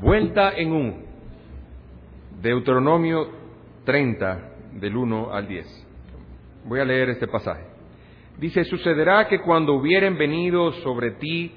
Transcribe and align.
Vuelta 0.00 0.52
en 0.54 0.72
un. 0.72 1.06
Deuteronomio 2.42 3.28
30, 3.84 4.52
del 4.74 4.94
1 4.94 5.32
al 5.32 5.48
10. 5.48 5.86
Voy 6.66 6.80
a 6.80 6.84
leer 6.84 7.08
este 7.08 7.26
pasaje. 7.26 7.64
Dice, 8.38 8.64
sucederá 8.64 9.26
que 9.26 9.40
cuando 9.40 9.72
hubieren 9.72 10.18
venido 10.18 10.72
sobre 10.82 11.12
ti 11.12 11.52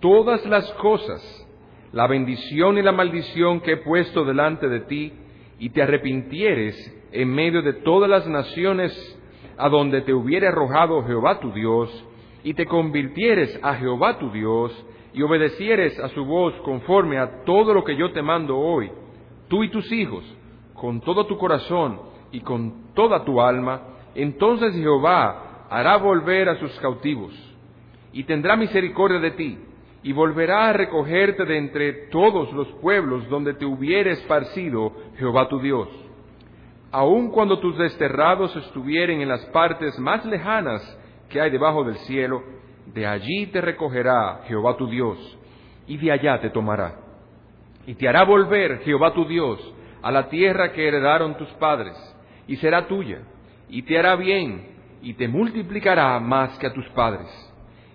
todas 0.00 0.46
las 0.46 0.70
cosas, 0.74 1.46
la 1.92 2.06
bendición 2.06 2.78
y 2.78 2.82
la 2.82 2.92
maldición 2.92 3.60
que 3.60 3.72
he 3.72 3.76
puesto 3.76 4.24
delante 4.24 4.66
de 4.66 4.80
ti, 4.80 5.12
y 5.58 5.68
te 5.68 5.82
arrepintieres 5.82 6.74
en 7.12 7.28
medio 7.28 7.60
de 7.60 7.74
todas 7.74 8.08
las 8.08 8.26
naciones 8.26 9.20
a 9.58 9.68
donde 9.68 10.00
te 10.00 10.14
hubiere 10.14 10.48
arrojado 10.48 11.04
Jehová 11.04 11.38
tu 11.38 11.52
Dios, 11.52 11.90
y 12.44 12.54
te 12.54 12.64
convirtieres 12.64 13.60
a 13.62 13.74
Jehová 13.74 14.18
tu 14.18 14.30
Dios, 14.30 14.72
y 15.14 15.22
obedecieres 15.22 15.98
a 16.00 16.08
su 16.08 16.24
voz 16.24 16.54
conforme 16.64 17.18
a 17.18 17.44
todo 17.44 17.72
lo 17.72 17.84
que 17.84 17.96
yo 17.96 18.12
te 18.12 18.20
mando 18.20 18.58
hoy, 18.58 18.90
tú 19.48 19.62
y 19.62 19.70
tus 19.70 19.90
hijos, 19.92 20.24
con 20.74 21.00
todo 21.00 21.26
tu 21.26 21.38
corazón 21.38 22.00
y 22.32 22.40
con 22.40 22.92
toda 22.94 23.24
tu 23.24 23.40
alma, 23.40 23.80
entonces 24.16 24.74
Jehová 24.74 25.66
hará 25.70 25.96
volver 25.96 26.48
a 26.48 26.58
sus 26.58 26.72
cautivos, 26.80 27.32
y 28.12 28.24
tendrá 28.24 28.56
misericordia 28.56 29.20
de 29.20 29.30
ti, 29.30 29.58
y 30.02 30.12
volverá 30.12 30.68
a 30.68 30.72
recogerte 30.72 31.44
de 31.44 31.58
entre 31.58 31.92
todos 32.08 32.52
los 32.52 32.68
pueblos 32.82 33.28
donde 33.28 33.54
te 33.54 33.64
hubiere 33.64 34.10
esparcido 34.10 34.92
Jehová 35.16 35.48
tu 35.48 35.60
Dios. 35.60 35.88
Aun 36.90 37.30
cuando 37.30 37.58
tus 37.58 37.78
desterrados 37.78 38.54
estuvieren 38.56 39.20
en 39.20 39.28
las 39.28 39.44
partes 39.46 39.98
más 39.98 40.24
lejanas 40.26 40.82
que 41.28 41.40
hay 41.40 41.50
debajo 41.50 41.84
del 41.84 41.96
cielo, 41.98 42.42
de 42.86 43.06
allí 43.06 43.46
te 43.46 43.60
recogerá 43.60 44.42
Jehová 44.46 44.76
tu 44.76 44.86
Dios, 44.88 45.18
y 45.86 45.96
de 45.96 46.12
allá 46.12 46.40
te 46.40 46.50
tomará. 46.50 46.96
Y 47.86 47.94
te 47.94 48.08
hará 48.08 48.24
volver 48.24 48.80
Jehová 48.80 49.12
tu 49.12 49.26
Dios 49.26 49.58
a 50.02 50.10
la 50.10 50.28
tierra 50.28 50.72
que 50.72 50.86
heredaron 50.86 51.36
tus 51.36 51.48
padres, 51.54 51.94
y 52.46 52.56
será 52.56 52.86
tuya, 52.86 53.22
y 53.68 53.82
te 53.82 53.98
hará 53.98 54.16
bien, 54.16 54.74
y 55.02 55.14
te 55.14 55.28
multiplicará 55.28 56.18
más 56.20 56.58
que 56.58 56.66
a 56.66 56.72
tus 56.72 56.86
padres. 56.90 57.28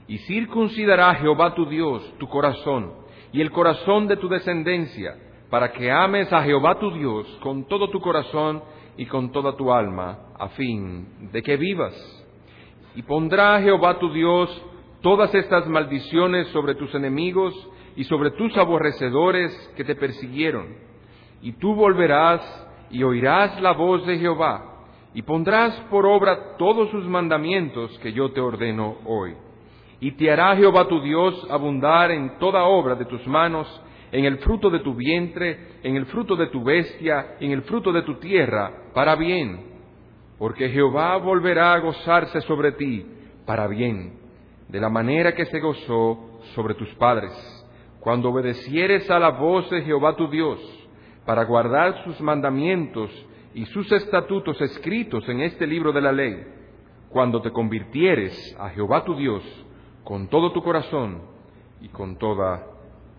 Y 0.08 0.18
circuncidará 0.20 1.14
Jehová 1.16 1.54
tu 1.54 1.66
Dios 1.68 2.16
tu 2.18 2.28
corazón, 2.28 2.94
y 3.32 3.42
el 3.42 3.52
corazón 3.52 4.08
de 4.08 4.18
tu 4.18 4.28
descendencia, 4.28 5.16
para 5.50 5.72
que 5.72 5.92
ames 5.92 6.32
a 6.34 6.44
Jehová 6.44 6.80
tu 6.80 6.92
Dios 6.92 7.28
con 7.42 7.68
todo 7.68 7.90
tu 7.90 8.00
corazón 8.00 8.64
y 8.98 9.06
con 9.06 9.32
toda 9.32 9.56
tu 9.56 9.72
alma, 9.72 10.20
a 10.38 10.50
fin 10.50 11.32
de 11.32 11.42
que 11.42 11.58
vivas. 11.58 11.94
Y 12.96 13.04
pondrá 13.04 13.62
Jehová 13.62 13.98
tu 14.00 14.12
Dios 14.12 14.50
todas 15.02 15.34
estas 15.34 15.68
maldiciones 15.68 16.48
sobre 16.48 16.76
tus 16.76 16.94
enemigos 16.94 17.54
y 17.96 18.04
sobre 18.06 18.32
tus 18.32 18.56
aborrecedores 18.58 19.52
que 19.76 19.84
te 19.84 19.96
persiguieron. 19.96 20.68
Y 21.42 21.54
tú 21.54 21.74
volverás 21.76 22.42
y 22.92 23.04
oirás 23.04 23.62
la 23.62 23.72
voz 23.72 24.06
de 24.06 24.18
Jehová, 24.18 24.86
y 25.14 25.22
pondrás 25.22 25.76
por 25.90 26.06
obra 26.06 26.58
todos 26.58 26.90
sus 26.92 27.06
mandamientos 27.06 27.98
que 28.00 28.14
yo 28.14 28.32
te 28.32 28.42
ordeno 28.42 28.98
hoy. 29.06 29.36
Y 30.00 30.12
te 30.12 30.32
hará 30.32 30.56
Jehová 30.56 30.88
tu 30.88 31.02
Dios 31.02 31.46
abundar 31.50 32.12
en 32.12 32.38
toda 32.40 32.64
obra 32.64 32.96
de 32.96 33.06
tus 33.06 33.26
manos, 33.28 33.68
en 34.12 34.26
el 34.26 34.38
fruto 34.40 34.70
de 34.70 34.80
tu 34.80 34.96
vientre, 34.96 35.80
en 35.84 35.96
el 35.96 36.06
fruto 36.08 36.36
de 36.36 36.48
tu 36.48 36.64
bestia, 36.64 37.36
en 37.40 37.52
el 37.52 37.64
fruto 37.64 37.92
de 37.92 38.02
tu 38.04 38.16
tierra, 38.16 38.72
para 38.94 39.16
bien. 39.16 39.68
Porque 40.38 40.70
Jehová 40.70 41.18
volverá 41.18 41.74
a 41.74 41.80
gozarse 41.80 42.42
sobre 42.42 42.72
ti, 42.74 43.06
para 43.46 43.68
bien, 43.68 44.19
de 44.70 44.80
la 44.80 44.90
manera 44.90 45.34
que 45.34 45.46
se 45.46 45.60
gozó 45.60 46.40
sobre 46.56 46.76
tus 46.76 46.94
padres, 46.96 47.32
cuando 48.00 48.30
obedecieres 48.30 49.10
a 49.10 49.20
la 49.20 49.30
voz 49.32 49.70
de 49.70 49.82
Jehová 49.82 50.16
tu 50.16 50.30
Dios, 50.30 50.60
para 51.26 51.44
guardar 51.44 52.04
sus 52.04 52.22
mandamientos 52.22 53.10
y 53.54 53.66
sus 53.66 53.92
estatutos 53.92 54.62
escritos 54.62 55.28
en 55.28 55.42
este 55.42 55.66
libro 55.66 55.92
de 55.92 56.02
la 56.02 56.12
ley, 56.12 56.44
cuando 57.10 57.42
te 57.42 57.52
convirtieres 57.52 58.56
a 58.60 58.70
Jehová 58.70 59.04
tu 59.04 59.16
Dios 59.16 59.44
con 60.04 60.28
todo 60.28 60.52
tu 60.52 60.62
corazón 60.64 61.22
y 61.82 61.90
con 61.90 62.18
toda 62.18 62.66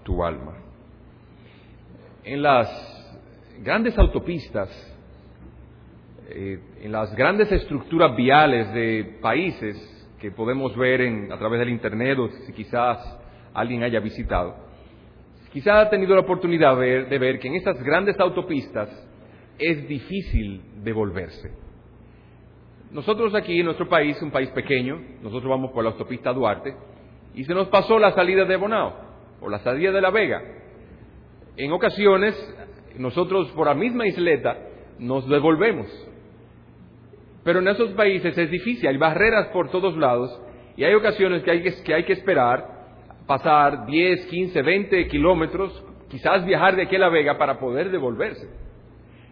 tu 0.04 0.24
alma. 0.24 0.54
En 2.24 2.42
las 2.42 2.68
grandes 3.62 3.98
autopistas, 3.98 4.68
eh, 6.28 6.60
en 6.80 6.92
las 6.92 7.14
grandes 7.16 7.50
estructuras 7.50 8.14
viales 8.14 8.72
de 8.72 9.18
países 9.20 9.99
que 10.20 10.30
podemos 10.30 10.76
ver 10.76 11.00
en, 11.00 11.32
a 11.32 11.38
través 11.38 11.60
del 11.60 11.70
Internet 11.70 12.18
o 12.18 12.28
si 12.28 12.52
quizás 12.52 12.98
alguien 13.54 13.82
haya 13.82 14.00
visitado, 14.00 14.54
quizás 15.52 15.86
ha 15.86 15.90
tenido 15.90 16.14
la 16.14 16.20
oportunidad 16.20 16.74
de 16.74 16.80
ver, 16.80 17.08
de 17.08 17.18
ver 17.18 17.38
que 17.38 17.48
en 17.48 17.54
estas 17.54 17.82
grandes 17.82 18.18
autopistas 18.20 18.88
es 19.58 19.88
difícil 19.88 20.62
devolverse. 20.82 21.50
Nosotros 22.90 23.34
aquí 23.34 23.60
en 23.60 23.66
nuestro 23.66 23.88
país, 23.88 24.20
un 24.20 24.30
país 24.30 24.50
pequeño, 24.50 25.00
nosotros 25.22 25.48
vamos 25.48 25.70
por 25.70 25.84
la 25.84 25.90
autopista 25.90 26.32
Duarte 26.32 26.74
y 27.34 27.44
se 27.44 27.54
nos 27.54 27.68
pasó 27.68 27.98
la 27.98 28.12
salida 28.12 28.44
de 28.44 28.56
Bonao 28.56 28.94
o 29.40 29.48
la 29.48 29.60
salida 29.60 29.92
de 29.92 30.00
La 30.00 30.10
Vega. 30.10 30.42
En 31.56 31.72
ocasiones, 31.72 32.34
nosotros 32.96 33.48
por 33.52 33.66
la 33.66 33.74
misma 33.74 34.06
isleta 34.06 34.56
nos 34.98 35.28
devolvemos. 35.28 35.86
Pero 37.44 37.60
en 37.60 37.68
esos 37.68 37.90
países 37.92 38.36
es 38.36 38.50
difícil, 38.50 38.88
hay 38.88 38.96
barreras 38.96 39.48
por 39.48 39.70
todos 39.70 39.96
lados 39.96 40.38
y 40.76 40.84
hay 40.84 40.94
ocasiones 40.94 41.42
que 41.42 41.50
hay 41.50 42.04
que, 42.04 42.12
esperar 42.12 42.80
pasar 43.26 43.86
10, 43.86 44.26
15, 44.26 44.62
20 44.62 45.08
kilómetros, 45.08 45.84
quizás 46.08 46.44
viajar 46.44 46.76
de 46.76 46.82
aquí 46.82 46.96
a 46.96 47.00
La 47.00 47.08
Vega 47.08 47.38
para 47.38 47.58
poder 47.58 47.90
devolverse. 47.90 48.48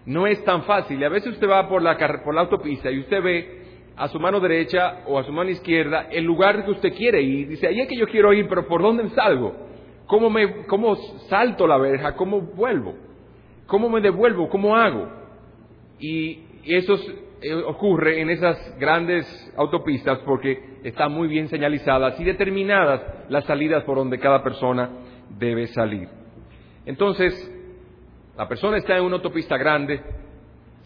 No 0.06 0.26
es 0.26 0.42
tan 0.44 0.62
fácil. 0.62 1.00
Y 1.00 1.04
a 1.04 1.08
veces 1.08 1.32
usted 1.32 1.48
va 1.48 1.68
por 1.68 1.82
la, 1.82 1.98
por 2.24 2.34
la 2.34 2.42
autopista 2.42 2.90
y 2.90 3.00
usted 3.00 3.22
ve 3.22 3.58
a 3.96 4.08
su 4.08 4.20
mano 4.20 4.40
derecha 4.40 5.00
o 5.06 5.18
a 5.18 5.24
su 5.24 5.32
mano 5.32 5.50
izquierda 5.50 6.06
el 6.10 6.24
lugar 6.24 6.64
que 6.64 6.70
usted 6.70 6.92
quiere 6.94 7.20
ir. 7.20 7.48
Dice, 7.48 7.66
ahí 7.66 7.80
es 7.80 7.88
que 7.88 7.96
yo 7.96 8.06
quiero 8.06 8.32
ir, 8.32 8.46
pero 8.48 8.66
¿por 8.66 8.80
dónde 8.80 9.08
salgo? 9.10 9.54
¿Cómo, 10.06 10.30
cómo 10.68 10.94
salto 11.28 11.66
la 11.66 11.76
verja? 11.76 12.14
¿Cómo 12.14 12.40
vuelvo? 12.40 12.94
¿Cómo 13.66 13.90
me 13.90 14.00
devuelvo? 14.00 14.48
¿Cómo 14.48 14.76
hago? 14.76 15.08
Y 15.98 16.40
eso 16.64 16.94
eh, 16.94 17.27
ocurre 17.66 18.20
en 18.20 18.30
esas 18.30 18.78
grandes 18.78 19.52
autopistas 19.56 20.18
porque 20.20 20.78
están 20.82 21.12
muy 21.12 21.28
bien 21.28 21.48
señalizadas 21.48 22.18
y 22.18 22.24
determinadas 22.24 23.00
las 23.28 23.44
salidas 23.44 23.84
por 23.84 23.96
donde 23.96 24.18
cada 24.18 24.42
persona 24.42 24.90
debe 25.38 25.66
salir. 25.68 26.08
Entonces, 26.84 27.32
la 28.36 28.48
persona 28.48 28.78
está 28.78 28.96
en 28.96 29.04
una 29.04 29.16
autopista 29.16 29.56
grande, 29.56 30.00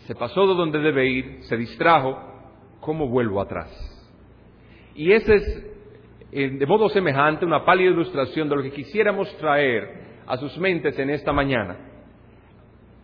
se 0.06 0.14
pasó 0.14 0.46
de 0.46 0.54
donde 0.54 0.78
debe 0.80 1.06
ir, 1.06 1.38
se 1.42 1.56
distrajo, 1.56 2.18
¿cómo 2.80 3.08
vuelvo 3.08 3.40
atrás? 3.40 3.70
Y 4.94 5.12
ese 5.12 5.34
es, 5.34 6.58
de 6.58 6.66
modo 6.66 6.88
semejante, 6.88 7.46
una 7.46 7.64
pálida 7.64 7.90
ilustración 7.90 8.48
de 8.48 8.56
lo 8.56 8.62
que 8.62 8.72
quisiéramos 8.72 9.34
traer 9.38 10.02
a 10.26 10.36
sus 10.36 10.58
mentes 10.58 10.98
en 10.98 11.10
esta 11.10 11.32
mañana. 11.32 11.78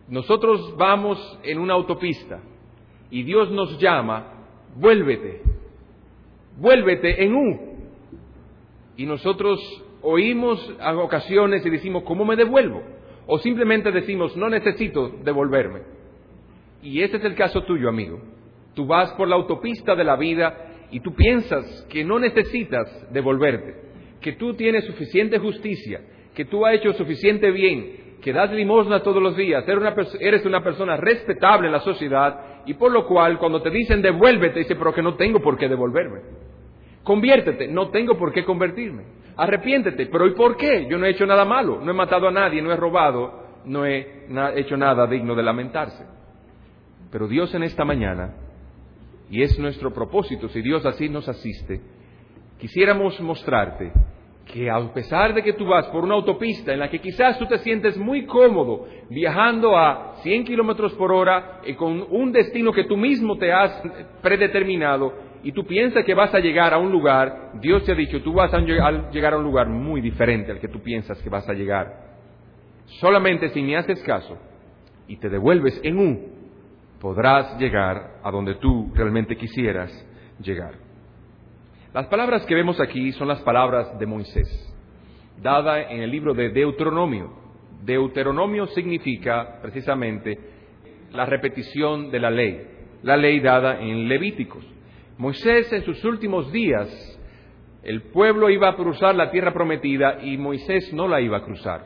Nosotros 0.07 0.75
vamos 0.77 1.39
en 1.43 1.59
una 1.59 1.73
autopista 1.73 2.39
y 3.11 3.23
Dios 3.23 3.51
nos 3.51 3.79
llama, 3.79 4.33
vuélvete, 4.75 5.41
vuélvete 6.57 7.23
en 7.23 7.35
U. 7.35 7.59
Y 8.97 9.05
nosotros 9.05 9.59
oímos 10.01 10.73
a 10.79 10.95
ocasiones 10.95 11.65
y 11.65 11.69
decimos, 11.69 12.03
¿cómo 12.03 12.25
me 12.25 12.35
devuelvo? 12.35 12.83
O 13.27 13.39
simplemente 13.39 13.91
decimos, 13.91 14.35
no 14.35 14.49
necesito 14.49 15.09
devolverme. 15.23 15.81
Y 16.81 17.01
ese 17.01 17.17
es 17.17 17.23
el 17.25 17.35
caso 17.35 17.63
tuyo, 17.63 17.89
amigo. 17.89 18.21
Tú 18.73 18.85
vas 18.85 19.11
por 19.13 19.27
la 19.27 19.35
autopista 19.35 19.95
de 19.95 20.03
la 20.03 20.15
vida 20.15 20.69
y 20.91 20.99
tú 21.01 21.13
piensas 21.13 21.85
que 21.89 22.03
no 22.03 22.19
necesitas 22.19 23.11
devolverte, 23.11 23.75
que 24.21 24.33
tú 24.33 24.53
tienes 24.53 24.85
suficiente 24.85 25.37
justicia, 25.37 26.01
que 26.33 26.45
tú 26.45 26.65
has 26.65 26.75
hecho 26.75 26.93
suficiente 26.93 27.51
bien, 27.51 28.08
que 28.21 28.33
das 28.33 28.51
limosna 28.51 29.01
todos 29.01 29.21
los 29.21 29.35
días, 29.35 29.63
eres 29.67 30.45
una, 30.45 30.61
persona 30.61 30.97
respetable 30.97 31.67
en 31.67 31.73
la 31.73 31.79
sociedad 31.79 32.63
y 32.65 32.73
por 32.73 32.91
lo 32.91 33.05
cual 33.05 33.37
cuando 33.37 33.61
te 33.61 33.69
dicen 33.69 34.01
devuélvete, 34.01 34.59
dice, 34.59 34.75
pero 34.75 34.93
que 34.93 35.01
no 35.01 35.15
tengo 35.15 35.39
por 35.39 35.57
qué 35.57 35.69
devolverme. 35.69 36.21
Conviértete, 37.03 37.67
no 37.67 37.89
tengo 37.89 38.17
por 38.17 38.33
qué 38.33 38.43
convertirme. 38.43 39.03
Arrepiéntete, 39.37 40.07
pero 40.07 40.27
¿y 40.27 40.31
por 40.31 40.57
qué? 40.57 40.85
Yo 40.89 40.97
no 40.97 41.05
he 41.05 41.11
hecho 41.11 41.25
nada 41.25 41.45
malo, 41.45 41.79
no 41.81 41.91
he 41.91 41.93
matado 41.93 42.27
a 42.27 42.31
nadie, 42.31 42.61
no 42.61 42.73
he 42.73 42.75
robado, 42.75 43.61
no 43.65 43.85
he 43.85 44.25
hecho 44.55 44.75
nada 44.75 45.07
digno 45.07 45.33
de 45.33 45.43
lamentarse. 45.43 46.05
Pero 47.11 47.27
Dios 47.27 47.53
en 47.55 47.63
esta 47.63 47.85
mañana, 47.85 48.35
y 49.29 49.41
es 49.41 49.57
nuestro 49.59 49.93
propósito, 49.93 50.49
si 50.49 50.61
Dios 50.61 50.85
así 50.85 51.07
nos 51.07 51.29
asiste, 51.29 51.81
quisiéramos 52.59 53.19
mostrarte 53.21 53.93
que 54.51 54.69
a 54.69 54.79
pesar 54.93 55.33
de 55.33 55.43
que 55.43 55.53
tú 55.53 55.65
vas 55.65 55.85
por 55.87 56.03
una 56.03 56.15
autopista 56.15 56.73
en 56.73 56.79
la 56.79 56.89
que 56.89 56.99
quizás 56.99 57.37
tú 57.37 57.45
te 57.45 57.59
sientes 57.59 57.97
muy 57.97 58.25
cómodo 58.25 58.87
viajando 59.09 59.77
a 59.77 60.15
100 60.23 60.43
kilómetros 60.43 60.93
por 60.93 61.11
hora 61.11 61.61
y 61.65 61.75
con 61.75 62.05
un 62.09 62.31
destino 62.31 62.71
que 62.71 62.85
tú 62.85 62.97
mismo 62.97 63.37
te 63.37 63.53
has 63.53 63.81
predeterminado 64.21 65.13
y 65.43 65.51
tú 65.51 65.65
piensas 65.65 66.03
que 66.03 66.15
vas 66.15 66.33
a 66.33 66.39
llegar 66.39 66.73
a 66.73 66.79
un 66.79 66.91
lugar, 66.91 67.51
Dios 67.61 67.83
te 67.85 67.91
ha 67.91 67.95
dicho, 67.95 68.21
tú 68.21 68.33
vas 68.33 68.53
a 68.53 68.59
llegar 68.59 69.33
a 69.33 69.37
un 69.37 69.43
lugar 69.43 69.67
muy 69.67 70.01
diferente 70.01 70.51
al 70.51 70.59
que 70.59 70.67
tú 70.67 70.81
piensas 70.81 71.21
que 71.21 71.29
vas 71.29 71.47
a 71.47 71.53
llegar. 71.53 72.09
Solamente 72.99 73.49
si 73.49 73.61
me 73.61 73.77
haces 73.77 74.01
caso 74.03 74.37
y 75.07 75.17
te 75.17 75.29
devuelves 75.29 75.79
en 75.83 75.99
un, 75.99 76.39
podrás 76.99 77.57
llegar 77.59 78.19
a 78.23 78.31
donde 78.31 78.55
tú 78.55 78.91
realmente 78.95 79.37
quisieras 79.37 79.91
llegar. 80.41 80.88
Las 81.91 82.05
palabras 82.05 82.45
que 82.45 82.53
vemos 82.53 82.79
aquí 82.79 83.11
son 83.13 83.27
las 83.27 83.41
palabras 83.41 83.97
de 83.97 84.05
Moisés, 84.05 84.47
dada 85.41 85.81
en 85.89 86.01
el 86.03 86.11
libro 86.11 86.35
de 86.35 86.49
Deuteronomio. 86.49 87.33
Deuteronomio 87.83 88.67
significa 88.67 89.59
precisamente 89.59 90.37
la 91.11 91.25
repetición 91.25 92.11
de 92.11 92.19
la 92.19 92.29
ley, 92.29 92.61
la 93.01 93.17
ley 93.17 93.39
dada 93.39 93.81
en 93.81 94.07
Levíticos. 94.07 94.63
Moisés 95.17 95.73
en 95.73 95.81
sus 95.81 96.05
últimos 96.05 96.51
días, 96.51 96.87
el 97.81 98.03
pueblo 98.03 98.51
iba 98.51 98.69
a 98.69 98.75
cruzar 98.75 99.15
la 99.15 99.31
tierra 99.31 99.51
prometida 99.51 100.19
y 100.21 100.37
Moisés 100.37 100.93
no 100.93 101.07
la 101.07 101.21
iba 101.21 101.37
a 101.37 101.43
cruzar. 101.43 101.85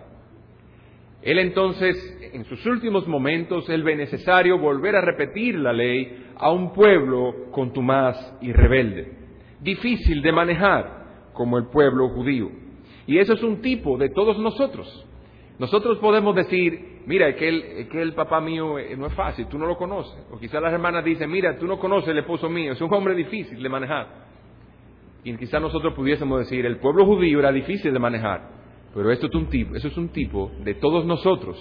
Él 1.21 1.39
entonces, 1.39 2.29
en 2.33 2.44
sus 2.44 2.65
últimos 2.65 3.07
momentos, 3.07 3.69
él 3.69 3.83
ve 3.83 3.95
necesario 3.95 4.57
volver 4.57 4.97
a 4.97 5.01
repetir 5.01 5.55
la 5.55 5.71
ley 5.71 6.25
a 6.35 6.51
un 6.51 6.73
pueblo 6.73 7.50
contumaz 7.51 8.17
y 8.41 8.51
rebelde, 8.51 9.23
difícil 9.63 10.21
de 10.21 10.31
manejar 10.31 11.31
como 11.33 11.57
el 11.57 11.68
pueblo 11.68 12.10
judío. 12.10 12.50
Y 13.07 13.18
eso 13.18 13.33
es 13.33 13.44
un 13.44 13.62
tipo 13.62 13.98
de 13.98 14.10
todos 14.10 14.38
nosotros. 14.38 15.06
Nosotros 15.60 15.98
podemos 16.00 16.36
decir, 16.36 17.01
mira, 17.06 17.36
que 17.36 17.48
el, 17.48 17.89
que 17.89 18.01
el 18.01 18.13
papá 18.13 18.42
mío 18.42 18.80
eh, 18.80 18.95
no 18.98 19.07
es 19.07 19.13
fácil, 19.13 19.48
tú 19.48 19.57
no 19.57 19.65
lo 19.65 19.77
conoces. 19.77 20.25
O 20.31 20.38
quizás 20.38 20.62
las 20.62 20.74
hermanas 20.74 21.04
dicen, 21.04 21.30
mira, 21.30 21.57
tú 21.57 21.68
no 21.68 21.80
conoces 21.80 22.10
el 22.10 22.19
esposo 22.19 22.50
mío, 22.50 22.74
es 22.74 22.81
un 22.81 22.94
hombre 22.94 23.15
difícil 23.15 23.62
de 23.62 23.69
manejar. 23.69 24.24
Y 25.24 25.36
quizás 25.38 25.62
nosotros 25.62 25.94
pudiésemos 25.94 26.39
decir, 26.39 26.65
el 26.65 26.77
pueblo 26.77 27.06
judío 27.06 27.39
era 27.39 27.51
difícil 27.51 27.94
de 27.94 28.00
manejar. 28.00 28.50
Pero 28.94 29.12
esto 29.12 29.27
es 29.27 29.36
un 29.36 29.48
tipo, 29.48 29.75
eso 29.75 29.88
es 29.88 29.98
un 29.98 30.10
tipo 30.10 30.51
de 30.63 30.75
todos 30.75 31.06
nosotros. 31.06 31.57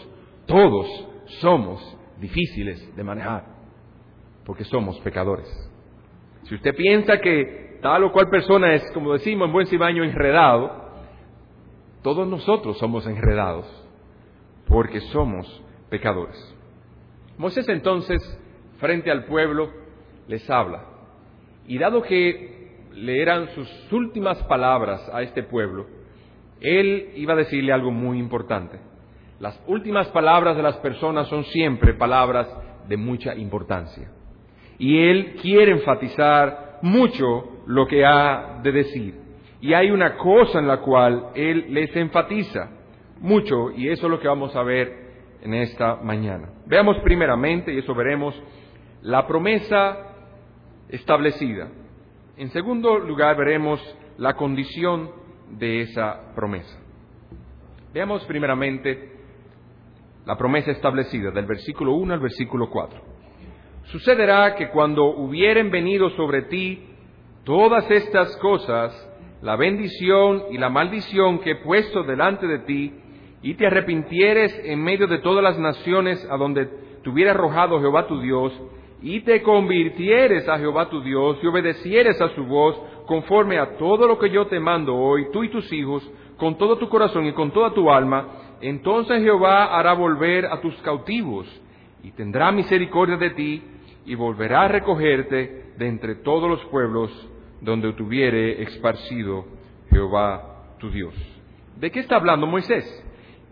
Todos 0.46 0.87
somos 1.40 1.96
difíciles 2.20 2.94
de 2.96 3.04
manejar, 3.04 3.44
porque 4.44 4.64
somos 4.64 4.99
pecadores. 5.00 5.49
Si 6.44 6.54
usted 6.54 6.75
piensa 6.75 7.19
que 7.20 7.71
tal 7.82 8.05
o 8.05 8.12
cual 8.12 8.31
persona 8.31 8.75
es, 8.75 8.90
como 8.93 9.12
decimos 9.12 9.46
en 9.46 9.52
buen 9.52 9.67
cibaño, 9.67 10.05
enredado, 10.05 10.70
todos 12.02 12.26
nosotros 12.26 12.79
somos 12.79 13.06
enredados, 13.06 13.67
porque 14.69 15.00
somos 15.00 15.62
pecadores. 15.90 16.56
Moisés 17.37 17.69
entonces, 17.69 18.23
frente 18.79 19.11
al 19.11 19.25
pueblo, 19.25 19.70
les 20.29 20.49
habla. 20.49 20.84
Y 21.67 21.76
dado 21.79 22.02
que 22.02 22.87
le 22.94 23.20
eran 23.20 23.49
sus 23.49 23.93
últimas 23.93 24.40
palabras 24.44 25.08
a 25.12 25.23
este 25.23 25.43
pueblo, 25.43 25.87
él 26.61 27.11
iba 27.17 27.32
a 27.32 27.37
decirle 27.37 27.73
algo 27.73 27.90
muy 27.90 28.19
importante. 28.19 28.78
Las 29.40 29.61
últimas 29.67 30.06
palabras 30.08 30.56
de 30.56 30.62
las 30.62 30.76
personas 30.76 31.26
son 31.26 31.43
siempre 31.46 31.94
palabras 31.94 32.49
de 32.87 32.96
mucha 32.96 33.35
importancia. 33.35 34.08
Y 34.78 34.99
él 34.99 35.35
quiere 35.43 35.73
enfatizar 35.73 36.62
mucho 36.82 37.62
lo 37.67 37.87
que 37.87 38.05
ha 38.05 38.61
de 38.62 38.73
decir. 38.73 39.14
Y 39.61 39.75
hay 39.75 39.90
una 39.90 40.17
cosa 40.17 40.58
en 40.58 40.67
la 40.67 40.79
cual 40.79 41.29
él 41.34 41.67
les 41.70 41.94
enfatiza 41.96 42.70
mucho, 43.20 43.70
y 43.70 43.88
eso 43.88 44.06
es 44.06 44.11
lo 44.11 44.19
que 44.19 44.29
vamos 44.29 44.55
a 44.56 44.62
ver 44.62 45.38
en 45.40 45.55
esta 45.55 45.96
mañana. 45.96 46.50
Veamos 46.67 46.99
primeramente, 46.99 47.73
y 47.73 47.79
eso 47.79 47.94
veremos, 47.94 48.40
la 49.02 49.26
promesa 49.26 49.96
establecida. 50.88 51.69
En 52.37 52.50
segundo 52.50 52.99
lugar, 52.99 53.37
veremos 53.37 53.81
la 54.19 54.35
condición 54.35 55.11
de 55.50 55.82
esa 55.82 56.35
promesa. 56.35 56.78
Veamos 57.93 58.25
primeramente 58.25 59.12
la 60.25 60.37
promesa 60.37 60.70
establecida 60.70 61.31
del 61.31 61.46
versículo 61.46 61.94
1 61.94 62.14
al 62.14 62.20
versículo 62.20 62.70
4. 62.70 63.12
Sucederá 63.92 64.54
que 64.54 64.70
cuando 64.70 65.04
hubieren 65.04 65.70
venido 65.70 66.08
sobre 66.16 66.42
ti 66.42 66.82
todas 67.44 67.90
estas 67.90 68.34
cosas, 68.38 68.90
la 69.42 69.54
bendición 69.56 70.44
y 70.50 70.56
la 70.56 70.70
maldición 70.70 71.40
que 71.40 71.50
he 71.50 71.56
puesto 71.56 72.02
delante 72.02 72.46
de 72.46 72.60
ti, 72.60 72.94
y 73.42 73.52
te 73.52 73.66
arrepintieres 73.66 74.58
en 74.64 74.82
medio 74.82 75.06
de 75.08 75.18
todas 75.18 75.44
las 75.44 75.58
naciones 75.58 76.26
a 76.30 76.38
donde 76.38 76.70
te 77.02 77.10
hubiera 77.10 77.32
arrojado 77.32 77.80
Jehová 77.80 78.06
tu 78.06 78.18
Dios, 78.22 78.58
y 79.02 79.20
te 79.20 79.42
convirtieres 79.42 80.48
a 80.48 80.58
Jehová 80.58 80.88
tu 80.88 81.02
Dios 81.02 81.36
y 81.42 81.46
obedecieres 81.46 82.18
a 82.22 82.30
su 82.30 82.44
voz 82.44 82.80
conforme 83.06 83.58
a 83.58 83.76
todo 83.76 84.08
lo 84.08 84.18
que 84.18 84.30
yo 84.30 84.46
te 84.46 84.58
mando 84.58 84.96
hoy, 84.96 85.26
tú 85.34 85.44
y 85.44 85.50
tus 85.50 85.70
hijos, 85.70 86.10
con 86.38 86.56
todo 86.56 86.78
tu 86.78 86.88
corazón 86.88 87.26
y 87.26 87.32
con 87.34 87.50
toda 87.50 87.74
tu 87.74 87.90
alma, 87.90 88.56
entonces 88.62 89.22
Jehová 89.22 89.76
hará 89.78 89.92
volver 89.92 90.46
a 90.46 90.62
tus 90.62 90.74
cautivos 90.76 91.46
y 92.02 92.10
tendrá 92.12 92.50
misericordia 92.52 93.18
de 93.18 93.30
ti 93.30 93.62
y 94.04 94.14
volverá 94.14 94.62
a 94.62 94.69
recogerte 94.69 95.72
de 95.76 95.87
entre 95.87 96.16
todos 96.16 96.49
los 96.49 96.64
pueblos 96.66 97.10
donde 97.60 97.93
tuviere 97.93 98.62
esparcido 98.62 99.46
Jehová 99.90 100.76
tu 100.78 100.90
Dios. 100.90 101.14
¿De 101.78 101.90
qué 101.90 102.00
está 102.00 102.16
hablando 102.16 102.46
Moisés? 102.46 102.84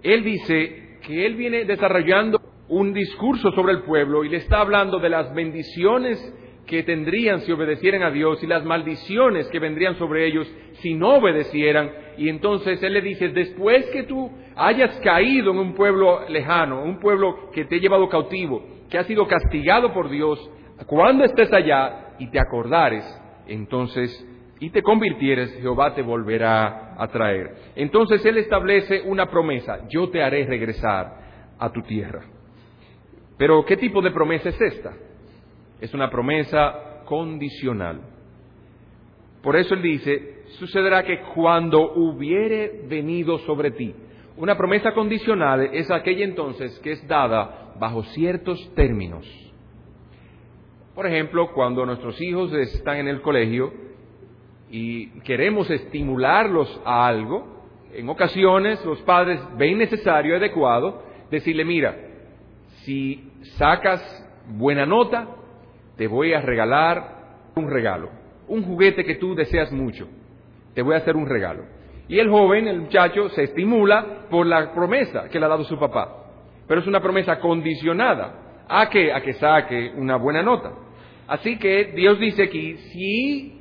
Él 0.02 0.24
dice 0.24 0.98
que 1.02 1.26
él 1.26 1.34
viene 1.36 1.64
desarrollando 1.64 2.40
un 2.68 2.92
discurso 2.92 3.50
sobre 3.52 3.72
el 3.72 3.82
pueblo 3.82 4.24
y 4.24 4.28
le 4.28 4.38
está 4.38 4.60
hablando 4.60 4.98
de 4.98 5.08
las 5.08 5.34
bendiciones 5.34 6.18
que 6.66 6.82
tendrían 6.84 7.40
si 7.40 7.50
obedecieran 7.50 8.02
a 8.02 8.10
Dios 8.10 8.42
y 8.44 8.46
las 8.46 8.64
maldiciones 8.64 9.48
que 9.48 9.58
vendrían 9.58 9.96
sobre 9.96 10.26
ellos 10.26 10.48
si 10.74 10.94
no 10.94 11.14
obedecieran. 11.14 11.90
Y 12.16 12.28
entonces 12.28 12.80
Él 12.82 12.92
le 12.92 13.00
dice, 13.00 13.28
después 13.30 13.86
que 13.86 14.04
tú 14.04 14.30
hayas 14.54 14.94
caído 15.00 15.50
en 15.50 15.58
un 15.58 15.74
pueblo 15.74 16.28
lejano, 16.28 16.84
un 16.84 17.00
pueblo 17.00 17.50
que 17.52 17.64
te 17.64 17.76
ha 17.76 17.80
llevado 17.80 18.08
cautivo, 18.08 18.79
que 18.90 18.98
ha 18.98 19.04
sido 19.04 19.26
castigado 19.26 19.92
por 19.94 20.10
Dios, 20.10 20.50
cuando 20.86 21.24
estés 21.24 21.52
allá 21.52 22.14
y 22.18 22.28
te 22.30 22.40
acordares, 22.40 23.04
entonces, 23.46 24.26
y 24.58 24.70
te 24.70 24.82
convirtieres, 24.82 25.54
Jehová 25.60 25.94
te 25.94 26.02
volverá 26.02 26.94
a 26.98 27.08
traer. 27.08 27.54
Entonces 27.76 28.24
Él 28.26 28.38
establece 28.38 29.02
una 29.02 29.26
promesa, 29.30 29.86
yo 29.88 30.10
te 30.10 30.22
haré 30.22 30.44
regresar 30.44 31.54
a 31.58 31.70
tu 31.70 31.82
tierra. 31.82 32.24
Pero 33.38 33.64
¿qué 33.64 33.76
tipo 33.76 34.02
de 34.02 34.10
promesa 34.10 34.50
es 34.50 34.60
esta? 34.60 34.92
Es 35.80 35.94
una 35.94 36.10
promesa 36.10 37.02
condicional. 37.06 38.02
Por 39.42 39.56
eso 39.56 39.72
él 39.72 39.80
dice, 39.80 40.42
sucederá 40.58 41.02
que 41.04 41.20
cuando 41.34 41.94
hubiere 41.94 42.82
venido 42.86 43.38
sobre 43.38 43.70
ti, 43.70 43.94
una 44.36 44.56
promesa 44.56 44.92
condicional 44.92 45.70
es 45.72 45.90
aquella 45.90 46.24
entonces 46.24 46.78
que 46.80 46.92
es 46.92 47.08
dada 47.08 47.59
bajo 47.78 48.02
ciertos 48.04 48.72
términos. 48.74 49.26
Por 50.94 51.06
ejemplo, 51.06 51.52
cuando 51.52 51.86
nuestros 51.86 52.20
hijos 52.20 52.52
están 52.52 52.98
en 52.98 53.08
el 53.08 53.22
colegio 53.22 53.72
y 54.70 55.08
queremos 55.20 55.70
estimularlos 55.70 56.80
a 56.84 57.06
algo, 57.06 57.60
en 57.92 58.08
ocasiones 58.08 58.84
los 58.84 59.00
padres 59.02 59.40
ven 59.56 59.78
necesario, 59.78 60.36
adecuado, 60.36 61.02
decirle, 61.30 61.64
mira, 61.64 61.96
si 62.84 63.30
sacas 63.56 64.02
buena 64.48 64.86
nota, 64.86 65.28
te 65.96 66.06
voy 66.06 66.32
a 66.32 66.40
regalar 66.40 67.20
un 67.56 67.70
regalo, 67.70 68.10
un 68.48 68.62
juguete 68.62 69.04
que 69.04 69.16
tú 69.16 69.34
deseas 69.34 69.72
mucho, 69.72 70.08
te 70.74 70.82
voy 70.82 70.94
a 70.94 70.98
hacer 70.98 71.16
un 71.16 71.26
regalo. 71.26 71.64
Y 72.08 72.18
el 72.18 72.28
joven, 72.28 72.66
el 72.66 72.80
muchacho, 72.80 73.28
se 73.30 73.44
estimula 73.44 74.26
por 74.28 74.44
la 74.44 74.72
promesa 74.72 75.28
que 75.28 75.38
le 75.38 75.46
ha 75.46 75.48
dado 75.48 75.64
su 75.64 75.78
papá. 75.78 76.19
Pero 76.70 76.82
es 76.82 76.86
una 76.86 77.00
promesa 77.00 77.40
condicionada 77.40 78.64
a 78.68 78.88
que, 78.88 79.12
a 79.12 79.20
que 79.22 79.32
saque 79.32 79.92
una 79.96 80.14
buena 80.14 80.40
nota. 80.40 80.70
Así 81.26 81.58
que 81.58 81.86
Dios 81.96 82.20
dice 82.20 82.44
aquí, 82.44 82.76
si 82.92 83.52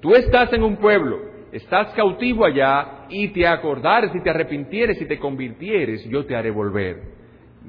tú 0.00 0.14
estás 0.14 0.50
en 0.54 0.62
un 0.62 0.78
pueblo, 0.78 1.18
estás 1.52 1.92
cautivo 1.92 2.46
allá, 2.46 3.08
y 3.10 3.28
te 3.28 3.46
acordares 3.46 4.10
y 4.14 4.22
te 4.22 4.30
arrepintieres 4.30 4.98
y 5.02 5.04
te 5.04 5.18
convirtieres, 5.18 6.08
yo 6.08 6.24
te 6.24 6.34
haré 6.34 6.50
volver 6.50 7.02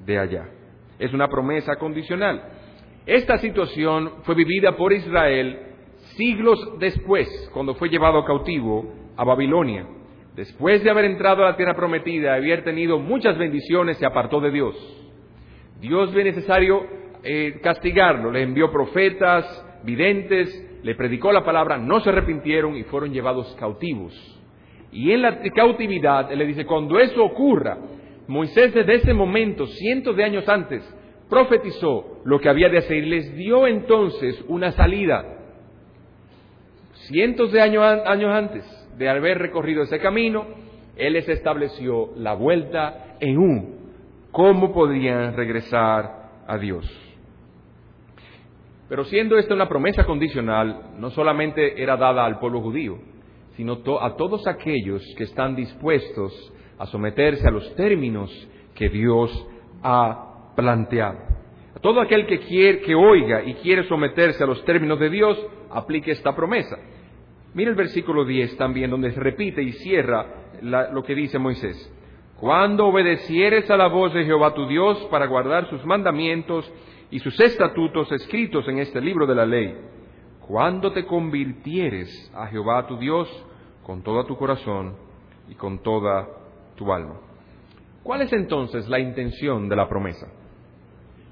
de 0.05 0.19
allá. 0.19 0.45
Es 0.97 1.13
una 1.13 1.27
promesa 1.27 1.75
condicional. 1.75 2.41
Esta 3.05 3.39
situación 3.39 4.23
fue 4.23 4.35
vivida 4.35 4.77
por 4.77 4.93
Israel 4.93 5.59
siglos 6.15 6.79
después, 6.79 7.27
cuando 7.53 7.75
fue 7.75 7.89
llevado 7.89 8.23
cautivo 8.23 8.93
a 9.17 9.25
Babilonia. 9.25 9.85
Después 10.37 10.83
de 10.83 10.91
haber 10.91 11.05
entrado 11.05 11.43
a 11.43 11.49
la 11.49 11.57
tierra 11.57 11.75
prometida, 11.75 12.35
haber 12.35 12.63
tenido 12.63 12.99
muchas 12.99 13.35
bendiciones, 13.39 13.97
se 13.97 14.05
apartó 14.05 14.39
de 14.39 14.51
Dios. 14.51 14.75
Dios 15.81 16.13
ve 16.13 16.23
necesario 16.23 16.85
eh, 17.23 17.59
castigarlo, 17.63 18.31
le 18.31 18.43
envió 18.43 18.71
profetas, 18.71 19.65
videntes, 19.83 20.79
le 20.83 20.93
predicó 20.93 21.31
la 21.31 21.43
palabra, 21.43 21.79
no 21.79 22.01
se 22.01 22.11
arrepintieron 22.11 22.77
y 22.77 22.83
fueron 22.83 23.11
llevados 23.11 23.55
cautivos. 23.59 24.13
Y 24.91 25.11
en 25.11 25.23
la 25.23 25.41
cautividad, 25.55 26.31
él 26.31 26.37
le 26.37 26.45
dice, 26.45 26.67
cuando 26.67 26.99
eso 26.99 27.25
ocurra, 27.25 27.79
Moisés 28.27 28.75
desde 28.75 28.93
ese 28.93 29.15
momento, 29.15 29.65
cientos 29.65 30.15
de 30.15 30.23
años 30.23 30.47
antes, 30.47 30.83
profetizó 31.31 32.21
lo 32.25 32.39
que 32.39 32.49
había 32.49 32.69
de 32.69 32.77
hacer 32.77 32.97
y 32.97 33.09
les 33.09 33.35
dio 33.35 33.65
entonces 33.65 34.45
una 34.47 34.71
salida. 34.73 35.25
Cientos 37.07 37.51
de 37.51 37.59
años, 37.59 37.83
años 38.05 38.31
antes 38.31 38.86
de 38.97 39.09
haber 39.09 39.37
recorrido 39.37 39.83
ese 39.83 39.99
camino, 39.99 40.45
Él 40.95 41.13
les 41.13 41.27
estableció 41.29 42.11
la 42.15 42.33
vuelta 42.33 43.15
en 43.19 43.37
un 43.37 43.77
¿cómo 44.31 44.71
podrían 44.73 45.35
regresar 45.35 46.43
a 46.47 46.57
Dios? 46.57 46.85
Pero 48.89 49.03
siendo 49.05 49.37
esta 49.37 49.53
una 49.53 49.67
promesa 49.67 50.05
condicional, 50.05 50.91
no 50.97 51.09
solamente 51.09 51.81
era 51.81 51.97
dada 51.97 52.25
al 52.25 52.39
pueblo 52.39 52.61
judío, 52.61 52.97
sino 53.55 53.79
a 53.99 54.15
todos 54.15 54.47
aquellos 54.47 55.03
que 55.17 55.23
están 55.23 55.55
dispuestos 55.55 56.53
a 56.77 56.85
someterse 56.85 57.47
a 57.47 57.51
los 57.51 57.75
términos 57.75 58.31
que 58.75 58.89
Dios 58.89 59.47
ha 59.81 60.53
planteado. 60.55 61.17
A 61.75 61.79
todo 61.79 61.99
aquel 61.99 62.27
que 62.27 62.39
quiere, 62.39 62.81
que 62.81 62.95
oiga 62.95 63.43
y 63.43 63.55
quiere 63.55 63.83
someterse 63.87 64.43
a 64.43 64.47
los 64.47 64.63
términos 64.63 64.99
de 64.99 65.09
Dios, 65.09 65.43
aplique 65.69 66.11
esta 66.11 66.35
promesa. 66.35 66.77
Mira 67.57 67.71
el 67.71 67.75
versículo 67.75 68.23
10 68.23 68.55
también, 68.55 68.91
donde 68.91 69.09
se 69.09 69.19
repite 69.19 69.63
y 69.63 69.71
cierra 69.71 70.27
lo 70.61 71.01
que 71.01 71.15
dice 71.15 71.39
Moisés. 71.39 71.91
Cuando 72.39 72.85
obedecieres 72.85 73.67
a 73.71 73.77
la 73.77 73.87
voz 73.87 74.13
de 74.13 74.25
Jehová 74.25 74.53
tu 74.53 74.67
Dios 74.67 74.99
para 75.09 75.25
guardar 75.25 75.67
sus 75.67 75.83
mandamientos 75.83 76.71
y 77.09 77.17
sus 77.17 77.39
estatutos 77.39 78.11
escritos 78.11 78.67
en 78.67 78.77
este 78.77 79.01
libro 79.01 79.25
de 79.25 79.33
la 79.33 79.47
ley, 79.47 79.75
cuando 80.39 80.91
te 80.91 81.07
convirtieres 81.07 82.31
a 82.35 82.45
Jehová 82.45 82.85
tu 82.85 82.95
Dios 82.99 83.27
con 83.81 84.03
todo 84.03 84.23
tu 84.27 84.37
corazón 84.37 84.95
y 85.49 85.55
con 85.55 85.81
toda 85.81 86.27
tu 86.75 86.93
alma. 86.93 87.15
¿Cuál 88.03 88.21
es 88.21 88.33
entonces 88.33 88.87
la 88.87 88.99
intención 88.99 89.67
de 89.67 89.75
la 89.75 89.89
promesa? 89.89 90.27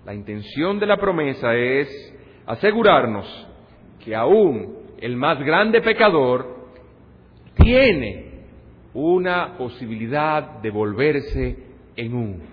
La 0.03 0.15
intención 0.15 0.79
de 0.79 0.87
la 0.87 0.97
promesa 0.97 1.53
es 1.53 2.17
asegurarnos 2.47 3.47
que 4.03 4.15
aún 4.15 4.84
el 4.99 5.15
más 5.15 5.39
grande 5.39 5.81
pecador 5.81 6.69
tiene 7.55 8.25
una 8.93 9.57
posibilidad 9.57 10.61
de 10.61 10.69
volverse 10.69 11.57
en 11.95 12.13
un. 12.13 12.43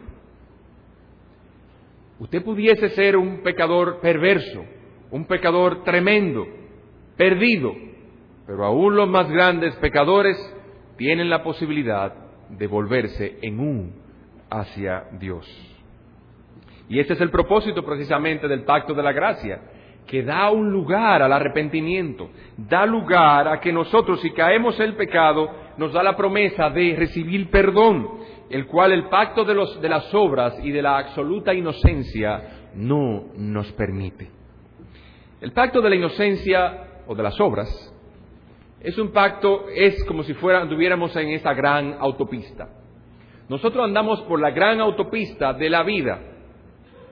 Usted 2.19 2.43
pudiese 2.45 2.91
ser 2.91 3.17
un 3.17 3.43
pecador 3.43 4.01
perverso, 4.01 4.65
un 5.11 5.25
pecador 5.25 5.83
tremendo, 5.85 6.47
perdido, 7.17 7.73
pero 8.47 8.65
aún 8.65 8.97
los 8.97 9.09
más 9.09 9.31
grandes 9.31 9.75
pecadores 9.77 10.37
tienen 10.97 11.31
la 11.31 11.43
posibilidad 11.43 12.15
de 12.49 12.67
volverse 12.67 13.39
en 13.43 13.61
un 13.61 13.95
hacia 14.51 15.05
Dios. 15.19 15.47
Y 16.89 17.01
este 17.01 17.15
es 17.15 17.21
el 17.21 17.31
propósito 17.31 17.85
precisamente 17.85 18.47
del 18.49 18.65
pacto 18.65 18.95
de 18.95 19.03
la 19.03 19.13
gracia, 19.13 19.61
que 20.07 20.23
da 20.23 20.51
un 20.51 20.71
lugar 20.71 21.23
al 21.23 21.33
arrepentimiento, 21.33 22.31
da 22.57 22.85
lugar 22.85 23.49
a 23.49 23.61
que 23.61 23.73
nosotros, 23.73 24.21
si 24.21 24.31
caemos 24.33 24.79
el 24.81 24.95
pecado, 24.95 25.51
nos 25.77 25.93
da 25.93 26.03
la 26.03 26.17
promesa 26.17 26.71
de 26.71 26.95
recibir 26.97 27.51
perdón, 27.51 28.09
el 28.51 28.67
cual 28.67 28.93
el 28.93 29.09
pacto 29.09 29.45
de, 29.45 29.55
los, 29.55 29.81
de 29.81 29.89
las 29.89 30.13
obras 30.15 30.59
y 30.63 30.71
de 30.71 30.83
la 30.83 30.99
absoluta 30.99 31.55
inocencia 31.55 32.71
no 32.75 33.25
nos 33.37 33.73
permite. 33.73 34.31
El 35.41 35.53
pacto 35.53 35.81
de 35.81 35.91
la 35.91 35.97
inocencia 35.97 37.03
o 37.07 37.15
de 37.15 37.23
las 37.23 37.41
obras 37.41 37.93
es 38.81 38.99
un 38.99 39.13
pacto, 39.13 39.67
es 39.75 40.05
como 40.05 40.23
si 40.25 40.35
fuera, 40.35 40.61
anduviéramos 40.61 41.15
en 41.17 41.29
esa 41.29 41.55
gran 41.55 41.97
autopista. 41.99 42.69
Nosotros 43.49 43.85
andamos 43.85 44.21
por 44.23 44.41
la 44.41 44.51
gran 44.51 44.81
autopista 44.81 45.53
de 45.53 45.71
la 45.71 45.83
vida 45.83 46.32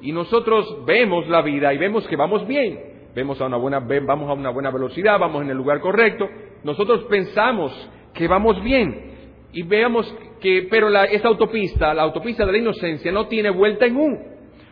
y 0.01 0.13
nosotros 0.13 0.85
vemos 0.87 1.29
la 1.29 1.43
vida 1.43 1.73
y 1.75 1.79
vemos 1.79 2.07
que 2.07 2.17
vamos 2.17 2.47
bien, 2.47 2.79
vemos 3.15 3.41
a 3.41 3.47
una 3.47 3.57
buena, 3.57 3.81
vamos 3.81 4.31
a 4.31 4.33
una 4.33 4.51
buena 4.51 4.71
velocidad, 4.71 5.19
vamos 5.19 5.43
en 5.43 5.51
el 5.51 5.57
lugar 5.57 5.81
correcto, 5.81 6.29
nosotros 6.65 7.05
pensamos 7.05 7.73
que 8.15 8.29
vamos 8.29 8.63
bien 8.63 9.11
y 9.53 9.63
veamos 9.63 10.13
que, 10.41 10.67
pero 10.71 10.89
la, 10.89 11.05
esa 11.05 11.29
autopista, 11.29 11.93
la 11.95 12.03
autopista 12.03 12.47
de 12.47 12.53
la 12.53 12.59
inocencia, 12.59 13.13
no 13.13 13.27
tiene 13.27 13.51
vuelta 13.51 13.87
en 13.87 13.97
un, 13.97 14.19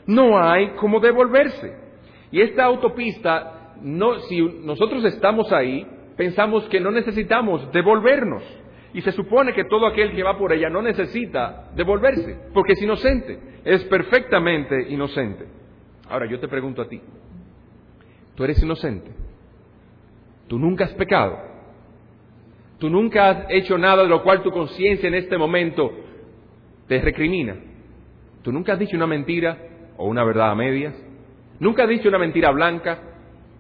no 0.07 0.41
hay 0.41 0.71
cómo 0.77 1.01
devolverse. 1.01 1.89
Y 2.31 2.41
esta 2.41 2.65
autopista, 2.65 3.75
no, 3.83 4.19
si 4.21 4.41
nosotros 4.41 5.05
estamos 5.05 5.53
ahí, 5.53 5.87
pensamos 6.17 6.65
que 6.65 6.81
no 6.81 6.91
necesitamos 6.91 7.71
devolvernos. 7.73 8.43
Y 8.95 9.03
se 9.03 9.13
supone 9.13 9.53
que 9.53 9.65
todo 9.65 9.87
aquel 9.87 10.13
que 10.15 10.23
va 10.23 10.39
por 10.39 10.53
ella 10.53 10.71
no 10.71 10.81
necesita 10.81 11.71
devolverse, 11.75 12.39
porque 12.55 12.73
es 12.73 12.83
inocente, 12.83 13.39
es 13.65 13.85
perfectamente 13.85 14.89
inocente. 14.89 15.47
Ahora 16.09 16.27
yo 16.27 16.41
te 16.41 16.49
pregunto 16.49 16.81
a 16.81 16.89
ti, 16.89 17.01
¿tú 18.35 18.45
eres 18.45 18.63
inocente? 18.63 19.11
¿Tú 20.47 20.59
nunca 20.59 20.85
has 20.85 20.95
pecado? 20.95 21.39
¿Tú 22.79 22.89
nunca 22.89 23.29
has 23.29 23.47
hecho 23.51 23.77
nada 23.77 24.05
de 24.05 24.09
lo 24.09 24.23
cual 24.23 24.43
tu 24.43 24.51
conciencia 24.51 25.09
en 25.09 25.15
este 25.15 25.37
momento 25.37 25.93
te 26.87 27.01
recrimina? 27.01 27.57
¿Tú 28.43 28.53
nunca 28.53 28.73
has 28.73 28.79
dicho 28.79 28.97
una 28.97 29.07
mentira 29.07 29.59
o 29.97 30.07
una 30.07 30.25
verdad 30.25 30.53
a 30.53 30.55
medias? 30.55 30.95
¿Nunca 31.61 31.83
has 31.83 31.89
dicho 31.89 32.09
una 32.09 32.19
mentira 32.19 32.51
blanca? 32.53 33.01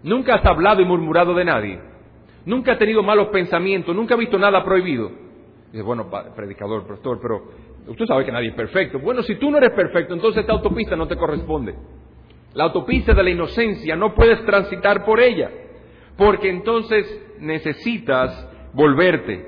¿Nunca 0.02 0.37
has 0.37 0.47
hablado 0.47 0.80
y 0.80 0.85
murmurado 0.85 1.35
de 1.35 1.44
nadie? 1.44 1.80
Nunca 2.49 2.73
ha 2.73 2.78
tenido 2.78 3.02
malos 3.02 3.28
pensamientos, 3.28 3.95
nunca 3.95 4.14
ha 4.14 4.17
visto 4.17 4.38
nada 4.38 4.64
prohibido. 4.64 5.11
Dice, 5.71 5.83
bueno, 5.83 6.11
predicador, 6.35 6.87
pastor, 6.87 7.19
pero 7.21 7.43
usted 7.87 8.07
sabe 8.07 8.25
que 8.25 8.33
nadie 8.33 8.49
es 8.49 8.55
perfecto. 8.55 8.99
Bueno, 8.99 9.23
si 9.23 9.35
tú 9.35 9.50
no 9.50 9.59
eres 9.59 9.73
perfecto, 9.73 10.14
entonces 10.14 10.40
esta 10.40 10.55
autopista 10.55 10.97
no 10.97 11.07
te 11.07 11.17
corresponde. 11.17 11.75
La 12.55 12.64
autopista 12.64 13.12
de 13.12 13.23
la 13.23 13.31
inocencia 13.31 13.95
no 13.97 14.14
puedes 14.14 14.43
transitar 14.47 15.05
por 15.05 15.21
ella, 15.21 15.50
porque 16.17 16.49
entonces 16.49 17.07
necesitas 17.38 18.49
volverte, 18.73 19.47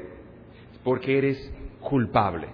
porque 0.84 1.16
eres 1.16 1.78
culpable. 1.80 2.48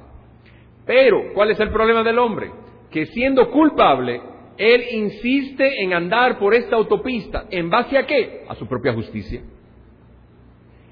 Pero, 0.86 1.32
¿cuál 1.34 1.50
es 1.50 1.58
el 1.58 1.70
problema 1.70 2.04
del 2.04 2.20
hombre? 2.20 2.52
Que 2.92 3.06
siendo 3.06 3.50
culpable, 3.50 4.22
él 4.56 4.84
insiste 4.92 5.82
en 5.82 5.92
andar 5.92 6.38
por 6.38 6.54
esta 6.54 6.76
autopista. 6.76 7.46
¿En 7.50 7.68
base 7.68 7.98
a 7.98 8.06
qué? 8.06 8.44
A 8.48 8.54
su 8.54 8.68
propia 8.68 8.92
justicia. 8.92 9.42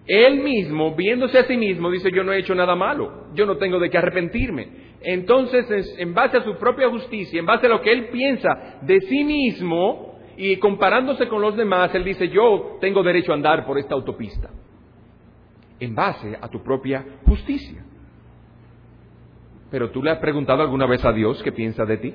Él 0.07 0.43
mismo, 0.43 0.95
viéndose 0.95 1.39
a 1.39 1.45
sí 1.45 1.57
mismo, 1.57 1.91
dice, 1.91 2.11
yo 2.11 2.25
no 2.25 2.33
he 2.33 2.39
hecho 2.39 2.55
nada 2.55 2.75
malo, 2.75 3.29
yo 3.35 3.47
no 3.47 3.57
tengo 3.57 3.79
de 3.79 3.89
qué 3.89 3.99
arrepentirme. 3.99 4.69
Entonces, 5.01 5.95
en 5.99 6.13
base 6.15 6.37
a 6.37 6.45
su 6.45 6.57
propia 6.57 6.91
justicia, 6.91 7.39
en 7.39 7.47
base 7.47 7.67
a 7.67 7.71
lo 7.71 7.81
que 7.81 7.93
él 7.93 8.09
piensa 8.09 8.79
de 8.83 9.01
sí 9.03 9.25
mismo 9.25 10.19
y 10.37 10.57
comparándose 10.57 11.29
con 11.29 11.41
los 11.41 11.57
demás, 11.57 11.95
él 11.95 12.05
dice, 12.05 12.29
yo 12.29 12.79
tengo 12.81 13.03
derecho 13.03 13.33
a 13.33 13.37
andar 13.37 13.65
por 13.65 13.79
esta 13.79 13.95
autopista. 13.95 14.51
En 15.81 15.95
base 15.95 16.37
a 16.41 16.49
tu 16.49 16.63
propia 16.63 17.05
justicia. 17.27 17.85
Pero 19.71 19.91
tú 19.91 20.03
le 20.03 20.11
has 20.11 20.19
preguntado 20.19 20.63
alguna 20.63 20.87
vez 20.87 21.05
a 21.05 21.13
Dios 21.13 21.43
qué 21.43 21.53
piensa 21.53 21.85
de 21.85 21.97
ti. 21.97 22.15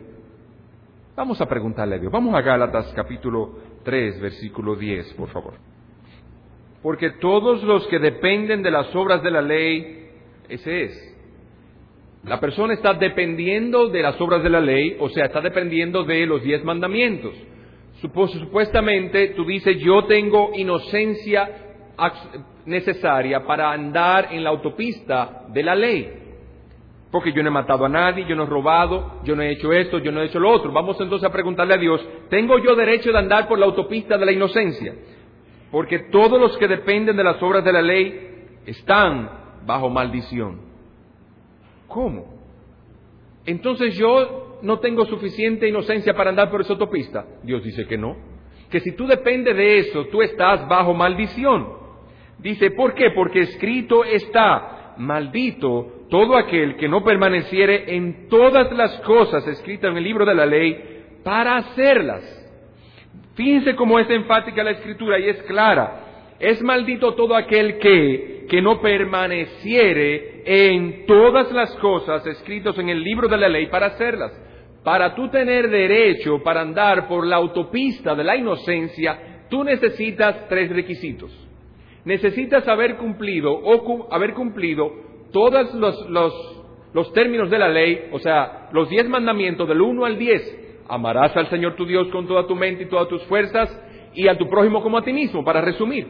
Vamos 1.15 1.41
a 1.41 1.47
preguntarle 1.47 1.95
a 1.95 1.99
Dios. 1.99 2.11
Vamos 2.11 2.33
a 2.33 2.41
Gálatas 2.41 2.93
capítulo 2.95 3.57
3, 3.83 4.21
versículo 4.21 4.75
10, 4.75 5.13
por 5.15 5.29
favor. 5.29 5.55
Porque 6.81 7.11
todos 7.11 7.63
los 7.63 7.87
que 7.87 7.99
dependen 7.99 8.63
de 8.63 8.71
las 8.71 8.93
obras 8.95 9.21
de 9.21 9.31
la 9.31 9.41
ley, 9.41 10.09
ese 10.47 10.83
es. 10.83 11.17
La 12.23 12.39
persona 12.39 12.73
está 12.73 12.93
dependiendo 12.93 13.89
de 13.89 14.01
las 14.01 14.19
obras 14.19 14.43
de 14.43 14.49
la 14.49 14.59
ley, 14.59 14.97
o 14.99 15.09
sea, 15.09 15.25
está 15.25 15.41
dependiendo 15.41 16.03
de 16.03 16.25
los 16.25 16.43
diez 16.43 16.63
mandamientos. 16.63 17.33
Supuestamente 18.01 19.29
tú 19.29 19.45
dices, 19.45 19.77
yo 19.79 20.05
tengo 20.05 20.51
inocencia 20.53 21.49
necesaria 22.65 23.45
para 23.45 23.71
andar 23.71 24.29
en 24.31 24.43
la 24.43 24.49
autopista 24.51 25.43
de 25.49 25.63
la 25.63 25.75
ley. 25.75 26.13
Porque 27.11 27.33
yo 27.33 27.41
no 27.41 27.49
he 27.49 27.51
matado 27.51 27.85
a 27.85 27.89
nadie, 27.89 28.25
yo 28.27 28.35
no 28.35 28.43
he 28.43 28.47
robado, 28.47 29.21
yo 29.23 29.35
no 29.35 29.41
he 29.41 29.51
hecho 29.51 29.73
esto, 29.73 29.97
yo 29.97 30.11
no 30.11 30.21
he 30.21 30.25
hecho 30.25 30.39
lo 30.39 30.51
otro. 30.51 30.71
Vamos 30.71 30.99
entonces 31.01 31.27
a 31.27 31.31
preguntarle 31.31 31.73
a 31.73 31.77
Dios, 31.77 32.05
¿tengo 32.29 32.59
yo 32.59 32.75
derecho 32.75 33.11
de 33.11 33.17
andar 33.17 33.47
por 33.47 33.57
la 33.57 33.65
autopista 33.65 34.17
de 34.17 34.25
la 34.25 34.31
inocencia? 34.31 34.93
Porque 35.71 35.99
todos 36.11 36.39
los 36.39 36.57
que 36.57 36.67
dependen 36.67 37.15
de 37.15 37.23
las 37.23 37.41
obras 37.41 37.63
de 37.63 37.73
la 37.73 37.81
ley 37.81 38.47
están 38.65 39.29
bajo 39.65 39.89
maldición. 39.89 40.61
¿Cómo? 41.87 42.39
Entonces 43.45 43.97
yo 43.97 44.59
no 44.61 44.79
tengo 44.79 45.05
suficiente 45.05 45.67
inocencia 45.67 46.13
para 46.13 46.29
andar 46.29 46.49
por 46.49 46.61
esa 46.61 46.73
autopista. 46.73 47.25
Dios 47.43 47.63
dice 47.63 47.87
que 47.87 47.97
no. 47.97 48.15
Que 48.69 48.79
si 48.79 48.91
tú 48.95 49.07
dependes 49.07 49.55
de 49.55 49.79
eso, 49.79 50.05
tú 50.05 50.21
estás 50.21 50.67
bajo 50.67 50.93
maldición. 50.93 51.67
Dice, 52.37 52.71
¿por 52.71 52.93
qué? 52.93 53.11
Porque 53.11 53.39
escrito 53.39 54.05
está, 54.05 54.95
maldito 54.97 55.99
todo 56.09 56.37
aquel 56.37 56.75
que 56.77 56.89
no 56.89 57.03
permaneciere 57.03 57.95
en 57.95 58.27
todas 58.29 58.71
las 58.71 58.99
cosas 59.01 59.47
escritas 59.47 59.91
en 59.91 59.97
el 59.97 60.03
libro 60.03 60.25
de 60.25 60.35
la 60.35 60.45
ley 60.45 61.19
para 61.23 61.57
hacerlas. 61.57 62.23
Fíjense 63.35 63.75
cómo 63.75 63.99
es 63.99 64.09
enfática 64.09 64.63
la 64.63 64.71
escritura 64.71 65.19
y 65.19 65.29
es 65.29 65.41
clara. 65.43 66.35
Es 66.39 66.61
maldito 66.61 67.15
todo 67.15 67.35
aquel 67.35 67.77
que, 67.79 68.45
que 68.49 68.61
no 68.61 68.81
permaneciere 68.81 70.43
en 70.45 71.05
todas 71.05 71.51
las 71.51 71.73
cosas 71.77 72.25
escritas 72.25 72.77
en 72.77 72.89
el 72.89 73.03
libro 73.03 73.27
de 73.27 73.37
la 73.37 73.49
ley 73.49 73.67
para 73.67 73.87
hacerlas. 73.87 74.31
Para 74.83 75.13
tú 75.15 75.29
tener 75.29 75.69
derecho 75.69 76.41
para 76.43 76.61
andar 76.61 77.07
por 77.07 77.25
la 77.25 77.35
autopista 77.35 78.15
de 78.15 78.23
la 78.23 78.35
inocencia, 78.37 79.45
tú 79.49 79.63
necesitas 79.63 80.47
tres 80.47 80.69
requisitos. 80.69 81.31
Necesitas 82.05 82.67
haber 82.67 82.95
cumplido 82.95 83.51
o 83.51 84.07
haber 84.11 84.33
cumplido 84.33 84.89
todos 85.31 85.73
los, 85.73 86.09
los 86.09 86.59
los 86.93 87.13
términos 87.13 87.49
de 87.49 87.59
la 87.59 87.69
ley, 87.69 88.09
o 88.11 88.19
sea, 88.19 88.69
los 88.71 88.89
diez 88.89 89.07
mandamientos 89.07 89.67
del 89.67 89.81
1 89.81 90.05
al 90.05 90.17
10. 90.17 90.68
Amarás 90.89 91.35
al 91.37 91.49
Señor 91.49 91.75
tu 91.75 91.85
Dios 91.85 92.07
con 92.09 92.27
toda 92.27 92.47
tu 92.47 92.55
mente 92.55 92.83
y 92.83 92.85
todas 92.87 93.07
tus 93.07 93.23
fuerzas 93.25 93.69
y 94.13 94.27
a 94.27 94.37
tu 94.37 94.49
prójimo 94.49 94.81
como 94.81 94.97
a 94.97 95.03
ti 95.03 95.13
mismo, 95.13 95.45
para 95.45 95.61
resumir. 95.61 96.07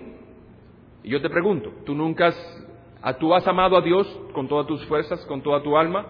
Y 1.03 1.09
yo 1.09 1.21
te 1.21 1.29
pregunto, 1.29 1.71
¿tú 1.85 1.93
nunca 1.93 2.27
has, 2.27 3.17
tú 3.19 3.33
has 3.33 3.45
amado 3.47 3.77
a 3.77 3.81
Dios 3.81 4.07
con 4.33 4.47
todas 4.47 4.67
tus 4.67 4.83
fuerzas, 4.85 5.25
con 5.25 5.41
toda 5.41 5.61
tu 5.61 5.77
alma? 5.77 6.05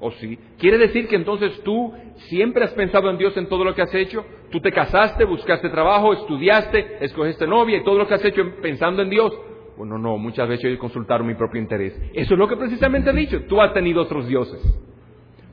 ¿O 0.00 0.10
sí? 0.12 0.38
¿Quiere 0.58 0.78
decir 0.78 1.08
que 1.08 1.16
entonces 1.16 1.62
tú 1.62 1.92
siempre 2.28 2.64
has 2.64 2.72
pensado 2.72 3.10
en 3.10 3.18
Dios 3.18 3.36
en 3.36 3.48
todo 3.48 3.64
lo 3.64 3.74
que 3.74 3.82
has 3.82 3.94
hecho? 3.94 4.24
¿Tú 4.50 4.60
te 4.60 4.72
casaste, 4.72 5.24
buscaste 5.24 5.68
trabajo, 5.68 6.12
estudiaste, 6.12 7.04
escogiste 7.04 7.46
novia 7.46 7.78
y 7.78 7.84
todo 7.84 7.98
lo 7.98 8.06
que 8.06 8.14
has 8.14 8.24
hecho 8.24 8.42
pensando 8.62 9.02
en 9.02 9.10
Dios? 9.10 9.32
Bueno, 9.76 9.98
no, 9.98 10.18
muchas 10.18 10.48
veces 10.48 10.72
yo 10.72 10.78
consultar 10.78 11.22
mi 11.22 11.34
propio 11.34 11.60
interés. 11.60 11.98
Eso 12.12 12.34
es 12.34 12.38
lo 12.38 12.48
que 12.48 12.56
precisamente 12.56 13.10
he 13.10 13.14
dicho. 13.14 13.42
Tú 13.46 13.60
has 13.60 13.72
tenido 13.72 14.02
otros 14.02 14.26
dioses. 14.26 14.60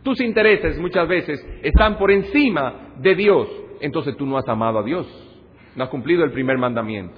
Tus 0.08 0.22
intereses 0.22 0.80
muchas 0.80 1.06
veces 1.06 1.46
están 1.62 1.98
por 1.98 2.12
encima 2.12 2.94
de 2.98 3.14
Dios. 3.14 3.46
Entonces 3.82 4.16
tú 4.16 4.26
no 4.26 4.38
has 4.38 4.48
amado 4.48 4.80
a 4.80 4.84
Dios. 4.84 5.06
No 5.76 5.84
has 5.84 5.90
cumplido 5.90 6.24
el 6.24 6.32
primer 6.32 6.58
mandamiento. 6.58 7.18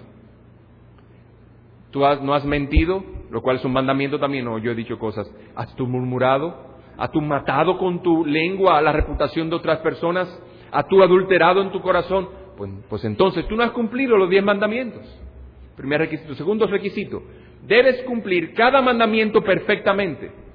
Tú 1.91 1.99
no 1.99 2.33
has 2.33 2.43
mentido, 2.45 3.03
lo 3.29 3.43
cual 3.43 3.57
es 3.57 3.63
un 3.65 3.73
mandamiento 3.73 4.19
también. 4.19 4.45
No, 4.45 4.57
yo 4.57 4.71
he 4.71 4.73
dicho 4.73 4.97
cosas. 4.97 5.31
¿Has 5.55 5.75
tú 5.75 5.85
murmurado? 5.85 6.79
¿Has 6.97 7.11
tú 7.11 7.21
matado 7.21 7.77
con 7.77 8.01
tu 8.01 8.25
lengua 8.25 8.81
la 8.81 8.91
reputación 8.91 9.51
de 9.51 9.57
otras 9.57 9.77
personas? 9.81 10.27
¿Has 10.71 10.87
tú 10.87 11.03
adulterado 11.03 11.61
en 11.61 11.71
tu 11.71 11.81
corazón? 11.81 12.27
Pues, 12.57 12.71
pues 12.89 13.05
entonces 13.05 13.47
tú 13.47 13.55
no 13.55 13.61
has 13.61 13.71
cumplido 13.71 14.17
los 14.17 14.31
diez 14.31 14.43
mandamientos. 14.43 15.05
Primer 15.77 15.99
requisito. 15.99 16.33
Segundo 16.33 16.65
requisito. 16.65 17.21
Debes 17.67 18.01
cumplir 18.01 18.55
cada 18.55 18.81
mandamiento 18.81 19.43
perfectamente. 19.43 20.48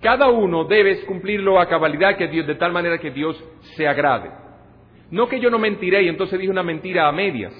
Cada 0.00 0.28
uno 0.28 0.64
debes 0.64 1.04
cumplirlo 1.04 1.60
a 1.60 1.68
cabalidad 1.68 2.16
que 2.16 2.28
Dios, 2.28 2.46
de 2.46 2.54
tal 2.54 2.72
manera 2.72 2.98
que 2.98 3.10
Dios 3.10 3.42
se 3.76 3.88
agrade. 3.88 4.30
No 5.10 5.28
que 5.28 5.40
yo 5.40 5.50
no 5.50 5.58
mentiré 5.58 6.02
y 6.02 6.08
entonces 6.08 6.38
dije 6.38 6.50
una 6.50 6.62
mentira 6.62 7.08
a 7.08 7.12
medias. 7.12 7.54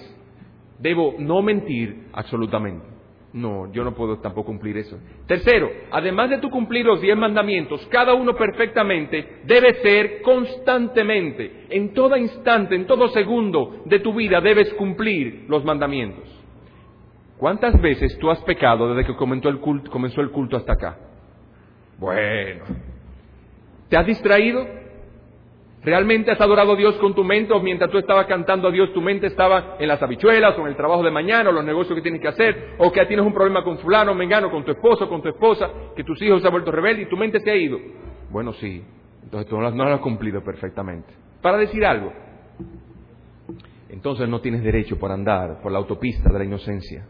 Debo 0.78 1.16
no 1.18 1.42
mentir 1.42 2.08
absolutamente. 2.12 2.98
No, 3.32 3.70
yo 3.72 3.84
no 3.84 3.94
puedo 3.94 4.18
tampoco 4.18 4.46
cumplir 4.46 4.78
eso. 4.78 4.98
Tercero, 5.26 5.68
además 5.90 6.30
de 6.30 6.38
tú 6.38 6.48
cumplir 6.48 6.86
los 6.86 7.00
diez 7.00 7.16
mandamientos, 7.16 7.86
cada 7.90 8.14
uno 8.14 8.34
perfectamente 8.34 9.40
debe 9.44 9.74
ser 9.82 10.22
constantemente, 10.22 11.66
en 11.68 11.92
todo 11.92 12.16
instante, 12.16 12.74
en 12.74 12.86
todo 12.86 13.08
segundo 13.08 13.82
de 13.84 14.00
tu 14.00 14.14
vida 14.14 14.40
debes 14.40 14.72
cumplir 14.74 15.44
los 15.48 15.62
mandamientos. 15.64 16.24
¿Cuántas 17.36 17.80
veces 17.80 18.16
tú 18.18 18.30
has 18.30 18.42
pecado 18.44 18.94
desde 18.94 19.06
que 19.06 19.12
el 19.12 19.58
culto, 19.60 19.90
comenzó 19.90 20.20
el 20.20 20.30
culto 20.30 20.56
hasta 20.56 20.72
acá? 20.72 21.07
Bueno, 21.98 22.64
¿te 23.88 23.96
has 23.96 24.06
distraído? 24.06 24.66
¿Realmente 25.82 26.30
has 26.30 26.40
adorado 26.40 26.72
a 26.72 26.76
Dios 26.76 26.96
con 26.96 27.14
tu 27.14 27.24
mente 27.24 27.52
o 27.52 27.60
mientras 27.60 27.90
tú 27.90 27.98
estabas 27.98 28.26
cantando 28.26 28.68
a 28.68 28.70
Dios 28.70 28.92
tu 28.92 29.00
mente 29.00 29.28
estaba 29.28 29.76
en 29.78 29.88
las 29.88 30.02
habichuelas 30.02 30.56
o 30.58 30.62
en 30.62 30.68
el 30.68 30.76
trabajo 30.76 31.02
de 31.02 31.10
mañana 31.10 31.50
o 31.50 31.52
los 31.52 31.64
negocios 31.64 31.94
que 31.94 32.02
tienes 32.02 32.20
que 32.20 32.28
hacer 32.28 32.74
o 32.78 32.90
que 32.90 33.04
tienes 33.06 33.24
un 33.24 33.32
problema 33.32 33.62
con 33.62 33.78
fulano, 33.78 34.14
mengano, 34.14 34.50
con 34.50 34.64
tu 34.64 34.72
esposo, 34.72 35.08
con 35.08 35.22
tu 35.22 35.28
esposa, 35.28 35.70
que 35.96 36.04
tus 36.04 36.20
hijos 36.22 36.40
se 36.40 36.48
han 36.48 36.52
vuelto 36.52 36.72
rebeldes 36.72 37.06
y 37.06 37.10
tu 37.10 37.16
mente 37.16 37.40
se 37.40 37.50
ha 37.50 37.56
ido? 37.56 37.78
Bueno, 38.30 38.52
sí, 38.54 38.84
entonces 39.22 39.48
tú 39.48 39.56
no 39.58 39.70
lo 39.70 39.94
has 39.94 40.00
cumplido 40.00 40.42
perfectamente. 40.42 41.08
Para 41.40 41.58
decir 41.58 41.84
algo, 41.84 42.12
entonces 43.88 44.28
no 44.28 44.40
tienes 44.40 44.62
derecho 44.62 44.98
por 44.98 45.10
andar 45.10 45.60
por 45.62 45.72
la 45.72 45.78
autopista 45.78 46.30
de 46.30 46.38
la 46.38 46.44
inocencia. 46.44 47.06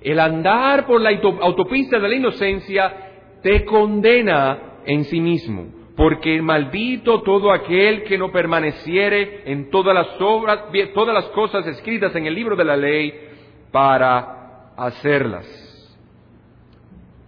El 0.00 0.20
andar 0.20 0.86
por 0.86 1.00
la 1.00 1.10
autopista 1.10 1.98
de 1.98 2.08
la 2.08 2.14
inocencia 2.14 3.07
te 3.42 3.64
condena 3.64 4.80
en 4.84 5.04
sí 5.04 5.20
mismo, 5.20 5.66
porque 5.96 6.40
maldito 6.40 7.22
todo 7.22 7.52
aquel 7.52 8.04
que 8.04 8.18
no 8.18 8.30
permaneciere 8.30 9.50
en 9.50 9.70
todas 9.70 9.94
las 9.94 10.20
obras, 10.20 10.64
todas 10.94 11.14
las 11.14 11.26
cosas 11.30 11.66
escritas 11.66 12.14
en 12.16 12.26
el 12.26 12.34
libro 12.34 12.56
de 12.56 12.64
la 12.64 12.76
ley 12.76 13.12
para 13.70 14.72
hacerlas. 14.76 15.46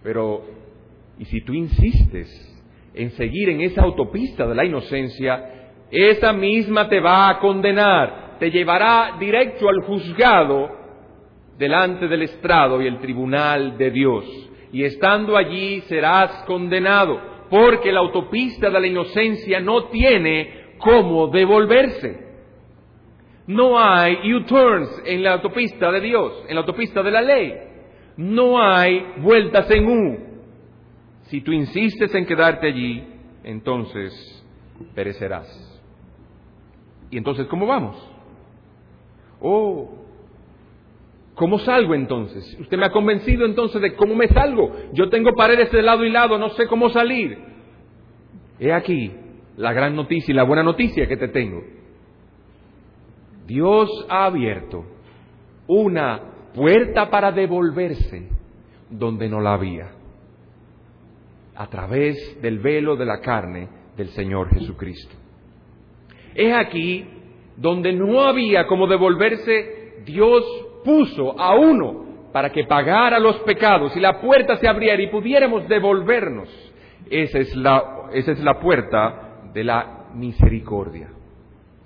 Pero, 0.03 0.43
y 1.19 1.25
si 1.25 1.41
tú 1.41 1.53
insistes 1.53 2.47
en 2.93 3.11
seguir 3.11 3.49
en 3.49 3.61
esa 3.61 3.83
autopista 3.83 4.47
de 4.47 4.55
la 4.55 4.65
inocencia, 4.65 5.71
esa 5.91 6.33
misma 6.33 6.89
te 6.89 6.99
va 6.99 7.29
a 7.29 7.39
condenar, 7.39 8.37
te 8.39 8.49
llevará 8.49 9.17
directo 9.19 9.69
al 9.69 9.81
juzgado 9.81 10.81
delante 11.57 12.07
del 12.07 12.23
estrado 12.23 12.81
y 12.81 12.87
el 12.87 12.99
tribunal 12.99 13.77
de 13.77 13.91
Dios 13.91 14.50
y 14.71 14.83
estando 14.83 15.35
allí 15.37 15.81
serás 15.81 16.43
condenado, 16.45 17.19
porque 17.49 17.91
la 17.91 17.99
autopista 17.99 18.69
de 18.69 18.79
la 18.79 18.87
inocencia 18.87 19.59
no 19.59 19.85
tiene 19.85 20.75
cómo 20.77 21.27
devolverse. 21.27 22.31
No 23.47 23.77
hay 23.77 24.33
U-turns 24.33 25.01
en 25.05 25.23
la 25.23 25.33
autopista 25.33 25.91
de 25.91 25.99
Dios, 25.99 26.45
en 26.47 26.55
la 26.55 26.61
autopista 26.61 27.03
de 27.03 27.11
la 27.11 27.21
ley. 27.21 27.53
No 28.17 28.61
hay 28.61 29.13
vueltas 29.17 29.69
en 29.71 29.87
U. 29.87 30.17
Si 31.23 31.41
tú 31.41 31.51
insistes 31.51 32.13
en 32.13 32.25
quedarte 32.25 32.67
allí, 32.67 33.03
entonces 33.43 34.45
perecerás. 34.93 35.81
¿Y 37.09 37.17
entonces 37.17 37.47
cómo 37.47 37.65
vamos? 37.65 37.97
Oh, 39.41 40.00
¿Cómo 41.41 41.57
salgo 41.57 41.95
entonces? 41.95 42.55
Usted 42.59 42.77
me 42.77 42.85
ha 42.85 42.91
convencido 42.91 43.47
entonces 43.47 43.81
de 43.81 43.95
cómo 43.95 44.13
me 44.13 44.27
salgo. 44.27 44.75
Yo 44.93 45.09
tengo 45.09 45.33
paredes 45.35 45.71
de 45.71 45.81
lado 45.81 46.05
y 46.05 46.11
lado, 46.11 46.37
no 46.37 46.49
sé 46.49 46.67
cómo 46.67 46.91
salir. 46.91 47.35
He 48.59 48.71
aquí 48.71 49.11
la 49.57 49.73
gran 49.73 49.95
noticia 49.95 50.31
y 50.31 50.35
la 50.35 50.43
buena 50.43 50.61
noticia 50.61 51.07
que 51.07 51.17
te 51.17 51.29
tengo. 51.29 51.63
Dios 53.47 53.89
ha 54.07 54.25
abierto 54.25 54.85
una 55.65 56.21
puerta 56.53 57.09
para 57.09 57.31
devolverse 57.31 58.29
donde 58.91 59.27
no 59.27 59.41
la 59.41 59.55
había, 59.55 59.93
a 61.55 61.67
través 61.71 62.39
del 62.39 62.59
velo 62.59 62.95
de 62.95 63.05
la 63.07 63.19
carne 63.19 63.67
del 63.97 64.09
Señor 64.09 64.53
Jesucristo. 64.53 65.15
Es 66.35 66.53
aquí 66.53 67.03
donde 67.57 67.93
no 67.93 68.21
había 68.21 68.67
como 68.67 68.85
devolverse, 68.85 70.03
Dios 70.05 70.45
puso 70.83 71.39
a 71.39 71.55
uno 71.55 72.29
para 72.31 72.51
que 72.51 72.63
pagara 72.63 73.19
los 73.19 73.37
pecados 73.39 73.95
y 73.95 73.99
la 73.99 74.21
puerta 74.21 74.55
se 74.57 74.67
abriera 74.67 75.01
y 75.01 75.07
pudiéramos 75.07 75.67
devolvernos. 75.67 76.49
Esa 77.09 77.39
es 77.39 77.55
la, 77.55 78.07
esa 78.13 78.31
es 78.31 78.39
la 78.39 78.59
puerta 78.59 79.49
de 79.53 79.63
la 79.63 80.05
misericordia, 80.13 81.09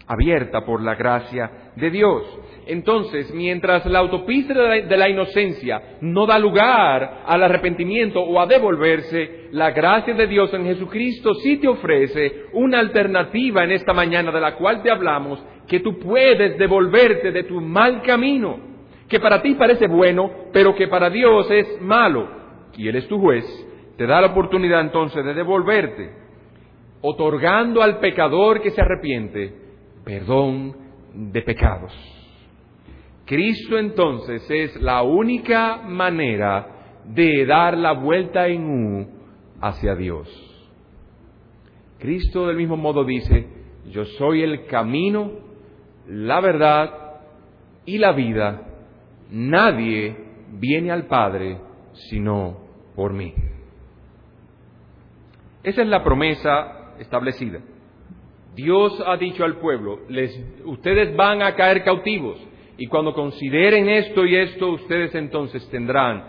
abierta 0.08 0.64
por 0.66 0.82
la 0.82 0.96
gracia 0.96 1.72
de 1.76 1.90
Dios. 1.90 2.24
Entonces, 2.68 3.32
mientras 3.34 3.86
la 3.86 4.00
autopista 4.00 4.54
de 4.54 4.98
la, 4.98 5.10
inocencia 5.10 5.98
no 6.02 6.26
da 6.26 6.40
lugar 6.40 7.24
al 7.26 7.44
arrepentimiento 7.44 8.22
o 8.22 8.40
a 8.40 8.48
devolverse, 8.48 9.50
la 9.52 9.72
gracia 9.72 10.14
de 10.14 10.28
Dios 10.28 10.52
en 10.54 10.66
Jesucristo 10.66 11.36
sí 11.36 11.58
te 11.58 11.68
ofrece 11.68 12.46
una 12.54 12.80
alternativa 12.80 13.64
en 13.64 13.72
esta 13.72 13.94
mañana 13.94 14.32
de 14.32 14.42
la 14.42 14.56
cual 14.56 14.82
te 14.82 14.90
hablamos, 14.90 15.44
que 15.68 15.80
tú 15.80 16.00
puedes 16.00 16.58
devolverte 16.58 17.32
de 17.32 17.44
tu 17.44 17.62
mal 17.62 18.02
camino 18.02 18.75
que 19.08 19.20
para 19.20 19.42
ti 19.42 19.56
parece 19.56 19.88
bueno, 19.88 20.32
pero 20.52 20.76
que 20.76 20.88
para 20.88 21.10
Dios 21.10 21.50
es 21.52 21.82
malo, 21.82 22.28
y 22.76 22.88
Él 22.88 22.96
es 22.96 23.08
tu 23.08 23.20
juez, 23.20 23.46
te 23.98 24.06
da 24.06 24.22
la 24.22 24.28
oportunidad 24.28 24.82
entonces 24.82 25.24
de 25.24 25.34
devolverte, 25.34 26.12
otorgando 27.02 27.82
al 27.82 28.00
pecador 28.00 28.62
que 28.62 28.72
se 28.72 28.82
arrepiente 28.82 29.54
perdón 30.04 30.76
de 31.14 31.42
pecados. 31.42 31.94
Cristo 33.26 33.78
entonces 33.78 34.46
es 34.50 34.80
la 34.82 35.02
única 35.02 35.78
manera 35.78 37.02
de 37.06 37.46
dar 37.46 37.78
la 37.78 37.94
vuelta 37.94 38.48
en 38.48 38.66
U 38.70 39.08
hacia 39.62 39.96
Dios. 39.96 40.28
Cristo 42.00 42.48
del 42.48 42.58
mismo 42.58 42.78
modo 42.78 43.04
dice, 43.04 43.48
yo 43.90 44.06
soy 44.06 44.44
el 44.44 44.66
camino, 44.66 45.32
la 46.08 46.40
verdad 46.40 47.22
y 47.86 47.98
la 47.98 48.12
vida 48.12 48.75
nadie 49.36 50.16
viene 50.54 50.92
al 50.92 51.08
Padre 51.08 51.58
sino 52.10 52.58
por 52.96 53.14
mí. 53.14 53.34
Esa 55.62 55.82
es 55.82 55.88
la 55.88 56.04
promesa 56.04 56.94
establecida. 57.00 57.60
Dios 58.56 59.04
ha 59.06 59.18
dicho 59.18 59.44
al 59.44 59.58
pueblo, 59.58 60.00
les, 60.08 60.32
ustedes 60.64 61.14
van 61.18 61.42
a 61.42 61.56
caer 61.56 61.84
cautivos 61.84 62.40
y 62.78 62.88
cuando 62.88 63.14
consideren 63.14 63.90
esto 63.90 64.26
y 64.26 64.36
esto, 64.36 64.70
ustedes 64.70 65.14
entonces 65.16 65.68
tendrán, 65.70 66.24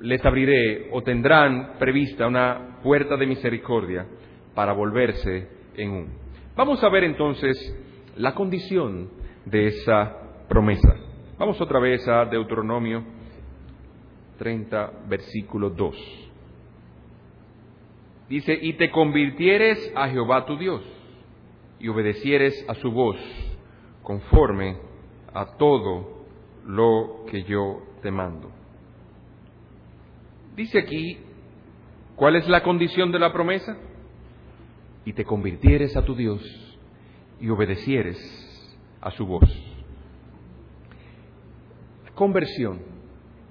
les 0.00 0.24
abriré 0.24 0.88
o 0.92 1.02
tendrán 1.02 1.74
prevista 1.78 2.26
una 2.26 2.78
puerta 2.82 3.18
de 3.18 3.26
misericordia 3.26 4.06
para 4.54 4.72
volverse 4.72 5.48
en 5.76 5.90
un. 5.90 6.08
Vamos 6.56 6.82
a 6.82 6.88
ver 6.88 7.04
entonces 7.04 7.76
la 8.16 8.34
condición 8.34 9.10
de 9.44 9.66
esa 9.66 10.46
promesa. 10.48 11.09
Vamos 11.40 11.58
otra 11.58 11.80
vez 11.80 12.06
a 12.06 12.26
Deuteronomio 12.26 13.02
30, 14.36 15.04
versículo 15.08 15.70
2. 15.70 15.96
Dice, 18.28 18.58
y 18.60 18.74
te 18.74 18.90
convirtieres 18.90 19.90
a 19.96 20.10
Jehová 20.10 20.44
tu 20.44 20.58
Dios 20.58 20.82
y 21.78 21.88
obedecieres 21.88 22.62
a 22.68 22.74
su 22.74 22.92
voz 22.92 23.16
conforme 24.02 24.76
a 25.32 25.56
todo 25.56 26.26
lo 26.66 27.24
que 27.30 27.42
yo 27.44 27.84
te 28.02 28.10
mando. 28.10 28.50
Dice 30.54 30.78
aquí, 30.78 31.20
¿cuál 32.16 32.36
es 32.36 32.46
la 32.50 32.62
condición 32.62 33.12
de 33.12 33.18
la 33.18 33.32
promesa? 33.32 33.78
Y 35.06 35.14
te 35.14 35.24
convirtieres 35.24 35.96
a 35.96 36.04
tu 36.04 36.14
Dios 36.14 36.42
y 37.40 37.48
obedecieres 37.48 38.18
a 39.00 39.10
su 39.12 39.24
voz. 39.24 39.69
Conversión. 42.20 42.82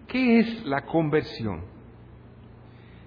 ¿Qué 0.08 0.42
es 0.42 0.64
la 0.64 0.86
conversión? 0.86 1.64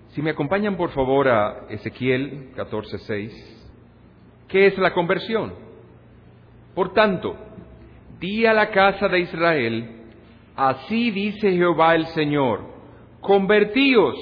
Si 0.09 0.21
me 0.21 0.31
acompañan 0.31 0.77
por 0.77 0.91
favor 0.91 1.29
a 1.29 1.69
Ezequiel 1.69 2.51
14:6, 2.57 3.31
¿qué 4.49 4.67
es 4.67 4.77
la 4.77 4.93
conversión? 4.93 5.55
Por 6.75 6.93
tanto, 6.93 7.37
di 8.19 8.45
a 8.45 8.53
la 8.55 8.73
casa 8.73 9.07
de 9.07 9.21
Israel, 9.21 9.89
así 10.57 11.13
dice 11.13 11.53
Jehová 11.53 11.95
el 11.95 12.07
Señor, 12.07 12.63
convertíos 13.21 14.17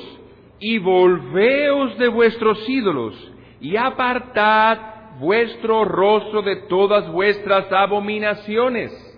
y 0.58 0.76
volveos 0.76 1.96
de 1.96 2.08
vuestros 2.08 2.68
ídolos 2.68 3.32
y 3.62 3.78
apartad 3.78 4.76
vuestro 5.18 5.86
rostro 5.86 6.42
de 6.42 6.56
todas 6.68 7.10
vuestras 7.10 7.72
abominaciones. 7.72 9.09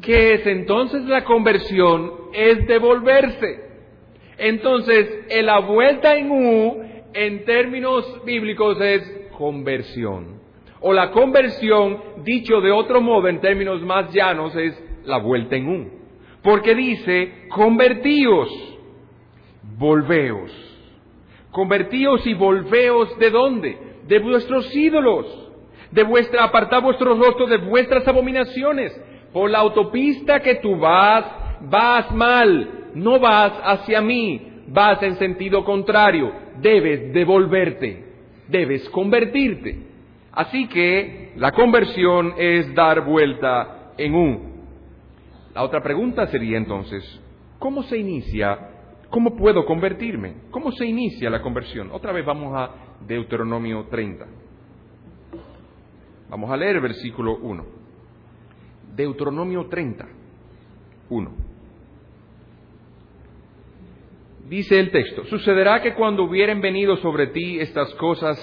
¿Qué 0.00 0.34
es 0.34 0.46
entonces 0.46 1.04
la 1.04 1.24
conversión? 1.24 2.12
Es 2.32 2.66
devolverse. 2.66 3.72
Entonces, 4.38 5.26
la 5.42 5.60
vuelta 5.60 6.16
en 6.16 6.30
U, 6.30 6.82
en 7.12 7.44
términos 7.44 8.24
bíblicos, 8.24 8.80
es 8.80 9.28
conversión. 9.36 10.40
O 10.80 10.92
la 10.92 11.10
conversión, 11.12 11.98
dicho 12.24 12.60
de 12.60 12.72
otro 12.72 13.00
modo, 13.00 13.28
en 13.28 13.40
términos 13.40 13.82
más 13.82 14.12
llanos, 14.12 14.56
es 14.56 14.76
la 15.04 15.18
vuelta 15.18 15.56
en 15.56 15.68
U. 15.68 15.90
Porque 16.42 16.74
dice, 16.74 17.46
convertíos, 17.50 18.48
volveos. 19.78 20.50
Convertíos 21.52 22.26
y 22.26 22.34
volveos 22.34 23.16
de 23.18 23.30
dónde? 23.30 23.78
De 24.08 24.18
vuestros 24.18 24.74
ídolos. 24.74 25.50
De 25.92 26.02
vuestra, 26.02 26.44
apartad 26.44 26.82
vuestros 26.82 27.18
rostros 27.18 27.48
de 27.50 27.58
vuestras 27.58 28.08
abominaciones. 28.08 28.98
Por 29.32 29.50
la 29.50 29.58
autopista 29.58 30.40
que 30.40 30.56
tú 30.56 30.76
vas, 30.76 31.24
vas 31.62 32.10
mal 32.12 32.82
no 32.94 33.18
vas 33.18 33.52
hacia 33.64 34.00
mí, 34.00 34.64
vas 34.68 35.02
en 35.02 35.16
sentido 35.16 35.64
contrario, 35.64 36.32
debes 36.60 37.12
devolverte, 37.12 38.04
debes 38.48 38.88
convertirte. 38.90 39.86
Así 40.32 40.66
que 40.68 41.32
la 41.36 41.52
conversión 41.52 42.34
es 42.38 42.74
dar 42.74 43.04
vuelta 43.04 43.92
en 43.98 44.14
un. 44.14 44.52
La 45.54 45.62
otra 45.62 45.82
pregunta 45.82 46.26
sería 46.28 46.56
entonces, 46.56 47.20
¿cómo 47.58 47.82
se 47.82 47.98
inicia? 47.98 48.70
¿Cómo 49.10 49.36
puedo 49.36 49.66
convertirme? 49.66 50.34
¿Cómo 50.50 50.72
se 50.72 50.86
inicia 50.86 51.28
la 51.28 51.42
conversión? 51.42 51.90
Otra 51.92 52.12
vez 52.12 52.24
vamos 52.24 52.54
a 52.56 52.70
Deuteronomio 53.06 53.86
30. 53.90 54.26
Vamos 56.30 56.50
a 56.50 56.56
leer 56.56 56.80
versículo 56.80 57.36
1. 57.36 57.81
Deuteronomio 58.94 59.66
30, 59.68 60.06
1. 61.08 61.30
Dice 64.48 64.78
el 64.78 64.90
texto, 64.90 65.24
sucederá 65.24 65.80
que 65.80 65.94
cuando 65.94 66.24
hubieren 66.24 66.60
venido 66.60 66.96
sobre 66.98 67.28
ti 67.28 67.58
estas 67.58 67.94
cosas, 67.94 68.38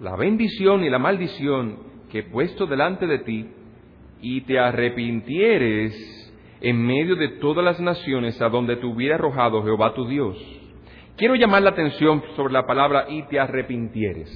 la 0.00 0.14
bendición 0.14 0.84
y 0.84 0.90
la 0.90 0.98
maldición 0.98 1.78
que 2.10 2.20
he 2.20 2.22
puesto 2.22 2.66
delante 2.66 3.06
de 3.06 3.18
ti, 3.20 3.48
y 4.20 4.42
te 4.42 4.58
arrepintieres 4.58 6.32
en 6.60 6.80
medio 6.86 7.16
de 7.16 7.28
todas 7.40 7.64
las 7.64 7.80
naciones 7.80 8.40
a 8.40 8.48
donde 8.48 8.76
te 8.76 8.86
hubiera 8.86 9.16
arrojado 9.16 9.64
Jehová 9.64 9.94
tu 9.94 10.06
Dios. 10.06 10.38
Quiero 11.16 11.34
llamar 11.34 11.62
la 11.62 11.70
atención 11.70 12.22
sobre 12.36 12.52
la 12.52 12.64
palabra 12.64 13.06
y 13.08 13.24
te 13.24 13.40
arrepintieres. 13.40 14.30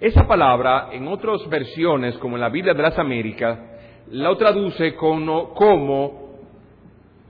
Esa 0.00 0.26
palabra, 0.26 0.88
en 0.92 1.06
otras 1.06 1.46
versiones, 1.50 2.16
como 2.18 2.36
en 2.36 2.40
la 2.40 2.48
Biblia 2.48 2.72
de 2.72 2.82
las 2.82 2.98
Américas, 2.98 3.58
la 4.10 4.36
traduce 4.36 4.94
como, 4.94 5.54
como 5.54 6.40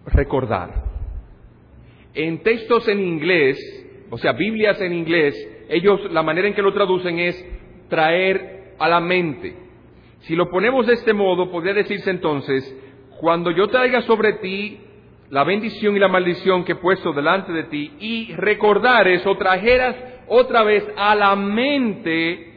recordar. 0.06 0.84
En 2.14 2.42
textos 2.42 2.86
en 2.88 3.00
inglés, 3.00 3.58
o 4.10 4.18
sea, 4.18 4.32
Biblias 4.32 4.80
en 4.80 4.92
inglés, 4.92 5.34
ellos 5.68 6.10
la 6.12 6.22
manera 6.22 6.48
en 6.48 6.54
que 6.54 6.62
lo 6.62 6.72
traducen 6.72 7.18
es 7.18 7.44
traer 7.88 8.74
a 8.78 8.88
la 8.88 9.00
mente. 9.00 9.56
Si 10.20 10.34
lo 10.34 10.50
ponemos 10.50 10.86
de 10.86 10.94
este 10.94 11.12
modo, 11.12 11.50
podría 11.50 11.74
decirse 11.74 12.10
entonces, 12.10 12.76
cuando 13.20 13.50
yo 13.50 13.68
traiga 13.68 14.02
sobre 14.02 14.34
ti 14.34 14.80
la 15.30 15.44
bendición 15.44 15.96
y 15.96 15.98
la 15.98 16.08
maldición 16.08 16.64
que 16.64 16.72
he 16.72 16.76
puesto 16.76 17.12
delante 17.12 17.52
de 17.52 17.64
ti 17.64 17.92
y 17.98 18.32
recordares 18.34 19.26
o 19.26 19.36
trajeras 19.36 19.96
otra 20.28 20.62
vez 20.62 20.84
a 20.96 21.14
la 21.14 21.34
mente 21.36 22.52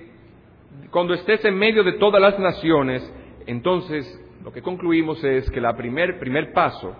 cuando 0.92 1.14
estés 1.14 1.44
en 1.46 1.58
medio 1.58 1.84
de 1.84 1.94
todas 1.94 2.22
las 2.22 2.40
naciones, 2.40 3.14
entonces 3.48 4.06
lo 4.44 4.52
que 4.52 4.62
concluimos 4.62 5.24
es 5.24 5.50
que 5.50 5.60
el 5.60 5.76
primer, 5.76 6.20
primer 6.20 6.54
paso 6.54 6.96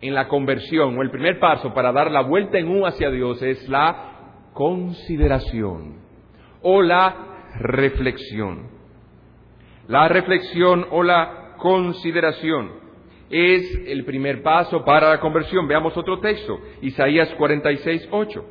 en 0.00 0.14
la 0.14 0.28
conversión, 0.28 0.96
o 0.96 1.02
el 1.02 1.10
primer 1.10 1.38
paso 1.38 1.74
para 1.74 1.92
dar 1.92 2.10
la 2.10 2.22
vuelta 2.22 2.58
en 2.58 2.68
U 2.68 2.86
hacia 2.86 3.10
Dios 3.10 3.42
es 3.42 3.68
la 3.68 4.50
consideración 4.54 5.96
o 6.62 6.82
la 6.82 7.48
reflexión. 7.58 8.68
La 9.88 10.08
reflexión 10.08 10.86
o 10.90 11.02
la 11.02 11.54
consideración 11.58 12.70
es 13.28 13.82
el 13.86 14.04
primer 14.04 14.42
paso 14.42 14.84
para 14.84 15.10
la 15.10 15.20
conversión. 15.20 15.66
Veamos 15.66 15.96
otro 15.96 16.20
texto, 16.20 16.58
Isaías 16.82 17.28
46, 17.34 18.08
8. 18.10 18.44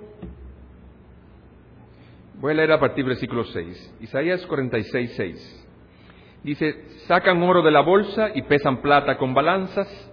Voy 2.36 2.52
a 2.52 2.56
leer 2.56 2.72
a 2.72 2.80
partir 2.80 3.04
del 3.04 3.14
versículo 3.16 3.44
6. 3.44 3.98
Isaías 4.02 4.46
46, 4.46 5.14
6. 5.16 5.69
Dice, 6.44 6.76
sacan 7.08 7.42
oro 7.44 7.62
de 7.62 7.72
la 7.72 7.82
bolsa 7.82 8.32
y 8.34 8.44
pesan 8.44 8.82
plata 8.82 9.18
con 9.18 9.34
balanzas 9.34 10.10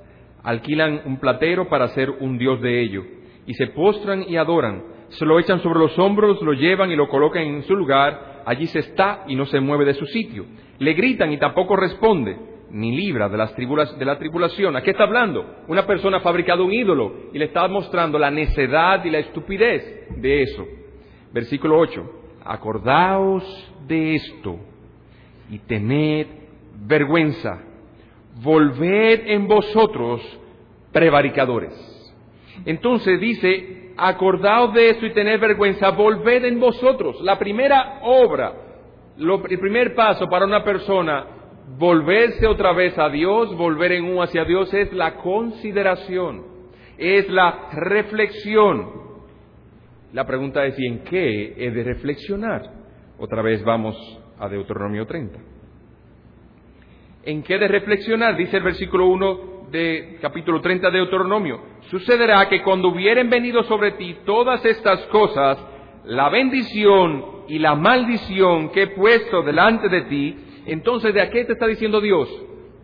alquilan 0.47 1.03
un 1.05 1.19
platero 1.19 1.69
para 1.69 1.87
hacer 1.87 2.09
un 2.09 2.39
dios 2.39 2.61
de 2.61 2.81
ello, 2.81 3.03
y 3.47 3.55
se 3.55 3.67
postran 3.67 4.25
y 4.29 4.37
adoran, 4.37 4.85
se 5.09 5.27
lo 5.27 5.41
echan 5.41 5.61
sobre 5.61 5.81
los 5.81 5.99
hombros, 5.99 6.41
lo 6.41 6.53
llevan 6.53 6.93
y 6.93 6.97
lo 6.97 7.09
colocan 7.09 7.43
en 7.43 7.63
su 7.65 7.75
lugar, 7.75 8.43
allí 8.47 8.69
se 8.69 8.79
está 8.79 9.25
y 9.27 9.35
no 9.35 9.45
se 9.47 9.59
mueve 9.59 9.85
de 9.85 9.95
su 9.95 10.07
sitio. 10.07 10.47
Le 10.79 10.95
gritan 10.95 11.33
y 11.33 11.39
tampoco 11.39 11.75
responde, 11.75 12.37
ni 12.71 12.95
libra 12.97 13.29
de, 13.29 13.37
las 13.37 13.57
de 13.57 14.05
la 14.05 14.19
tribulación. 14.19 14.77
¿A 14.77 14.83
qué 14.83 14.93
está 14.93 15.03
hablando? 15.03 15.45
Una 15.67 15.85
persona 15.85 16.19
ha 16.19 16.21
fabricado 16.21 16.65
un 16.65 16.73
ídolo 16.73 17.31
y 17.33 17.39
le 17.39 17.47
está 17.47 17.67
mostrando 17.67 18.17
la 18.17 18.31
necedad 18.31 19.05
y 19.05 19.11
la 19.11 19.19
estupidez 19.19 20.07
de 20.17 20.43
eso. 20.43 20.65
Versículo 21.33 21.77
8. 21.79 22.05
Acordaos 22.45 23.73
de 23.89 24.15
esto 24.15 24.61
y 25.51 25.59
tened 25.61 26.27
vergüenza 26.87 27.61
volved 28.43 29.29
en 29.29 29.49
vosotros 29.49 30.21
prevaricadores. 30.93 31.73
Entonces 32.65 33.21
dice, 33.21 33.93
acordaos 33.97 34.75
de 34.75 34.91
esto 34.91 35.07
y 35.07 35.13
tened 35.13 35.41
vergüenza, 35.41 35.91
volved 35.91 36.45
en 36.45 36.61
vosotros. 36.61 37.21
La 37.23 37.39
primera 37.39 38.01
obra, 38.03 38.53
el 39.19 39.59
primer 39.59 39.95
paso 39.95 40.27
para 40.27 40.47
una 40.47 40.65
persona, 40.65 41.27
volverse 41.79 42.47
otra 42.47 42.73
vez 42.73 42.97
a 42.99 43.09
Dios, 43.09 43.57
volver 43.57 43.93
en 43.93 44.05
uno 44.05 44.23
hacia 44.23 44.45
Dios, 44.45 44.73
es 44.73 44.93
la 44.93 45.17
consideración, 45.17 46.45
es 46.99 47.29
la 47.29 47.71
reflexión. 47.73 49.07
La 50.13 50.27
pregunta 50.27 50.65
es, 50.65 50.79
¿y 50.79 50.87
en 50.87 51.05
qué 51.05 51.55
he 51.59 51.71
de 51.71 51.85
reflexionar? 51.85 52.63
Otra 53.19 53.43
vez 53.43 53.63
vamos 53.65 53.97
a 54.39 54.49
Deuteronomio 54.49 55.07
30 55.07 55.57
en 57.27 57.43
qué 57.43 57.59
de 57.59 57.67
reflexionar, 57.67 58.37
dice 58.37 58.57
el 58.57 58.63
versículo 58.63 59.09
1 59.09 59.67
de 59.73 60.19
capítulo 60.23 60.61
30 60.61 60.91
de 60.91 60.99
Deuteronomio. 60.99 61.61
Sucederá 61.91 62.49
que 62.49 62.63
cuando 62.63 62.89
hubieren 62.89 63.29
venido 63.29 63.65
sobre 63.65 63.93
ti 63.93 64.19
todas 64.25 64.65
estas 64.65 65.01
cosas, 65.07 65.59
la 66.05 66.29
bendición 66.29 67.25
y 67.49 67.59
la 67.59 67.75
maldición 67.75 68.71
que 68.71 68.83
he 68.83 68.87
puesto 68.89 69.43
delante 69.43 69.89
de 69.89 70.03
ti, 70.03 70.37
entonces 70.67 71.13
¿de 71.13 71.29
qué 71.31 71.45
te 71.45 71.55
está 71.55 71.67
diciendo 71.67 72.01
Dios? 72.01 72.29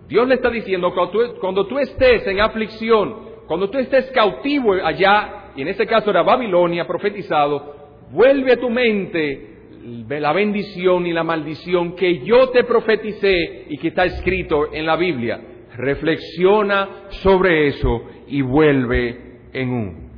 Dios 0.09 0.27
le 0.27 0.35
está 0.35 0.51
diciendo, 0.51 0.93
cuando 0.93 1.13
tú, 1.13 1.35
cuando 1.41 1.67
tú 1.69 1.79
estés 1.79 2.27
en 2.27 2.41
aflicción, 2.41 3.15
cuando 3.47 3.71
tú 3.71 3.79
estés 3.79 4.11
cautivo 4.11 4.73
allá, 4.73 5.53
y 5.55 5.63
en 5.63 5.69
este 5.69 5.87
caso 5.87 6.11
era 6.11 6.23
Babilonia 6.23 6.85
profetizado, 6.85 7.77
vuelve 8.11 8.55
a 8.55 8.61
tu 8.61 8.69
mente 8.69 9.52
la 9.83 10.33
bendición 10.33 11.07
y 11.07 11.13
la 11.13 11.25
maldición 11.25 11.95
que 11.97 12.25
yo 12.25 12.51
te 12.51 12.65
profeticé 12.65 13.67
y 13.69 13.79
que 13.79 13.89
está 13.89 14.05
escrito 14.05 14.73
en 14.73 14.87
la 14.87 14.97
Biblia. 14.97 15.41
Reflexiona 15.77 17.07
sobre 17.23 17.69
eso 17.69 18.05
y 18.29 18.43
vuelve 18.43 19.41
en 19.53 19.69
un. 19.71 20.13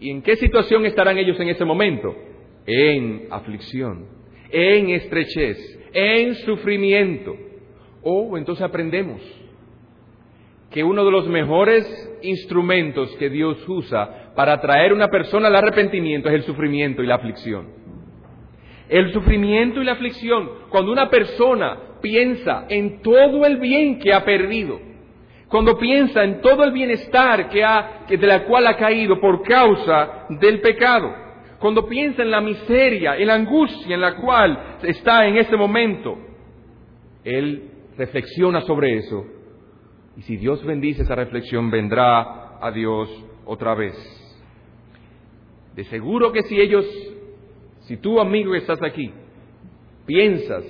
¿Y 0.00 0.10
en 0.10 0.22
qué 0.22 0.36
situación 0.36 0.86
estarán 0.86 1.18
ellos 1.18 1.38
en 1.40 1.48
ese 1.48 1.64
momento? 1.64 2.14
en 2.66 3.26
aflicción, 3.30 4.06
en 4.50 4.90
estrechez, 4.90 5.58
en 5.92 6.34
sufrimiento. 6.36 7.36
O 8.02 8.36
entonces 8.36 8.62
aprendemos 8.62 9.20
que 10.70 10.84
uno 10.84 11.04
de 11.04 11.10
los 11.10 11.28
mejores 11.28 11.86
instrumentos 12.22 13.14
que 13.16 13.30
Dios 13.30 13.66
usa 13.68 14.32
para 14.34 14.60
traer 14.60 14.90
a 14.90 14.94
una 14.94 15.08
persona 15.08 15.48
al 15.48 15.56
arrepentimiento 15.56 16.28
es 16.28 16.34
el 16.34 16.42
sufrimiento 16.42 17.02
y 17.02 17.06
la 17.06 17.14
aflicción. 17.14 17.83
El 18.88 19.12
sufrimiento 19.12 19.80
y 19.80 19.84
la 19.84 19.92
aflicción, 19.92 20.50
cuando 20.68 20.92
una 20.92 21.08
persona 21.08 21.78
piensa 22.02 22.66
en 22.68 23.00
todo 23.02 23.46
el 23.46 23.58
bien 23.58 23.98
que 23.98 24.12
ha 24.12 24.24
perdido, 24.24 24.78
cuando 25.48 25.78
piensa 25.78 26.24
en 26.24 26.40
todo 26.40 26.64
el 26.64 26.72
bienestar 26.72 27.48
que 27.48 27.64
ha, 27.64 28.04
que 28.06 28.16
de 28.16 28.26
la 28.26 28.44
cual 28.44 28.66
ha 28.66 28.76
caído 28.76 29.20
por 29.20 29.42
causa 29.42 30.26
del 30.28 30.60
pecado, 30.60 31.14
cuando 31.58 31.86
piensa 31.86 32.22
en 32.22 32.30
la 32.30 32.40
miseria, 32.40 33.16
en 33.16 33.26
la 33.26 33.34
angustia 33.34 33.94
en 33.94 34.00
la 34.00 34.16
cual 34.16 34.78
está 34.82 35.26
en 35.26 35.36
ese 35.36 35.56
momento, 35.56 36.18
él 37.24 37.70
reflexiona 37.96 38.60
sobre 38.62 38.96
eso. 38.98 39.24
Y 40.16 40.22
si 40.22 40.36
Dios 40.36 40.64
bendice 40.64 41.02
esa 41.02 41.14
reflexión, 41.14 41.70
vendrá 41.70 42.58
a 42.60 42.70
Dios 42.70 43.08
otra 43.46 43.74
vez. 43.74 43.94
De 45.74 45.84
seguro 45.84 46.32
que 46.32 46.42
si 46.42 46.60
ellos, 46.60 46.84
si 47.84 47.98
tú 47.98 48.18
amigo 48.20 48.54
estás 48.54 48.82
aquí, 48.82 49.12
piensas 50.06 50.64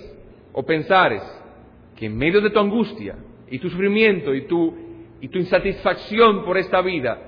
o 0.53 0.65
pensares 0.65 1.23
que 1.97 2.07
en 2.07 2.17
medio 2.17 2.41
de 2.41 2.51
tu 2.51 2.59
angustia 2.59 3.17
y 3.49 3.59
tu 3.59 3.71
sufrimiento 3.71 4.35
y 4.35 4.47
tu, 4.47 4.75
y 5.21 5.29
tu 5.29 5.39
insatisfacción 5.39 6.45
por 6.45 6.59
esta 6.59 6.81
vida, 6.81 7.19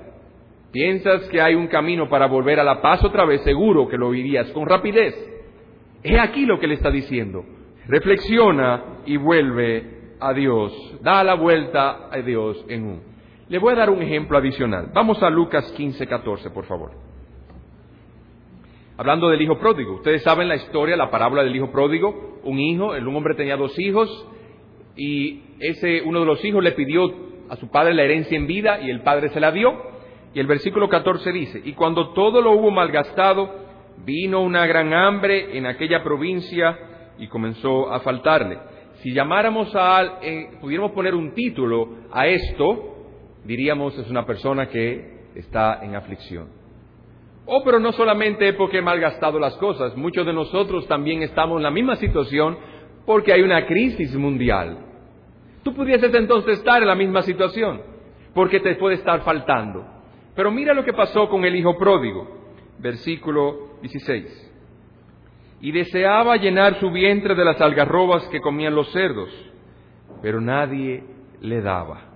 piensas 0.71 1.27
que 1.29 1.41
hay 1.41 1.55
un 1.55 1.67
camino 1.67 2.09
para 2.09 2.27
volver 2.27 2.59
a 2.59 2.63
la 2.63 2.81
paz 2.81 3.03
otra 3.03 3.25
vez, 3.25 3.41
seguro 3.41 3.87
que 3.87 3.97
lo 3.97 4.13
irías 4.13 4.51
con 4.51 4.67
rapidez. 4.67 5.15
He 6.03 6.19
aquí 6.19 6.45
lo 6.45 6.59
que 6.59 6.67
le 6.67 6.75
está 6.75 6.91
diciendo. 6.91 7.45
Reflexiona 7.87 8.99
y 9.05 9.15
vuelve 9.15 10.15
a 10.19 10.33
Dios. 10.33 10.73
Da 11.01 11.23
la 11.23 11.35
vuelta 11.35 12.09
a 12.11 12.17
Dios 12.17 12.63
en 12.67 12.83
un. 12.83 13.01
Le 13.47 13.57
voy 13.57 13.73
a 13.73 13.77
dar 13.77 13.89
un 13.89 14.01
ejemplo 14.01 14.37
adicional. 14.37 14.91
Vamos 14.93 15.23
a 15.23 15.29
Lucas 15.29 15.71
15, 15.71 16.05
14, 16.05 16.49
por 16.49 16.65
favor. 16.65 17.06
Hablando 18.97 19.29
del 19.29 19.41
hijo 19.41 19.59
pródigo. 19.59 19.95
Ustedes 19.95 20.23
saben 20.23 20.47
la 20.47 20.55
historia, 20.55 20.97
la 20.97 21.11
parábola 21.11 21.43
del 21.43 21.55
hijo 21.55 21.71
pródigo. 21.71 22.39
Un 22.43 22.59
hijo, 22.59 22.87
un 22.89 23.15
hombre 23.15 23.35
tenía 23.35 23.55
dos 23.55 23.77
hijos 23.77 24.27
y 24.95 25.43
ese 25.59 26.01
uno 26.01 26.21
de 26.21 26.25
los 26.25 26.43
hijos 26.43 26.63
le 26.63 26.71
pidió 26.71 27.13
a 27.49 27.55
su 27.57 27.69
padre 27.69 27.93
la 27.93 28.03
herencia 28.03 28.35
en 28.35 28.47
vida 28.47 28.81
y 28.81 28.89
el 28.89 29.01
padre 29.01 29.29
se 29.29 29.39
la 29.39 29.51
dio. 29.51 29.71
Y 30.33 30.39
el 30.39 30.47
versículo 30.47 30.89
14 30.89 31.31
dice, 31.31 31.61
y 31.63 31.73
cuando 31.73 32.09
todo 32.13 32.41
lo 32.41 32.51
hubo 32.53 32.71
malgastado, 32.71 33.67
vino 34.03 34.41
una 34.41 34.65
gran 34.65 34.93
hambre 34.93 35.57
en 35.57 35.67
aquella 35.67 36.03
provincia 36.03 36.77
y 37.19 37.27
comenzó 37.27 37.93
a 37.93 37.99
faltarle. 37.99 38.57
Si 39.03 39.13
llamáramos 39.13 39.75
a, 39.75 40.19
eh, 40.23 40.57
pudiéramos 40.59 40.91
poner 40.91 41.13
un 41.13 41.33
título 41.33 41.89
a 42.11 42.27
esto, 42.27 42.95
diríamos 43.45 43.97
es 43.97 44.09
una 44.09 44.25
persona 44.25 44.69
que 44.69 45.27
está 45.35 45.83
en 45.83 45.95
aflicción. 45.95 46.56
Oh, 47.49 47.63
pero 47.63 47.79
no 47.79 47.93
solamente 47.93 48.51
porque 48.53 48.79
he 48.79 48.81
malgastado 48.81 49.39
las 49.39 49.55
cosas, 49.55 49.95
muchos 49.95 50.25
de 50.25 50.33
nosotros 50.33 50.85
también 50.85 51.23
estamos 51.23 51.57
en 51.57 51.63
la 51.63 51.71
misma 51.71 51.95
situación 51.95 52.57
porque 53.05 53.31
hay 53.31 53.41
una 53.41 53.65
crisis 53.65 54.13
mundial. 54.15 54.79
Tú 55.63 55.73
pudieses 55.73 56.13
entonces 56.13 56.57
estar 56.59 56.81
en 56.81 56.89
la 56.89 56.95
misma 56.95 57.21
situación, 57.21 57.81
porque 58.33 58.59
te 58.59 58.75
puede 58.75 58.95
estar 58.95 59.21
faltando. 59.21 59.85
Pero 60.35 60.51
mira 60.51 60.73
lo 60.73 60.83
que 60.83 60.91
pasó 60.91 61.29
con 61.29 61.45
el 61.45 61.55
hijo 61.55 61.77
pródigo, 61.77 62.27
versículo 62.79 63.77
16. 63.81 64.53
Y 65.61 65.71
deseaba 65.71 66.35
llenar 66.35 66.81
su 66.81 66.91
vientre 66.91 67.33
de 67.33 67.45
las 67.45 67.61
algarrobas 67.61 68.27
que 68.27 68.41
comían 68.41 68.75
los 68.75 68.91
cerdos, 68.91 69.29
pero 70.21 70.41
nadie 70.41 71.01
le 71.39 71.61
daba. 71.61 72.09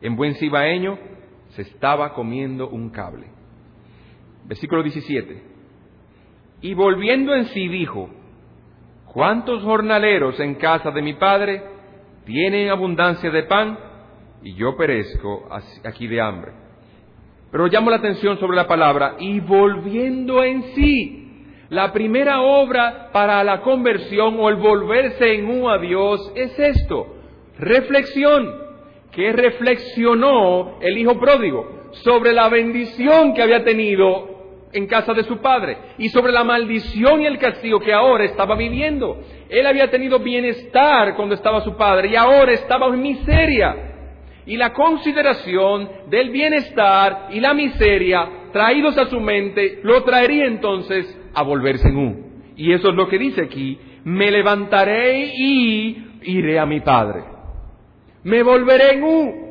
En 0.00 0.16
buen 0.16 0.34
cibaeño 0.34 0.98
se 1.50 1.62
estaba 1.62 2.12
comiendo 2.14 2.68
un 2.68 2.90
cable. 2.90 3.35
Versículo 4.46 4.82
17. 4.82 5.42
Y 6.62 6.74
volviendo 6.74 7.34
en 7.34 7.46
sí 7.46 7.68
dijo, 7.68 8.08
¿cuántos 9.12 9.62
jornaleros 9.62 10.38
en 10.40 10.54
casa 10.54 10.90
de 10.90 11.02
mi 11.02 11.14
padre 11.14 11.62
tienen 12.24 12.70
abundancia 12.70 13.30
de 13.30 13.42
pan 13.44 13.78
y 14.42 14.54
yo 14.54 14.76
perezco 14.76 15.48
aquí 15.84 16.06
de 16.06 16.20
hambre? 16.20 16.52
Pero 17.50 17.66
llamo 17.66 17.90
la 17.90 17.96
atención 17.96 18.38
sobre 18.38 18.56
la 18.56 18.66
palabra 18.66 19.16
y 19.18 19.40
volviendo 19.40 20.42
en 20.44 20.62
sí. 20.74 21.22
La 21.68 21.92
primera 21.92 22.42
obra 22.42 23.10
para 23.12 23.42
la 23.42 23.60
conversión 23.62 24.36
o 24.38 24.48
el 24.48 24.56
volverse 24.56 25.34
en 25.34 25.46
un 25.46 25.68
a 25.68 25.78
Dios 25.78 26.32
es 26.36 26.58
esto, 26.58 27.16
reflexión. 27.58 28.66
que 29.10 29.32
reflexionó 29.32 30.78
el 30.80 30.98
hijo 30.98 31.18
pródigo? 31.18 31.88
Sobre 32.04 32.34
la 32.34 32.50
bendición 32.50 33.32
que 33.32 33.42
había 33.42 33.64
tenido 33.64 34.35
en 34.76 34.86
casa 34.86 35.14
de 35.14 35.24
su 35.24 35.38
padre 35.38 35.78
y 35.98 36.08
sobre 36.10 36.32
la 36.32 36.44
maldición 36.44 37.22
y 37.22 37.26
el 37.26 37.38
castigo 37.38 37.80
que 37.80 37.92
ahora 37.92 38.24
estaba 38.24 38.56
viviendo. 38.56 39.20
Él 39.48 39.66
había 39.66 39.90
tenido 39.90 40.18
bienestar 40.18 41.14
cuando 41.16 41.34
estaba 41.34 41.62
su 41.62 41.76
padre 41.76 42.08
y 42.08 42.16
ahora 42.16 42.52
estaba 42.52 42.86
en 42.88 43.00
miseria. 43.00 43.74
Y 44.44 44.56
la 44.56 44.72
consideración 44.72 45.88
del 46.08 46.30
bienestar 46.30 47.28
y 47.30 47.40
la 47.40 47.54
miseria 47.54 48.28
traídos 48.52 48.96
a 48.98 49.06
su 49.06 49.18
mente 49.18 49.80
lo 49.82 50.02
traería 50.04 50.44
entonces 50.46 51.18
a 51.34 51.42
volverse 51.42 51.88
en 51.88 51.96
un. 51.96 52.26
Y 52.56 52.72
eso 52.72 52.90
es 52.90 52.94
lo 52.94 53.08
que 53.08 53.18
dice 53.18 53.42
aquí, 53.42 53.78
me 54.04 54.30
levantaré 54.30 55.32
y 55.34 56.20
iré 56.22 56.58
a 56.58 56.66
mi 56.66 56.80
padre. 56.80 57.24
Me 58.24 58.42
volveré 58.42 58.94
en 58.94 59.04
un. 59.04 59.46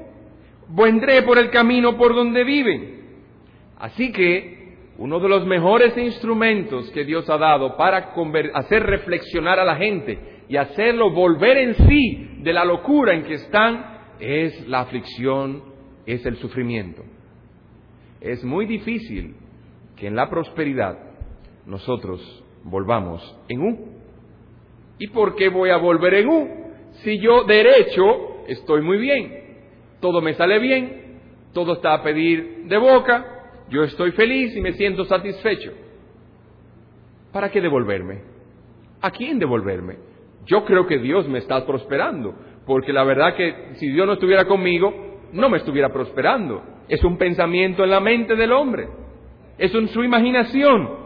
Vendré 0.70 1.22
por 1.24 1.38
el 1.38 1.50
camino 1.50 1.98
por 1.98 2.16
donde 2.16 2.44
viven. 2.44 2.96
Así 3.78 4.12
que 4.12 4.55
uno 4.98 5.20
de 5.20 5.28
los 5.28 5.46
mejores 5.46 5.98
instrumentos 5.98 6.90
que 6.92 7.04
Dios 7.04 7.30
ha 7.30 7.38
dado 7.38 7.76
para 7.76 8.14
hacer 8.54 8.84
reflexionar 8.84 9.60
a 9.60 9.66
la 9.66 9.76
gente 9.76 10.18
y 10.48 10.58
hacerlo 10.58 11.12
volver 11.12 11.58
en 11.58 11.76
sí 11.88 12.40
de 12.40 12.54
la 12.54 12.64
locura 12.64 13.14
en 13.14 13.24
que 13.24 13.34
están 13.34 13.96
es 14.20 14.68
la 14.68 14.82
aflicción, 14.82 15.64
es 16.06 16.26
el 16.26 16.38
sufrimiento. 16.38 17.04
Es 18.22 18.44
muy 18.44 18.66
difícil 18.66 19.36
que 19.98 20.08
en 20.08 20.16
la 20.16 20.30
prosperidad 20.30 20.98
nosotros 21.66 22.44
volvamos 22.64 23.38
en 23.50 23.62
U. 23.62 23.78
¿Y 24.98 25.08
por 25.08 25.36
qué 25.36 25.50
voy 25.50 25.72
a 25.72 25.78
volver 25.78 26.14
en 26.16 26.30
U? 26.30 26.50
Si 27.04 27.20
yo 27.20 27.44
derecho 27.44 28.46
estoy 28.48 28.82
muy 28.82 28.98
bien, 28.98 29.58
todo 30.00 30.22
me 30.22 30.36
sale 30.36 30.60
bien, 30.60 31.20
todo 31.54 31.74
está 31.74 31.96
a 31.96 32.04
pedir 32.04 32.64
de 32.66 32.78
boca, 32.78 33.35
yo 33.70 33.84
estoy 33.84 34.12
feliz 34.12 34.56
y 34.56 34.62
me 34.62 34.74
siento 34.74 35.06
satisfecho. 35.06 35.72
¿Para 37.32 37.50
qué 37.50 37.62
devolverme? 37.62 38.22
¿A 39.02 39.12
quién 39.12 39.40
devolverme? 39.40 39.98
Yo 40.46 40.64
creo 40.66 40.86
que 40.86 41.00
Dios 41.00 41.28
me 41.28 41.40
está 41.40 41.66
prosperando, 41.66 42.36
porque 42.66 42.94
la 42.94 43.04
verdad 43.04 43.36
que 43.36 43.74
si 43.76 43.88
Dios 43.90 44.06
no 44.06 44.14
estuviera 44.14 44.46
conmigo, 44.46 44.94
no 45.34 45.50
me 45.50 45.58
estuviera 45.58 45.92
prosperando. 45.92 46.64
Es 46.88 47.04
un 47.04 47.18
pensamiento 47.18 47.84
en 47.84 47.90
la 47.90 48.00
mente 48.00 48.36
del 48.36 48.52
hombre, 48.52 48.88
es 49.58 49.74
en 49.74 49.88
su 49.90 50.04
imaginación. 50.04 51.06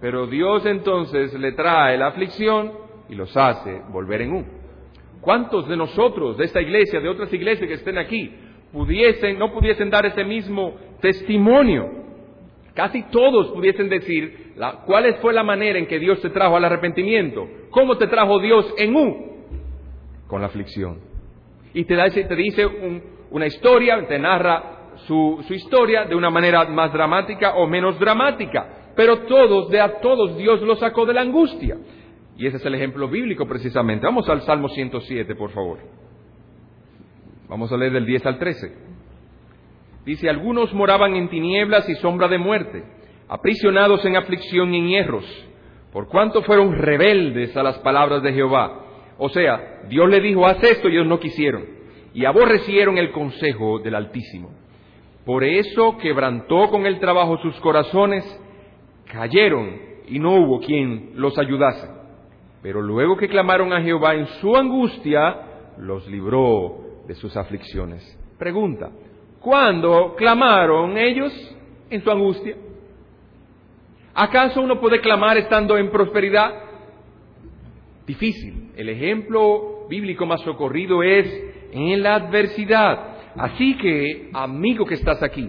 Pero 0.00 0.26
Dios 0.26 0.64
entonces 0.66 1.32
le 1.34 1.52
trae 1.52 1.98
la 1.98 2.08
aflicción 2.08 2.72
y 3.08 3.14
los 3.14 3.36
hace 3.36 3.82
volver 3.90 4.22
en 4.22 4.32
uno. 4.32 4.46
¿Cuántos 5.20 5.66
de 5.68 5.76
nosotros, 5.76 6.36
de 6.36 6.44
esta 6.44 6.60
iglesia, 6.60 7.00
de 7.00 7.08
otras 7.08 7.32
iglesias 7.32 7.66
que 7.66 7.74
estén 7.74 7.98
aquí, 7.98 8.32
pudiesen, 8.72 9.38
no 9.38 9.52
pudiesen 9.52 9.90
dar 9.90 10.04
ese 10.06 10.24
mismo 10.24 10.74
testimonio. 11.00 11.95
Casi 12.76 13.04
todos 13.04 13.52
pudiesen 13.52 13.88
decir 13.88 14.52
cuál 14.84 15.14
fue 15.22 15.32
la 15.32 15.42
manera 15.42 15.78
en 15.78 15.86
que 15.86 15.98
Dios 15.98 16.20
te 16.20 16.28
trajo 16.28 16.56
al 16.56 16.64
arrepentimiento. 16.66 17.48
¿Cómo 17.70 17.96
te 17.96 18.06
trajo 18.06 18.38
Dios 18.38 18.70
en 18.76 18.94
un? 18.94 19.46
Con 20.26 20.42
la 20.42 20.48
aflicción. 20.48 21.00
Y 21.72 21.84
te, 21.84 21.96
te 21.96 22.36
dice 22.36 22.66
una 23.30 23.46
historia, 23.46 24.06
te 24.06 24.18
narra 24.18 24.90
su, 25.06 25.42
historia 25.48 26.04
de 26.04 26.14
una 26.14 26.28
manera 26.28 26.68
más 26.68 26.92
dramática 26.92 27.54
o 27.54 27.66
menos 27.66 27.98
dramática. 27.98 28.92
Pero 28.94 29.20
todos, 29.20 29.70
de 29.70 29.80
a 29.80 29.98
todos, 30.00 30.36
Dios 30.36 30.60
los 30.60 30.78
sacó 30.78 31.06
de 31.06 31.14
la 31.14 31.22
angustia. 31.22 31.78
Y 32.36 32.46
ese 32.46 32.58
es 32.58 32.66
el 32.66 32.74
ejemplo 32.74 33.08
bíblico 33.08 33.46
precisamente. 33.46 34.04
Vamos 34.04 34.28
al 34.28 34.42
Salmo 34.42 34.68
107, 34.68 35.34
por 35.34 35.50
favor. 35.50 35.78
Vamos 37.48 37.72
a 37.72 37.76
leer 37.78 37.92
del 37.94 38.04
10 38.04 38.26
al 38.26 38.38
13. 38.38 38.85
Dice, 40.06 40.30
algunos 40.30 40.72
moraban 40.72 41.16
en 41.16 41.28
tinieblas 41.28 41.88
y 41.88 41.96
sombra 41.96 42.28
de 42.28 42.38
muerte, 42.38 42.84
aprisionados 43.28 44.04
en 44.06 44.16
aflicción 44.16 44.72
y 44.72 44.78
en 44.78 44.86
hierros, 44.86 45.48
por 45.92 46.06
cuanto 46.06 46.42
fueron 46.42 46.72
rebeldes 46.74 47.56
a 47.56 47.62
las 47.64 47.76
palabras 47.80 48.22
de 48.22 48.32
Jehová. 48.32 48.84
O 49.18 49.28
sea, 49.28 49.82
Dios 49.88 50.08
le 50.08 50.20
dijo, 50.20 50.46
haz 50.46 50.62
esto 50.62 50.88
y 50.88 50.92
ellos 50.92 51.08
no 51.08 51.18
quisieron, 51.18 51.64
y 52.14 52.24
aborrecieron 52.24 52.98
el 52.98 53.10
consejo 53.10 53.80
del 53.80 53.96
Altísimo. 53.96 54.52
Por 55.24 55.42
eso 55.42 55.98
quebrantó 55.98 56.70
con 56.70 56.86
el 56.86 57.00
trabajo 57.00 57.38
sus 57.38 57.56
corazones, 57.56 58.24
cayeron 59.10 59.76
y 60.06 60.20
no 60.20 60.36
hubo 60.36 60.60
quien 60.60 61.14
los 61.16 61.36
ayudase. 61.36 61.90
Pero 62.62 62.80
luego 62.80 63.16
que 63.16 63.26
clamaron 63.26 63.72
a 63.72 63.82
Jehová 63.82 64.14
en 64.14 64.26
su 64.40 64.54
angustia, 64.54 65.74
los 65.78 66.06
libró 66.06 67.02
de 67.08 67.14
sus 67.16 67.36
aflicciones. 67.36 68.04
Pregunta, 68.38 68.90
¿cuándo 69.46 70.16
clamaron 70.16 70.98
ellos 70.98 71.32
en 71.88 72.02
su 72.02 72.10
angustia? 72.10 72.56
¿Acaso 74.12 74.60
uno 74.60 74.80
puede 74.80 75.00
clamar 75.00 75.38
estando 75.38 75.78
en 75.78 75.88
prosperidad? 75.88 76.52
Difícil. 78.08 78.72
El 78.76 78.88
ejemplo 78.88 79.86
bíblico 79.88 80.26
más 80.26 80.40
socorrido 80.40 81.00
es 81.04 81.28
en 81.70 82.02
la 82.02 82.16
adversidad. 82.16 83.18
Así 83.36 83.76
que, 83.78 84.30
amigo 84.34 84.84
que 84.84 84.94
estás 84.94 85.22
aquí, 85.22 85.48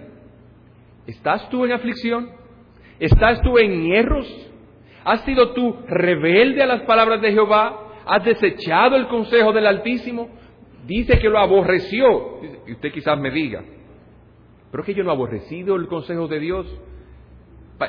¿estás 1.07 1.49
tú 1.49 1.65
en 1.65 1.71
aflicción? 1.71 2.29
¿Estás 2.99 3.41
tú 3.41 3.57
en 3.57 3.81
hierros? 3.81 4.27
¿Has 5.05 5.21
sido 5.21 5.53
tú 5.53 5.75
rebelde 5.87 6.61
a 6.61 6.67
las 6.67 6.81
palabras 6.81 7.19
de 7.19 7.31
Jehová? 7.31 7.95
¿Has 8.05 8.23
desechado 8.23 8.95
el 8.95 9.07
consejo 9.07 9.51
del 9.53 9.65
Altísimo? 9.65 10.29
Dice 10.85 11.17
que 11.17 11.29
lo 11.29 11.39
aborreció. 11.39 12.41
Y 12.67 12.73
usted 12.73 12.91
quizás 12.91 13.17
me 13.17 13.31
diga, 13.31 13.63
pero 14.71 14.83
es 14.83 14.87
que 14.87 14.93
yo 14.93 15.03
no 15.03 15.11
he 15.11 15.13
aborrecido 15.13 15.75
el 15.75 15.87
consejo 15.87 16.27
de 16.27 16.39
Dios. 16.39 16.81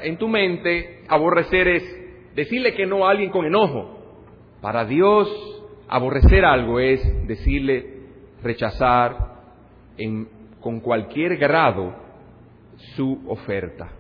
En 0.03 0.19
tu 0.19 0.29
mente, 0.29 1.05
aborrecer 1.09 1.69
es 1.69 2.35
decirle 2.35 2.75
que 2.75 2.87
no 2.87 3.07
a 3.07 3.11
alguien 3.11 3.31
con 3.31 3.45
enojo. 3.45 3.99
Para 4.61 4.85
Dios, 4.85 5.29
aborrecer 5.89 6.45
algo 6.45 6.81
es 6.81 7.01
decirle, 7.27 8.03
rechazar 8.43 9.37
con 10.61 10.81
cualquier 10.81 11.37
grado 11.37 11.95
su 12.97 13.25
oferta. 13.27 13.91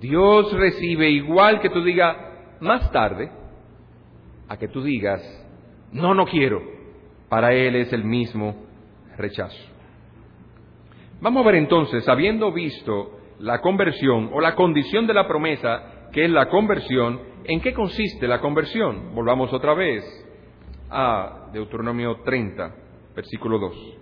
Dios 0.00 0.52
recibe 0.52 1.10
igual 1.10 1.60
que 1.60 1.70
tú 1.70 1.82
digas 1.82 2.16
más 2.60 2.90
tarde 2.92 3.30
a 4.48 4.56
que 4.56 4.68
tú 4.68 4.82
digas 4.82 5.22
no, 5.94 6.12
no 6.12 6.26
quiero. 6.26 6.60
Para 7.28 7.54
Él 7.54 7.76
es 7.76 7.92
el 7.92 8.04
mismo 8.04 8.56
rechazo. 9.16 9.73
Vamos 11.24 11.42
a 11.42 11.46
ver 11.46 11.54
entonces, 11.54 12.06
habiendo 12.06 12.52
visto 12.52 13.18
la 13.38 13.62
conversión 13.62 14.28
o 14.34 14.42
la 14.42 14.54
condición 14.54 15.06
de 15.06 15.14
la 15.14 15.26
promesa, 15.26 16.10
que 16.12 16.26
es 16.26 16.30
la 16.30 16.50
conversión, 16.50 17.18
¿en 17.44 17.62
qué 17.62 17.72
consiste 17.72 18.28
la 18.28 18.42
conversión? 18.42 19.14
Volvamos 19.14 19.50
otra 19.50 19.72
vez 19.72 20.04
a 20.90 21.48
Deuteronomio 21.50 22.16
30, 22.26 22.74
versículo 23.16 23.58
2. 23.58 23.98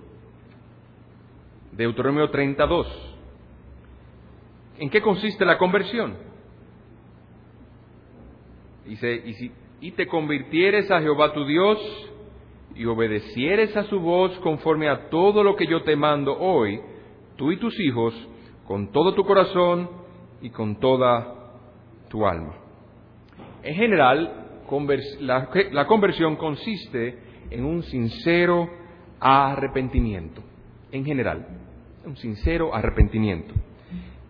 Deuteronomio 1.76 2.28
32. 2.28 2.88
¿En 4.80 4.90
qué 4.90 5.00
consiste 5.00 5.44
la 5.44 5.58
conversión? 5.58 6.16
Dice, 8.84 9.22
y, 9.24 9.34
si, 9.34 9.52
y 9.80 9.92
te 9.92 10.08
convirtieres 10.08 10.90
a 10.90 11.00
Jehová 11.00 11.32
tu 11.32 11.44
Dios 11.44 11.78
y 12.74 12.84
obedecieres 12.84 13.76
a 13.76 13.84
su 13.84 14.00
voz 14.00 14.36
conforme 14.40 14.88
a 14.88 15.08
todo 15.08 15.44
lo 15.44 15.54
que 15.54 15.68
yo 15.68 15.84
te 15.84 15.94
mando 15.94 16.36
hoy, 16.36 16.80
tú 17.36 17.52
y 17.52 17.58
tus 17.58 17.78
hijos, 17.80 18.14
con 18.66 18.92
todo 18.92 19.14
tu 19.14 19.24
corazón 19.24 19.90
y 20.40 20.50
con 20.50 20.76
toda 20.76 21.52
tu 22.08 22.26
alma. 22.26 22.54
En 23.62 23.74
general, 23.74 24.64
la 25.20 25.86
conversión 25.86 26.36
consiste 26.36 27.18
en 27.50 27.64
un 27.64 27.82
sincero 27.82 28.68
arrepentimiento, 29.20 30.42
en 30.90 31.04
general 31.04 31.46
un 32.04 32.16
sincero 32.16 32.74
arrepentimiento. 32.74 33.54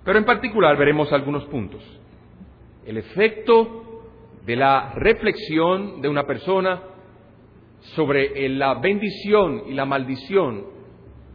Pero 0.05 0.19
en 0.19 0.25
particular 0.25 0.77
veremos 0.77 1.12
algunos 1.12 1.45
puntos. 1.47 1.83
El 2.85 2.99
efecto 2.99 4.03
de 4.45 4.57
la 4.57 4.93
reflexión 4.95 6.01
de 6.01 6.09
una 6.09 6.25
persona 6.25 6.83
sobre 7.95 8.49
la 8.49 8.75
bendición 8.75 9.65
y 9.69 9.75
la 9.75 9.85
maldición 9.85 10.67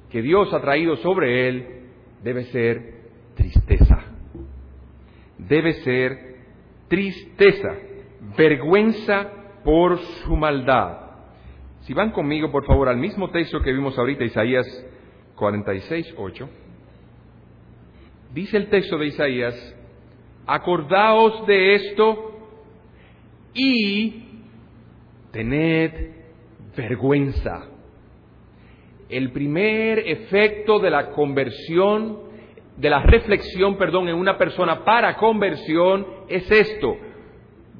que 0.09 0.21
Dios 0.21 0.53
ha 0.53 0.61
traído 0.61 0.95
sobre 0.97 1.47
él 1.47 1.67
debe 2.23 2.45
ser 2.45 2.97
tristeza. 3.35 4.03
Debe 5.37 5.73
ser 5.83 6.37
tristeza, 6.87 7.75
vergüenza 8.37 9.31
por 9.63 9.99
su 9.99 10.35
maldad. 10.35 11.07
Si 11.81 11.93
van 11.93 12.11
conmigo, 12.11 12.51
por 12.51 12.65
favor, 12.65 12.89
al 12.89 12.97
mismo 12.97 13.29
texto 13.29 13.61
que 13.61 13.71
vimos 13.71 13.97
ahorita, 13.97 14.23
Isaías 14.23 14.65
46, 15.35 16.15
8, 16.17 16.49
dice 18.33 18.57
el 18.57 18.69
texto 18.69 18.97
de 18.97 19.07
Isaías, 19.07 19.75
acordaos 20.45 21.45
de 21.47 21.75
esto 21.75 22.49
y 23.53 24.43
tened 25.31 26.11
vergüenza. 26.75 27.76
El 29.09 29.31
primer 29.31 29.99
efecto 29.99 30.79
de 30.79 30.89
la 30.89 31.11
conversión, 31.11 32.19
de 32.75 32.89
la 32.89 33.01
reflexión, 33.01 33.77
perdón, 33.77 34.09
en 34.09 34.15
una 34.15 34.37
persona 34.37 34.83
para 34.83 35.15
conversión 35.15 36.05
es 36.27 36.49
esto, 36.51 36.97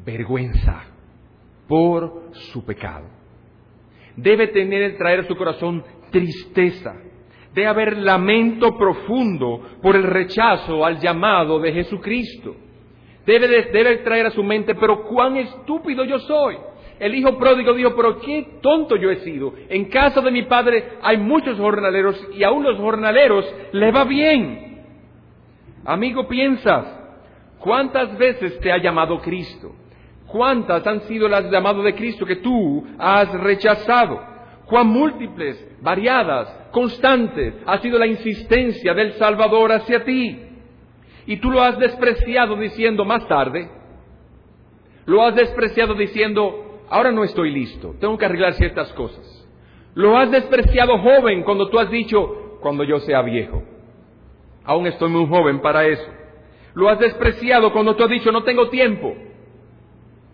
vergüenza 0.06 0.86
por 1.68 2.32
su 2.32 2.66
pecado. 2.66 3.08
Debe 4.16 4.48
tener, 4.48 4.98
traer 4.98 5.20
a 5.20 5.28
su 5.28 5.36
corazón 5.36 5.84
tristeza 6.12 6.96
debe 7.58 7.68
haber 7.70 7.98
lamento 7.98 8.78
profundo 8.78 9.62
por 9.82 9.96
el 9.96 10.04
rechazo 10.04 10.86
al 10.86 11.00
llamado 11.00 11.60
de 11.60 11.74
Jesucristo. 11.74 12.56
Debe, 13.26 13.48
debe 13.48 13.98
traer 13.98 14.28
a 14.28 14.32
su 14.32 14.44
mente, 14.44 14.76
pero 14.76 15.04
cuán 15.04 15.38
estúpido 15.38 16.06
yo 16.06 16.20
soy. 16.20 16.56
El 17.00 17.16
hijo 17.16 17.38
pródigo 17.38 17.74
dijo, 17.74 17.96
pero 17.96 18.20
qué 18.20 18.60
tonto 18.62 18.96
yo 18.96 19.12
he 19.12 19.18
sido. 19.18 19.54
En 19.70 19.86
casa 19.86 20.22
de 20.22 20.32
mi 20.32 20.44
padre 20.44 20.98
hay 21.02 21.18
muchos 21.18 21.58
jornaleros 21.58 22.28
y 22.36 22.44
aún 22.44 22.64
los 22.64 22.78
jornaleros 22.78 23.46
le 23.72 23.92
va 23.92 24.04
bien. 24.04 24.84
Amigo, 25.86 26.28
piensas, 26.28 26.86
¿cuántas 27.60 28.18
veces 28.18 28.60
te 28.60 28.72
ha 28.72 28.78
llamado 28.78 29.20
Cristo? 29.20 29.74
¿Cuántas 30.28 30.86
han 30.86 31.02
sido 31.02 31.28
las 31.28 31.50
llamadas 31.50 31.84
de 31.84 31.96
Cristo 31.96 32.26
que 32.26 32.38
tú 32.38 32.86
has 32.98 33.32
rechazado? 33.34 34.20
¿Cuán 34.66 34.88
múltiples, 34.88 35.66
variadas, 35.82 36.58
constante 36.72 37.62
ha 37.66 37.80
sido 37.80 37.98
la 37.98 38.08
insistencia 38.08 38.94
del 38.94 39.14
Salvador 39.14 39.72
hacia 39.72 40.04
ti. 40.04 40.40
Y 41.26 41.38
tú 41.38 41.52
lo 41.52 41.62
has 41.62 41.78
despreciado 41.78 42.56
diciendo 42.56 43.04
más 43.04 43.28
tarde, 43.28 43.70
lo 45.06 45.24
has 45.24 45.36
despreciado 45.36 45.94
diciendo, 45.94 46.67
ahora 46.90 47.12
no 47.12 47.24
estoy 47.24 47.52
listo, 47.52 47.96
tengo 48.00 48.18
que 48.18 48.26
arreglar 48.26 48.54
ciertas 48.54 48.92
cosas. 48.94 49.48
Lo 49.94 50.18
has 50.18 50.30
despreciado 50.30 51.00
joven 51.00 51.44
cuando 51.44 51.70
tú 51.70 51.80
has 51.80 51.90
dicho, 51.90 52.60
cuando 52.62 52.84
yo 52.84 53.00
sea 53.00 53.22
viejo. 53.22 53.64
Aún 54.64 54.86
estoy 54.86 55.10
muy 55.10 55.28
joven 55.28 55.62
para 55.62 55.88
eso. 55.88 56.08
Lo 56.76 56.90
has 56.90 57.00
despreciado 57.00 57.72
cuando 57.72 57.96
tú 57.96 58.04
has 58.04 58.10
dicho, 58.10 58.32
no 58.32 58.44
tengo 58.44 58.70
tiempo. 58.70 59.16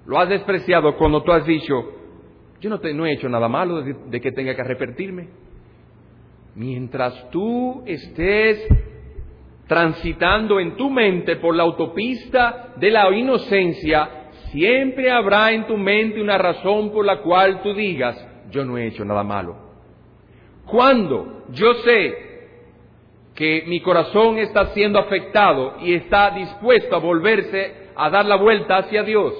Lo 0.06 0.20
has 0.20 0.28
despreciado 0.28 0.98
cuando 0.98 1.24
tú 1.24 1.32
has 1.32 1.46
dicho, 1.46 1.74
yo 2.60 2.70
no, 2.70 2.80
te, 2.80 2.92
he 2.92 3.14
hecho 3.14 3.30
nada 3.30 3.48
malo 3.48 3.82
de 3.82 4.22
que 4.22 4.32
tenga 4.32 4.54
que 4.54 4.62
arrepentirme. 4.62 5.30
Mientras 6.56 7.30
tú 7.30 7.84
estés 7.86 8.68
transitando 9.68 10.60
en 10.60 10.76
tu 10.76 10.90
mente 10.90 11.38
por 11.38 11.56
la 11.56 11.64
autopista 11.64 12.74
de 12.76 12.92
la 12.92 13.10
inocencia, 13.16 14.23
siempre 14.54 15.12
habrá 15.12 15.52
en 15.52 15.66
tu 15.66 15.76
mente 15.76 16.22
una 16.22 16.38
razón 16.38 16.92
por 16.92 17.06
la 17.06 17.22
cual 17.22 17.62
tú 17.64 17.74
digas, 17.74 18.16
yo 18.52 18.64
no 18.64 18.78
he 18.78 18.88
hecho 18.88 19.04
nada 19.04 19.24
malo. 19.24 19.58
Cuando 20.66 21.44
yo 21.50 21.74
sé 21.84 22.32
que 23.36 23.64
mi 23.68 23.82
corazón 23.82 24.38
está 24.38 24.68
siendo 24.68 25.00
afectado 25.00 25.78
y 25.82 25.96
está 25.96 26.30
dispuesto 26.30 26.96
a 26.96 27.00
volverse 27.00 27.90
a 27.96 28.10
dar 28.12 28.26
la 28.26 28.36
vuelta 28.36 28.78
hacia 28.78 29.04
Dios, 29.04 29.34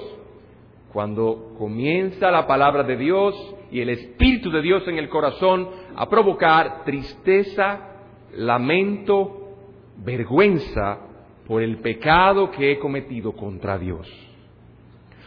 cuando 0.92 1.54
comienza 1.58 2.30
la 2.30 2.46
palabra 2.46 2.82
de 2.82 2.96
Dios 2.96 3.34
y 3.70 3.80
el 3.80 3.90
Espíritu 3.90 4.50
de 4.50 4.62
Dios 4.62 4.86
en 4.88 4.98
el 4.98 5.08
corazón 5.08 5.68
a 5.94 6.08
provocar 6.08 6.84
tristeza, 6.84 8.00
lamento, 8.32 9.56
vergüenza 9.98 10.98
por 11.46 11.62
el 11.62 11.78
pecado 11.78 12.50
que 12.50 12.72
he 12.72 12.78
cometido 12.78 13.32
contra 13.32 13.78
Dios. 13.78 14.23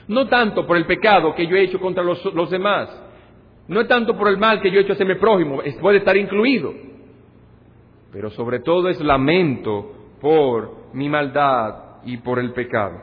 No 0.07 0.27
tanto 0.27 0.65
por 0.65 0.77
el 0.77 0.85
pecado 0.85 1.35
que 1.35 1.47
yo 1.47 1.55
he 1.55 1.63
hecho 1.63 1.79
contra 1.79 2.03
los, 2.03 2.49
demás, 2.49 2.89
no 3.67 3.85
tanto 3.87 4.17
por 4.17 4.29
el 4.29 4.37
mal 4.37 4.61
que 4.61 4.71
yo 4.71 4.79
he 4.79 4.83
hecho 4.83 4.93
hacia 4.93 5.05
mi 5.05 5.15
prójimo, 5.15 5.61
puede 5.81 5.97
estar 5.97 6.15
incluido, 6.15 6.73
pero 8.11 8.29
sobre 8.29 8.59
todo 8.59 8.87
es 8.87 9.01
lamento 9.01 10.15
por 10.21 10.93
mi 10.93 11.09
maldad 11.09 12.01
y 12.05 12.17
por 12.17 12.39
el 12.39 12.53
pecado. 12.53 13.01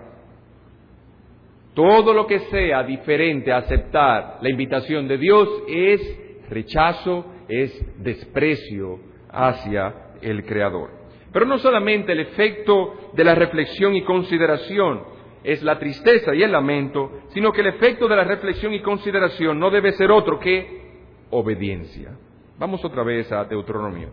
Todo 1.74 2.14
lo 2.14 2.26
que 2.26 2.38
sea 2.38 2.84
diferente 2.84 3.52
a 3.52 3.58
aceptar 3.58 4.38
la 4.40 4.48
invitación 4.48 5.08
de 5.08 5.18
Dios 5.18 5.48
es 5.68 6.48
rechazo, 6.48 7.26
es 7.48 8.02
desprecio 8.02 9.00
hacia 9.28 10.12
el 10.22 10.44
Creador. 10.44 10.90
Pero 11.32 11.46
no 11.46 11.58
solamente 11.58 12.12
el 12.12 12.20
efecto 12.20 12.94
de 13.12 13.24
la 13.24 13.34
reflexión 13.34 13.96
y 13.96 14.02
consideración, 14.04 15.13
es 15.44 15.62
la 15.62 15.78
tristeza 15.78 16.34
y 16.34 16.42
el 16.42 16.50
lamento, 16.50 17.10
sino 17.28 17.52
que 17.52 17.60
el 17.60 17.68
efecto 17.68 18.08
de 18.08 18.16
la 18.16 18.24
reflexión 18.24 18.72
y 18.72 18.80
consideración 18.80 19.60
no 19.60 19.70
debe 19.70 19.92
ser 19.92 20.10
otro 20.10 20.40
que 20.40 20.84
obediencia. 21.30 22.16
Vamos 22.58 22.82
otra 22.84 23.02
vez 23.02 23.30
a 23.30 23.44
Deuteronomio. 23.44 24.10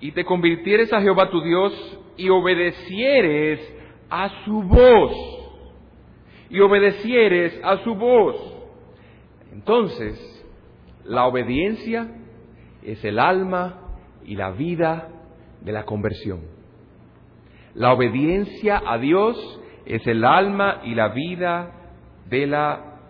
Y 0.00 0.12
te 0.12 0.24
convirtieres 0.24 0.92
a 0.92 1.00
Jehová 1.00 1.30
tu 1.30 1.42
Dios 1.42 1.98
y 2.16 2.28
obedecieres 2.28 3.74
a 4.08 4.44
su 4.44 4.62
voz. 4.62 5.12
Y 6.48 6.60
obedecieres 6.60 7.58
a 7.64 7.78
su 7.78 7.94
voz. 7.96 8.36
Entonces, 9.52 10.44
la 11.04 11.26
obediencia 11.26 12.08
es 12.82 13.04
el 13.04 13.18
alma 13.18 13.80
y 14.24 14.36
la 14.36 14.52
vida 14.52 15.08
de 15.60 15.72
la 15.72 15.84
conversión. 15.84 16.53
La 17.74 17.92
obediencia 17.92 18.82
a 18.86 18.98
Dios 18.98 19.60
es 19.84 20.06
el 20.06 20.24
alma 20.24 20.80
y 20.84 20.94
la 20.94 21.08
vida 21.08 21.72
de 22.28 22.46
la, 22.46 23.00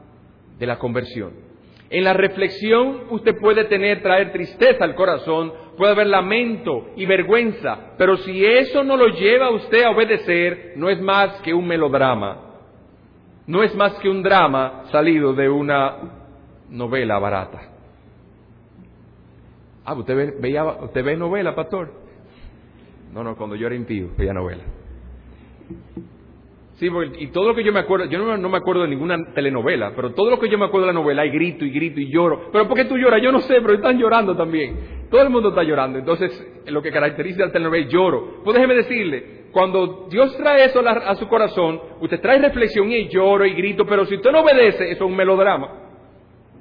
de 0.59 0.67
la 0.67 0.79
conversión. 0.79 1.45
En 1.91 2.05
la 2.05 2.15
reflexión 2.15 3.03
usted 3.11 3.39
puede 3.41 3.65
tener, 3.65 4.03
traer 4.03 4.33
tristeza 4.33 4.85
al 4.85 4.95
corazón, 4.95 5.53
puede 5.77 5.93
haber 5.93 6.07
lamento 6.07 6.89
y 6.97 7.07
vergüenza, 7.07 7.95
pero 7.99 8.17
si 8.17 8.45
eso 8.45 8.83
no 8.83 8.97
lo 8.97 9.09
lleva 9.09 9.47
a 9.47 9.51
usted 9.51 9.85
a 9.85 9.91
obedecer, 9.91 10.73
no 10.77 10.89
es 10.89 11.01
más 11.01 11.41
que 11.43 11.53
un 11.53 11.67
melodrama, 11.67 12.55
no 13.47 13.63
es 13.63 13.75
más 13.75 13.93
que 14.01 14.09
un 14.09 14.23
drama 14.23 14.85
salido 14.91 15.35
de 15.35 15.49
una 15.49 15.97
novela 16.71 17.19
barata. 17.19 17.71
Ah, 19.85 19.95
¿usted 19.95 20.17
ve, 20.17 20.35
veía, 20.41 20.65
usted 20.65 21.05
ve 21.05 21.17
novela, 21.17 21.55
pastor? 21.55 22.04
No, 23.15 23.23
no, 23.23 23.37
cuando 23.37 23.55
yo 23.55 23.69
era 23.69 23.77
impío, 23.77 24.09
veía 24.19 24.33
novela. 24.33 24.65
Sí, 26.75 26.89
y 27.21 27.29
todo 27.29 27.49
lo 27.49 27.55
que 27.55 27.63
yo 27.63 27.73
me 27.73 27.79
acuerdo, 27.79 28.07
yo 28.07 28.19
no, 28.37 28.49
me 28.49 28.57
acuerdo 28.57 28.83
de 28.83 28.89
ninguna 28.89 29.17
telenovela, 29.33 29.93
pero 29.95 30.13
todo 30.13 30.29
lo 30.31 30.41
que 30.41 30.49
yo 30.49 30.59
me 30.59 30.65
acuerdo 30.65 30.89
de 30.89 30.93
la 30.93 31.01
novela, 31.01 31.23
hay 31.23 31.31
grito 31.31 31.65
y 31.65 31.71
grito 31.71 32.01
y 32.01 32.11
lloro. 32.11 32.51
Pero 32.51 32.67
¿por 32.67 32.77
qué 32.77 32.87
tú 32.87 32.99
lloras? 32.99 33.23
Yo 33.23 33.31
no 33.31 33.39
sé, 33.43 33.61
pero 33.61 33.75
están 33.75 33.97
llorando 33.97 34.37
también. 34.37 35.07
Todo 35.09 35.23
el 35.23 35.31
mundo 35.31 35.51
está 35.51 35.63
llorando. 35.63 36.01
Entonces, 36.01 36.45
lo 36.67 36.83
que 36.83 36.91
caracteriza 36.91 37.45
al 37.45 37.53
telenovela 37.53 37.87
es 37.87 37.93
lloro. 37.93 38.43
Pues 38.43 38.55
déjeme 38.57 38.75
decirle, 38.75 39.45
cuando 39.53 40.09
Dios 40.11 40.37
trae 40.37 40.65
eso 40.65 40.81
a, 40.85 41.15
su 41.15 41.29
corazón, 41.29 41.81
usted 42.01 42.21
trae 42.21 42.41
reflexión 42.41 42.91
y 42.91 43.09
lloro 43.09 43.47
y 43.47 43.55
grito, 43.55 43.87
pero 43.87 44.05
si 44.07 44.17
usted 44.17 44.33
no 44.33 44.41
obedece, 44.41 44.91
eso 44.91 45.05
es 45.05 45.11
un 45.11 45.17
melodrama. 45.17 45.69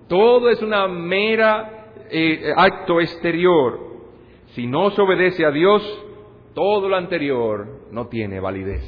Todo 0.08 0.52
es 0.52 0.62
una 0.62 0.88
mera 0.88 1.88
eh, 2.12 2.54
acto 2.56 3.02
exterior. 3.02 3.80
Si 4.50 4.68
no 4.68 4.92
se 4.92 5.02
obedece 5.02 5.44
a 5.44 5.50
Dios, 5.50 5.82
todo 6.54 6.90
lo 6.90 6.96
anterior 6.96 7.88
no 7.92 8.08
tiene 8.08 8.40
validez. 8.40 8.84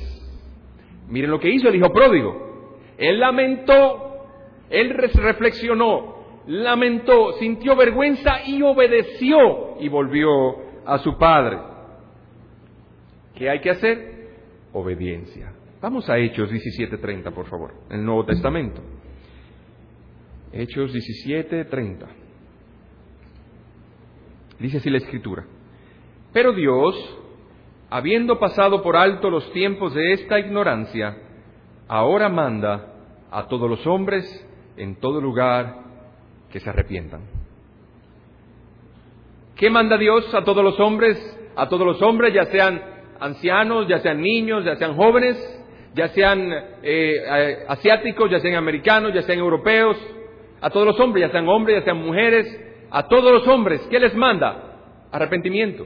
Miren 1.08 1.32
lo 1.32 1.40
que 1.40 1.50
hizo 1.50 1.70
el 1.70 1.76
hijo 1.76 1.92
pródigo. 1.92 2.78
Él 2.98 3.20
lamentó, 3.20 4.26
él 4.70 4.92
reflexionó, 4.92 6.44
lamentó, 6.48 7.34
sintió 7.34 7.76
vergüenza 7.76 8.44
y 8.46 8.62
obedeció 8.62 9.80
y 9.80 9.90
volvió 9.90 10.30
a 10.86 10.98
su 11.00 11.18
padre. 11.18 11.58
¿Qué 13.36 13.50
hay 13.50 13.60
que 13.60 13.72
hacer? 13.72 14.30
Obediencia. 14.72 15.54
Vamos 15.82 16.10
a 16.10 16.18
Hechos 16.18 16.50
17:30, 16.50 17.32
por 17.32 17.48
favor, 17.48 17.74
el 17.90 18.04
Nuevo 18.04 18.26
Testamento. 18.26 18.82
Hechos 20.52 20.94
17:30. 20.94 22.08
Dice 24.60 24.78
así 24.78 24.90
la 24.90 24.98
escritura. 24.98 25.46
Pero 26.32 26.54
Dios, 26.54 26.96
habiendo 27.90 28.40
pasado 28.40 28.82
por 28.82 28.96
alto 28.96 29.30
los 29.30 29.52
tiempos 29.54 29.94
de 29.94 30.14
esta 30.14 30.40
ignorancia, 30.40 31.18
ahora 31.88 32.30
manda 32.30 32.94
a 33.32 33.48
todos 33.48 33.70
los 33.70 33.86
hombres 33.86 34.26
en 34.78 34.96
todo 35.00 35.22
lugar 35.22 35.76
que 36.52 36.60
se 36.60 36.70
arrepientan. 36.70 37.22
¿Qué 39.56 39.70
manda 39.70 39.98
Dios 39.98 40.34
a 40.34 40.44
todos 40.44 40.64
los 40.64 40.80
hombres? 40.80 41.18
A 41.56 41.70
todos 41.70 41.86
los 41.86 42.02
hombres, 42.02 42.34
ya 42.34 42.46
sean 42.46 42.82
ancianos, 43.20 43.88
ya 43.88 44.00
sean 44.00 44.22
niños, 44.22 44.66
ya 44.66 44.76
sean 44.76 44.96
jóvenes, 44.96 45.38
ya 45.94 46.10
sean 46.10 46.52
eh, 46.84 47.66
asiáticos, 47.68 48.30
ya 48.30 48.40
sean 48.40 48.56
americanos, 48.56 49.14
ya 49.14 49.22
sean 49.22 49.40
europeos, 49.40 49.98
a 50.60 50.70
todos 50.70 50.88
los 50.88 51.00
hombres, 51.00 51.28
ya 51.28 51.32
sean 51.32 51.48
hombres, 51.48 51.80
ya 51.80 51.86
sean 51.86 52.06
mujeres, 52.06 52.62
a 52.92 53.08
todos 53.08 53.32
los 53.32 53.48
hombres, 53.48 53.82
¿qué 53.90 54.00
les 54.00 54.16
manda? 54.16 54.78
Arrepentimiento. 55.12 55.86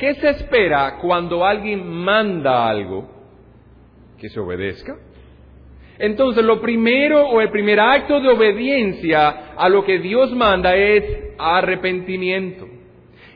¿Qué 0.00 0.14
se 0.14 0.30
espera 0.30 0.96
cuando 0.96 1.44
alguien 1.44 1.86
manda 1.86 2.66
algo? 2.66 3.06
Que 4.18 4.30
se 4.30 4.40
obedezca. 4.40 4.96
Entonces, 5.98 6.42
lo 6.42 6.58
primero 6.62 7.28
o 7.28 7.42
el 7.42 7.50
primer 7.50 7.78
acto 7.78 8.18
de 8.18 8.30
obediencia 8.30 9.52
a 9.54 9.68
lo 9.68 9.84
que 9.84 9.98
Dios 9.98 10.34
manda 10.34 10.74
es 10.74 11.04
arrepentimiento. 11.38 12.66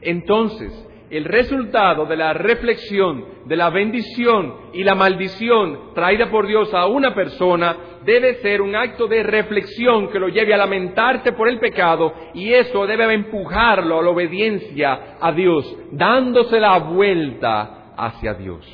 Entonces, 0.00 0.72
el 1.16 1.24
resultado 1.24 2.06
de 2.06 2.16
la 2.16 2.32
reflexión, 2.32 3.24
de 3.44 3.56
la 3.56 3.70
bendición 3.70 4.54
y 4.72 4.82
la 4.82 4.94
maldición 4.94 5.94
traída 5.94 6.30
por 6.30 6.46
Dios 6.46 6.72
a 6.74 6.86
una 6.86 7.14
persona 7.14 7.76
debe 8.04 8.34
ser 8.42 8.60
un 8.60 8.74
acto 8.74 9.06
de 9.06 9.22
reflexión 9.22 10.08
que 10.08 10.18
lo 10.18 10.28
lleve 10.28 10.52
a 10.52 10.58
lamentarse 10.58 11.32
por 11.32 11.48
el 11.48 11.60
pecado 11.60 12.12
y 12.34 12.52
eso 12.52 12.86
debe 12.86 13.12
empujarlo 13.14 14.00
a 14.00 14.02
la 14.02 14.10
obediencia 14.10 15.16
a 15.20 15.32
Dios, 15.32 15.76
dándose 15.92 16.58
la 16.58 16.78
vuelta 16.78 17.92
hacia 17.96 18.34
Dios. 18.34 18.66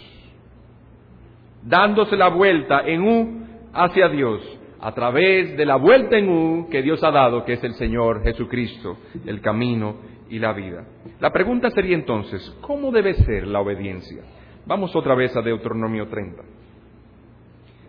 Dándose 1.63 2.17
la 2.17 2.29
vuelta 2.29 2.83
en 2.87 3.03
U 3.03 3.47
hacia 3.75 4.09
Dios 4.09 4.41
a 4.81 4.93
través 4.93 5.57
de 5.59 5.67
la 5.67 5.77
vuelta 5.77 6.17
en 6.17 6.29
U 6.31 6.69
que 6.71 6.81
Dios 6.81 7.05
ha 7.05 7.11
dado, 7.11 7.45
que 7.45 7.53
es 7.53 7.65
el 7.65 7.75
Señor 7.75 8.23
Jesucristo, 8.23 8.97
el 9.27 9.43
camino 9.43 9.97
y 10.31 10.39
la 10.39 10.53
vida. 10.53 10.87
La 11.19 11.31
pregunta 11.33 11.71
sería 11.71 11.97
entonces, 11.97 12.57
¿cómo 12.61 12.91
debe 12.93 13.15
ser 13.15 13.47
la 13.47 13.61
obediencia? 13.61 14.23
Vamos 14.65 14.95
otra 14.95 15.15
vez 15.15 15.37
a 15.37 15.43
Deuteronomio 15.43 16.09
30. 16.09 16.43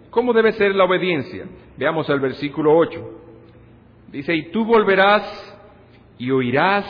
¿Cómo 0.10 0.34
debe 0.34 0.52
ser 0.54 0.76
la 0.76 0.84
obediencia? 0.84 1.46
Veamos 1.78 2.10
el 2.10 2.20
versículo 2.20 2.76
8. 2.76 3.20
Dice, 4.12 4.36
y 4.36 4.52
tú 4.52 4.66
volverás 4.66 5.24
y 6.18 6.32
oirás 6.32 6.86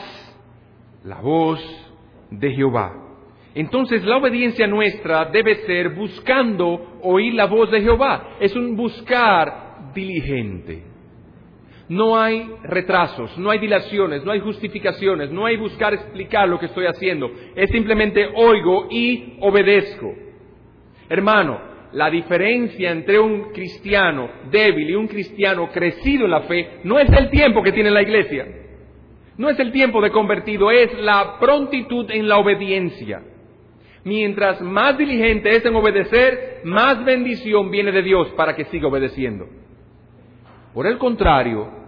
la 1.04 1.22
voz 1.22 1.60
de 2.32 2.52
Jehová. 2.52 2.94
Entonces 3.54 4.04
la 4.06 4.18
obediencia 4.18 4.66
nuestra 4.66 5.26
debe 5.26 5.56
ser 5.66 5.90
buscando 5.90 7.00
oír 7.04 7.34
la 7.34 7.46
voz 7.46 7.70
de 7.70 7.82
Jehová. 7.82 8.38
Es 8.40 8.56
un 8.56 8.76
buscar 8.76 9.92
diligente. 9.94 10.91
No 11.92 12.18
hay 12.18 12.50
retrasos, 12.64 13.38
no 13.38 13.50
hay 13.50 13.60
dilaciones, 13.60 14.24
no 14.24 14.32
hay 14.32 14.40
justificaciones, 14.40 15.30
no 15.30 15.46
hay 15.46 15.58
buscar 15.58 15.94
explicar 15.94 16.48
lo 16.48 16.58
que 16.58 16.68
estoy 16.68 16.86
haciendo. 16.86 17.30
Es 17.54 17.70
simplemente 17.70 18.30
oigo 18.34 18.88
y 18.90 19.36
obedezco. 19.42 20.16
Hermano, 21.10 21.60
la 21.92 22.10
diferencia 22.10 22.92
entre 22.92 23.20
un 23.20 23.52
cristiano 23.52 24.30
débil 24.50 24.90
y 24.90 24.96
un 24.96 25.10
cristiano 25.10 25.70
crecido 25.70 26.24
en 26.24 26.32
la 26.32 26.44
fe 26.44 26.80
no 26.86 26.98
es 26.98 27.12
el 27.12 27.30
tiempo 27.30 27.62
que 27.62 27.74
tiene 27.74 27.92
la 27.92 28.04
iglesia. 28.04 28.48
No 29.38 29.50
es 29.50 29.60
el 29.60 29.74
tiempo 29.74 30.02
de 30.02 30.12
convertido, 30.12 30.72
es 30.72 30.98
la 30.98 31.40
prontitud 31.42 32.10
en 32.10 32.30
la 32.30 32.38
obediencia. 32.38 33.22
Mientras 34.06 34.62
más 34.62 34.98
diligente 34.98 35.50
es 35.58 35.66
en 35.66 35.76
obedecer, 35.76 36.62
más 36.64 37.04
bendición 37.04 37.70
viene 37.70 37.92
de 37.92 38.02
Dios 38.02 38.30
para 38.38 38.56
que 38.56 38.64
siga 38.64 38.88
obedeciendo. 38.88 39.46
Por 40.74 40.88
el 40.88 40.98
contrario, 40.98 41.81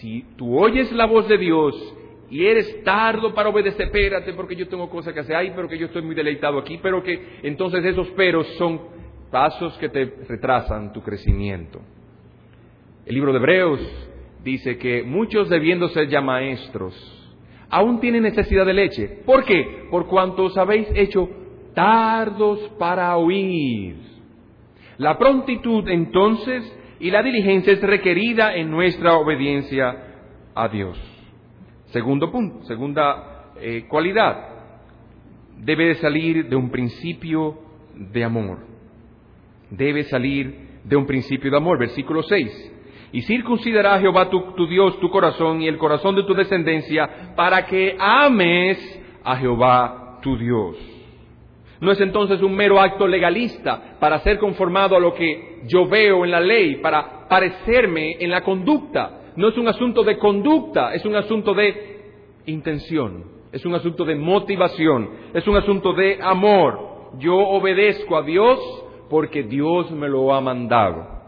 si 0.00 0.24
tú 0.36 0.58
oyes 0.58 0.90
la 0.92 1.06
voz 1.06 1.28
de 1.28 1.38
Dios 1.38 1.94
y 2.30 2.44
eres 2.44 2.82
tardo 2.84 3.34
para 3.34 3.48
obedecer, 3.48 3.86
espérate 3.86 4.32
porque 4.34 4.54
yo 4.54 4.68
tengo 4.68 4.88
cosas 4.90 5.14
que 5.14 5.20
hacer, 5.20 5.34
ahí, 5.34 5.52
pero 5.54 5.68
que 5.68 5.78
yo 5.78 5.86
estoy 5.86 6.02
muy 6.02 6.14
deleitado 6.14 6.58
aquí, 6.58 6.78
pero 6.82 7.02
que 7.02 7.38
entonces 7.42 7.84
esos 7.84 8.08
peros 8.10 8.46
son 8.58 8.80
pasos 9.30 9.76
que 9.78 9.88
te 9.88 10.04
retrasan 10.28 10.92
tu 10.92 11.02
crecimiento. 11.02 11.80
El 13.06 13.14
libro 13.14 13.32
de 13.32 13.38
Hebreos 13.38 13.80
dice 14.44 14.78
que 14.78 15.02
muchos 15.02 15.48
debiendo 15.48 15.88
ser 15.88 16.08
ya 16.08 16.20
maestros, 16.20 16.94
aún 17.70 18.00
tienen 18.00 18.22
necesidad 18.22 18.66
de 18.66 18.74
leche. 18.74 19.08
¿Por 19.24 19.44
qué? 19.44 19.86
Por 19.90 20.06
cuanto 20.06 20.44
os 20.44 20.56
habéis 20.56 20.88
hecho 20.94 21.28
tardos 21.74 22.60
para 22.78 23.16
oír. 23.16 23.96
La 24.98 25.16
prontitud 25.16 25.88
entonces 25.88 26.77
y 27.00 27.10
la 27.10 27.22
diligencia 27.22 27.72
es 27.72 27.80
requerida 27.80 28.54
en 28.54 28.70
nuestra 28.70 29.16
obediencia 29.16 29.96
a 30.54 30.68
Dios. 30.68 30.98
Segundo 31.86 32.30
punto, 32.30 32.64
segunda 32.64 33.52
eh, 33.60 33.86
cualidad, 33.88 34.48
debe 35.56 35.86
de 35.86 35.94
salir 35.96 36.48
de 36.48 36.56
un 36.56 36.70
principio 36.70 37.58
de 37.94 38.24
amor. 38.24 38.58
Debe 39.70 40.04
salir 40.04 40.80
de 40.84 40.96
un 40.96 41.06
principio 41.06 41.50
de 41.50 41.56
amor. 41.56 41.78
Versículo 41.78 42.22
6. 42.22 42.74
Y 43.12 43.22
circuncidará 43.22 43.98
Jehová 44.00 44.28
tu 44.28 44.66
Dios 44.66 44.98
tu 45.00 45.08
corazón 45.10 45.62
y 45.62 45.68
el 45.68 45.78
corazón 45.78 46.14
de 46.14 46.24
tu 46.24 46.34
descendencia 46.34 47.34
para 47.34 47.64
que 47.64 47.96
ames 47.98 48.78
a 49.24 49.36
Jehová 49.36 50.18
tu 50.22 50.36
Dios. 50.36 50.97
No 51.80 51.92
es 51.92 52.00
entonces 52.00 52.42
un 52.42 52.54
mero 52.54 52.80
acto 52.80 53.06
legalista 53.06 53.96
para 54.00 54.18
ser 54.20 54.38
conformado 54.38 54.96
a 54.96 55.00
lo 55.00 55.14
que 55.14 55.60
yo 55.66 55.86
veo 55.86 56.24
en 56.24 56.30
la 56.30 56.40
ley, 56.40 56.76
para 56.76 57.28
parecerme 57.28 58.16
en 58.18 58.30
la 58.30 58.42
conducta. 58.42 59.32
No 59.36 59.48
es 59.48 59.56
un 59.56 59.68
asunto 59.68 60.02
de 60.02 60.18
conducta, 60.18 60.94
es 60.94 61.04
un 61.04 61.14
asunto 61.14 61.54
de 61.54 62.00
intención, 62.46 63.24
es 63.52 63.64
un 63.64 63.74
asunto 63.74 64.04
de 64.04 64.16
motivación, 64.16 65.10
es 65.32 65.46
un 65.46 65.56
asunto 65.56 65.92
de 65.92 66.18
amor. 66.20 67.10
Yo 67.18 67.36
obedezco 67.36 68.16
a 68.16 68.22
Dios 68.22 68.58
porque 69.08 69.44
Dios 69.44 69.90
me 69.92 70.08
lo 70.08 70.34
ha 70.34 70.40
mandado. 70.40 71.18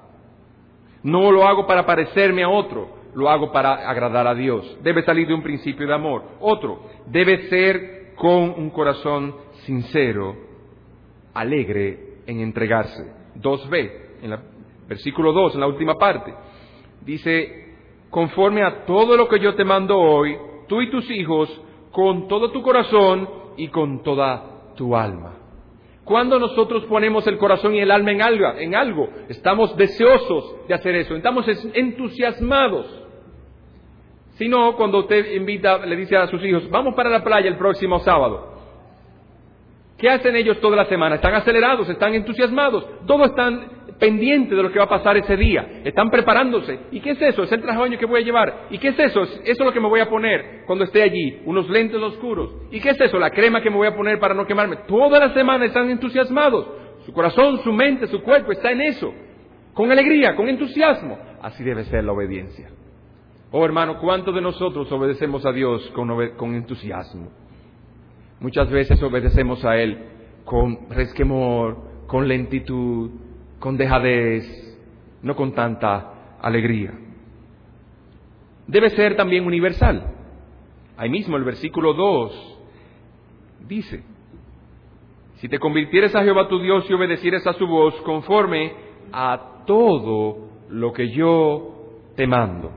No 1.03 1.31
lo 1.31 1.47
hago 1.47 1.67
para 1.67 1.87
parecerme 1.87 2.43
a 2.43 2.49
otro, 2.49 2.89
lo 3.15 3.31
hago 3.31 3.53
para 3.53 3.89
agradar 3.89 4.27
a 4.27 4.35
Dios. 4.35 4.79
Debe 4.83 5.03
salir 5.05 5.29
de 5.29 5.35
un 5.35 5.43
principio 5.43 5.87
de 5.87 5.95
amor. 5.95 6.25
Otro, 6.41 6.81
debe 7.07 7.49
ser 7.49 8.15
con 8.17 8.51
un 8.51 8.71
corazón 8.71 9.35
sincero, 9.65 10.37
alegre 11.35 12.23
en 12.27 12.41
entregarse. 12.41 13.21
2b, 13.37 13.93
en 14.23 14.33
el 14.33 14.39
versículo 14.89 15.33
2, 15.33 15.55
en 15.55 15.61
la 15.61 15.67
última 15.67 15.95
parte, 15.95 16.35
dice, 17.05 17.75
conforme 18.11 18.63
a 18.63 18.85
todo 18.85 19.17
lo 19.17 19.29
que 19.29 19.39
yo 19.39 19.55
te 19.55 19.65
mando 19.65 19.99
hoy, 19.99 20.37
tú 20.69 20.83
y 20.83 20.91
tus 20.91 21.11
hijos, 21.11 21.49
con 21.93 22.29
todo 22.29 22.51
tu 22.51 22.63
corazón 22.63 23.29
y 23.57 23.69
con 23.69 24.03
toda 24.03 24.75
tu 24.77 24.97
alma. 24.97 25.37
Cuando 26.05 26.39
nosotros 26.39 26.85
ponemos 26.87 27.27
el 27.27 27.39
corazón 27.39 27.75
y 27.75 27.81
el 27.81 27.91
alma 27.91 28.11
en 28.11 28.23
algo, 28.23 28.47
en 28.59 28.75
algo, 28.75 29.09
estamos 29.29 29.77
deseosos 29.77 30.67
de 30.67 30.75
hacer 30.75 30.95
eso, 30.97 31.15
estamos 31.15 31.47
entusiasmados. 31.75 32.87
Si 34.33 34.49
no, 34.49 34.75
cuando 34.75 35.01
usted 35.01 35.33
invita, 35.35 35.85
le 35.85 35.97
dice 35.97 36.17
a 36.17 36.27
sus 36.27 36.43
hijos, 36.45 36.69
vamos 36.71 36.95
para 36.95 37.11
la 37.11 37.23
playa 37.23 37.49
el 37.49 37.59
próximo 37.59 37.99
sábado. 38.01 38.50
¿Qué 40.01 40.09
hacen 40.09 40.35
ellos 40.37 40.61
toda 40.61 40.77
la 40.77 40.87
semana? 40.87 41.17
Están 41.17 41.35
acelerados, 41.35 41.89
están 41.89 42.15
entusiasmados, 42.15 42.87
todos 43.07 43.31
están 43.31 43.81
pendientes 43.99 44.57
de 44.57 44.63
lo 44.63 44.73
que 44.73 44.79
va 44.79 44.87
a 44.87 44.89
pasar 44.89 45.17
ese 45.19 45.37
día, 45.37 45.83
están 45.85 46.11
preparándose. 46.11 46.81
¿Y 46.91 47.01
qué 47.01 47.11
es 47.11 47.23
eso? 47.23 47.43
Es 47.43 47.53
el 47.53 47.61
traje 47.61 47.79
baño 47.79 47.99
que 47.99 48.07
voy 48.07 48.23
a 48.23 48.25
llevar. 48.25 48.67
¿Y 48.71 48.79
qué 48.79 48.89
es 48.89 48.99
eso? 48.99 49.23
Eso 49.23 49.43
es 49.45 49.59
lo 49.61 49.73
que 49.73 49.81
me 49.81 49.89
voy 49.89 50.01
a 50.01 50.09
poner 50.09 50.65
cuando 50.67 50.85
esté 50.85 51.03
allí, 51.03 51.43
unos 51.45 51.69
lentes 51.69 52.01
oscuros. 52.01 52.51
¿Y 52.71 52.81
qué 52.81 52.91
es 52.91 53.01
eso? 53.01 53.19
La 53.19 53.31
crema 53.31 53.61
que 53.61 53.69
me 53.69 53.77
voy 53.77 53.89
a 53.89 53.95
poner 53.95 54.19
para 54.19 54.35
no 54.35 54.47
quemarme. 54.47 54.77
Toda 54.89 55.19
la 55.19 55.35
semana 55.35 55.67
están 55.67 55.91
entusiasmados. 55.91 56.67
Su 57.05 57.13
corazón, 57.13 57.59
su 57.63 57.73
mente, 57.73 58.07
su 58.07 58.23
cuerpo 58.23 58.53
está 58.53 58.71
en 58.71 58.81
eso, 58.81 59.13
con 59.75 59.91
alegría, 59.93 60.35
con 60.35 60.49
entusiasmo. 60.49 61.19
Así 61.43 61.63
debe 61.63 61.85
ser 61.85 62.05
la 62.05 62.13
obediencia. 62.13 62.71
Oh 63.53 63.65
hermano, 63.65 63.99
¿cuántos 63.99 64.35
de 64.35 64.41
nosotros 64.41 64.91
obedecemos 64.93 65.45
a 65.45 65.53
Dios 65.53 65.91
con, 65.95 66.55
entusiasmo? 66.55 67.31
Muchas 68.41 68.71
veces 68.71 69.03
obedecemos 69.03 69.65
a 69.65 69.77
Él 69.77 69.99
con 70.45 70.89
resquemor, 70.91 71.77
con 72.07 72.27
lentitud, 72.27 73.11
con 73.59 73.77
dejadez, 73.77 74.79
no 75.23 75.37
con 75.37 75.53
tanta 75.53 76.39
alegría. 76.41 76.93
Debe 78.67 78.91
ser 78.91 79.17
también 79.17 79.45
universal. 79.45 80.15
Ahí 80.97 81.11
mismo 81.11 81.37
el 81.37 81.45
versículo 81.45 81.93
2 81.93 82.59
dice, 83.69 84.03
si 85.37 85.49
te 85.49 85.59
convirtieres 85.59 86.15
a 86.15 86.23
Jehová 86.23 86.49
tu 86.49 86.61
Dios 86.61 86.85
y 86.89 86.93
obedecieres 86.93 87.47
a 87.47 87.53
su 87.55 87.67
voz 87.67 87.95
conforme 88.03 88.73
a 89.13 89.65
todo 89.67 90.49
lo 90.69 90.93
que 90.93 91.11
yo 91.11 91.75
te 92.17 92.27
mando. 92.27 92.73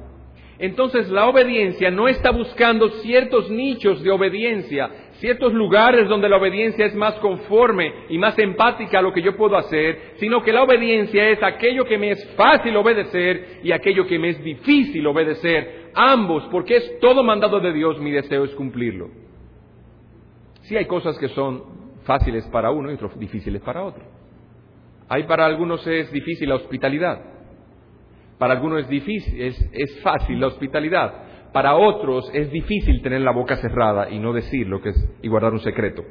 Entonces 0.60 1.10
la 1.10 1.28
obediencia 1.28 1.92
no 1.92 2.08
está 2.08 2.32
buscando 2.32 2.90
ciertos 3.02 3.50
nichos 3.50 4.02
de 4.02 4.12
obediencia, 4.12 4.90
ciertos 5.24 5.54
lugares 5.54 6.10
donde 6.10 6.28
la 6.28 6.36
obediencia 6.36 6.86
es 6.86 6.94
más 6.96 7.14
conforme 7.20 7.94
y 8.10 8.18
más 8.18 8.38
empática 8.38 9.00
a 9.00 9.02
lo 9.02 9.14
que 9.14 9.22
yo 9.22 9.38
puedo 9.38 9.56
hacer, 9.56 10.16
sino 10.18 10.44
que 10.44 10.52
la 10.52 10.64
obediencia 10.64 11.30
es 11.30 11.42
aquello 11.42 11.86
que 11.86 11.98
me 11.98 12.12
es 12.12 12.30
fácil 12.36 12.76
obedecer 12.76 13.62
y 13.64 13.72
aquello 13.72 14.06
que 14.06 14.20
me 14.20 14.32
es 14.32 14.44
difícil 14.44 15.08
obedecer, 15.08 15.92
ambos, 15.96 16.44
porque 16.52 16.76
es 16.76 17.00
todo 17.00 17.24
mandado 17.24 17.62
de 17.62 17.72
Dios, 17.72 18.02
mi 18.02 18.12
deseo 18.12 18.44
es 18.44 18.52
cumplirlo. 18.56 19.12
Sí 20.64 20.76
hay 20.76 20.88
cosas 20.88 21.18
que 21.18 21.30
son 21.30 21.64
fáciles 22.04 22.46
para 22.48 22.72
uno 22.72 22.92
y 22.92 22.96
otras 22.96 23.18
difíciles 23.18 23.62
para 23.62 23.82
otro. 23.82 24.04
Hay 25.08 25.24
para 25.24 25.46
algunos 25.46 25.88
es 25.88 26.12
difícil 26.12 26.50
la 26.50 26.56
hospitalidad. 26.56 27.22
Para 28.38 28.56
algunos 28.56 28.82
es 28.82 28.90
difícil, 28.90 29.42
es, 29.42 30.00
fácil 30.02 30.42
la 30.42 30.48
hospitalidad. 30.48 31.14
Para 31.54 31.76
otros 31.76 32.30
es 32.34 32.52
difícil 32.52 33.02
tener 33.02 33.22
la 33.22 33.32
boca 33.32 33.56
cerrada 33.58 34.10
y 34.10 34.20
no 34.20 34.34
decir 34.34 34.68
lo 34.68 34.82
que 34.82 34.90
es 34.90 35.10
y 35.22 35.28
guardar 35.28 35.54
un 35.54 35.60
secreto. 35.60 36.04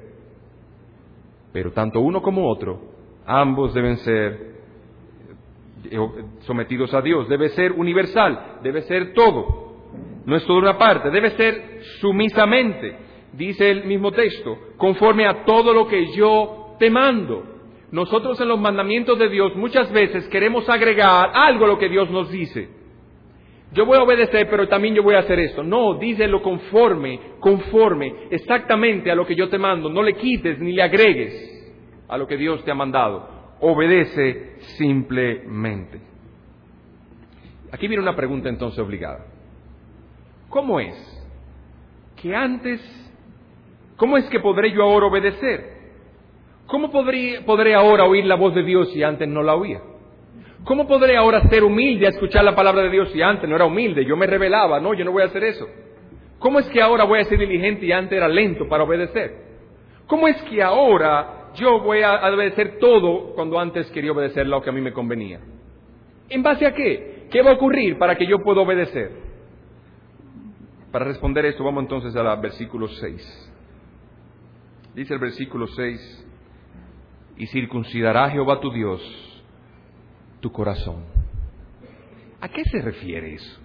Pero 1.52 1.72
tanto 1.72 2.00
uno 2.00 2.22
como 2.22 2.48
otro, 2.48 2.80
ambos 3.26 3.74
deben 3.74 3.98
ser 3.98 4.52
eh, 5.90 5.98
sometidos 6.40 6.94
a 6.94 7.02
Dios. 7.02 7.28
Debe 7.28 7.48
ser 7.50 7.72
universal, 7.72 8.60
debe 8.62 8.82
ser 8.82 9.12
todo. 9.14 9.72
No 10.24 10.36
es 10.36 10.44
toda 10.46 10.60
una 10.60 10.78
parte, 10.78 11.10
debe 11.10 11.30
ser 11.30 11.80
sumisamente, 12.00 12.96
dice 13.32 13.70
el 13.70 13.84
mismo 13.84 14.12
texto, 14.12 14.56
conforme 14.76 15.26
a 15.26 15.44
todo 15.44 15.74
lo 15.74 15.88
que 15.88 16.14
yo 16.14 16.76
te 16.78 16.88
mando 16.88 17.52
nosotros 17.92 18.40
en 18.40 18.48
los 18.48 18.58
mandamientos 18.58 19.18
de 19.18 19.28
Dios 19.28 19.54
muchas 19.54 19.92
veces 19.92 20.26
queremos 20.28 20.66
agregar 20.68 21.30
algo 21.34 21.66
a 21.66 21.68
lo 21.68 21.78
que 21.78 21.90
Dios 21.90 22.10
nos 22.10 22.30
dice. 22.30 22.70
Yo 23.72 23.86
voy 23.86 23.96
a 23.96 24.02
obedecer, 24.02 24.48
pero 24.50 24.68
también 24.68 24.94
yo 24.94 25.02
voy 25.02 25.14
a 25.14 25.20
hacer 25.20 25.38
esto. 25.38 25.62
No, 25.62 25.94
díselo 25.94 26.42
conforme, 26.42 27.18
conforme, 27.40 28.26
exactamente 28.30 29.10
a 29.10 29.14
lo 29.14 29.26
que 29.26 29.34
yo 29.34 29.48
te 29.48 29.58
mando. 29.58 29.88
No 29.88 30.02
le 30.02 30.14
quites 30.14 30.58
ni 30.58 30.72
le 30.72 30.82
agregues 30.82 31.74
a 32.08 32.18
lo 32.18 32.26
que 32.26 32.36
Dios 32.36 32.62
te 32.64 32.70
ha 32.70 32.74
mandado. 32.74 33.56
Obedece 33.60 34.56
simplemente. 34.76 36.00
Aquí 37.70 37.88
viene 37.88 38.02
una 38.02 38.14
pregunta 38.14 38.50
entonces 38.50 38.78
obligada. 38.78 39.24
¿Cómo 40.50 40.78
es 40.78 40.94
que 42.20 42.36
antes, 42.36 42.80
cómo 43.96 44.18
es 44.18 44.26
que 44.26 44.40
podré 44.40 44.70
yo 44.72 44.82
ahora 44.82 45.06
obedecer? 45.06 45.80
¿Cómo 46.66 46.90
podré, 46.90 47.74
ahora 47.74 48.04
oír 48.04 48.26
la 48.26 48.34
voz 48.34 48.54
de 48.54 48.62
Dios 48.62 48.92
si 48.92 49.02
antes 49.02 49.26
no 49.26 49.42
la 49.42 49.54
oía? 49.54 49.80
¿Cómo 50.64 50.86
podré 50.86 51.16
ahora 51.16 51.42
ser 51.48 51.64
humilde 51.64 52.06
a 52.06 52.10
escuchar 52.10 52.44
la 52.44 52.54
palabra 52.54 52.82
de 52.82 52.90
Dios 52.90 53.10
si 53.10 53.20
antes 53.20 53.48
no 53.48 53.56
era 53.56 53.64
humilde? 53.64 54.04
Yo 54.04 54.16
me 54.16 54.26
revelaba, 54.26 54.78
no, 54.78 54.94
yo 54.94 55.04
no 55.04 55.10
voy 55.10 55.22
a 55.22 55.26
hacer 55.26 55.42
eso. 55.42 55.66
¿Cómo 56.38 56.60
es 56.60 56.68
que 56.68 56.80
ahora 56.80 57.04
voy 57.04 57.20
a 57.20 57.24
ser 57.24 57.38
diligente 57.38 57.86
y 57.86 57.92
antes 57.92 58.16
era 58.16 58.28
lento 58.28 58.68
para 58.68 58.84
obedecer? 58.84 59.42
¿Cómo 60.06 60.28
es 60.28 60.40
que 60.42 60.62
ahora 60.62 61.50
yo 61.54 61.80
voy 61.80 62.02
a 62.02 62.14
obedecer 62.32 62.78
todo 62.78 63.34
cuando 63.34 63.58
antes 63.58 63.90
quería 63.90 64.12
obedecer 64.12 64.46
lo 64.46 64.62
que 64.62 64.70
a 64.70 64.72
mí 64.72 64.80
me 64.80 64.92
convenía? 64.92 65.40
¿En 66.28 66.42
base 66.42 66.64
a 66.64 66.72
qué? 66.72 67.26
¿Qué 67.30 67.42
va 67.42 67.50
a 67.50 67.54
ocurrir 67.54 67.98
para 67.98 68.16
que 68.16 68.26
yo 68.26 68.38
pueda 68.38 68.60
obedecer? 68.60 69.10
Para 70.92 71.06
responder 71.06 71.44
esto, 71.46 71.64
vamos 71.64 71.82
entonces 71.82 72.14
al 72.14 72.40
versículo 72.40 72.86
6. 72.86 73.52
Dice 74.94 75.14
el 75.14 75.20
versículo 75.20 75.66
6, 75.66 76.28
y 77.38 77.46
circuncidará 77.46 78.28
Jehová 78.30 78.60
tu 78.60 78.70
Dios 78.70 79.31
tu 80.42 80.52
corazón. 80.52 81.04
¿A 82.42 82.48
qué 82.48 82.64
se 82.64 82.82
refiere 82.82 83.34
eso? 83.34 83.60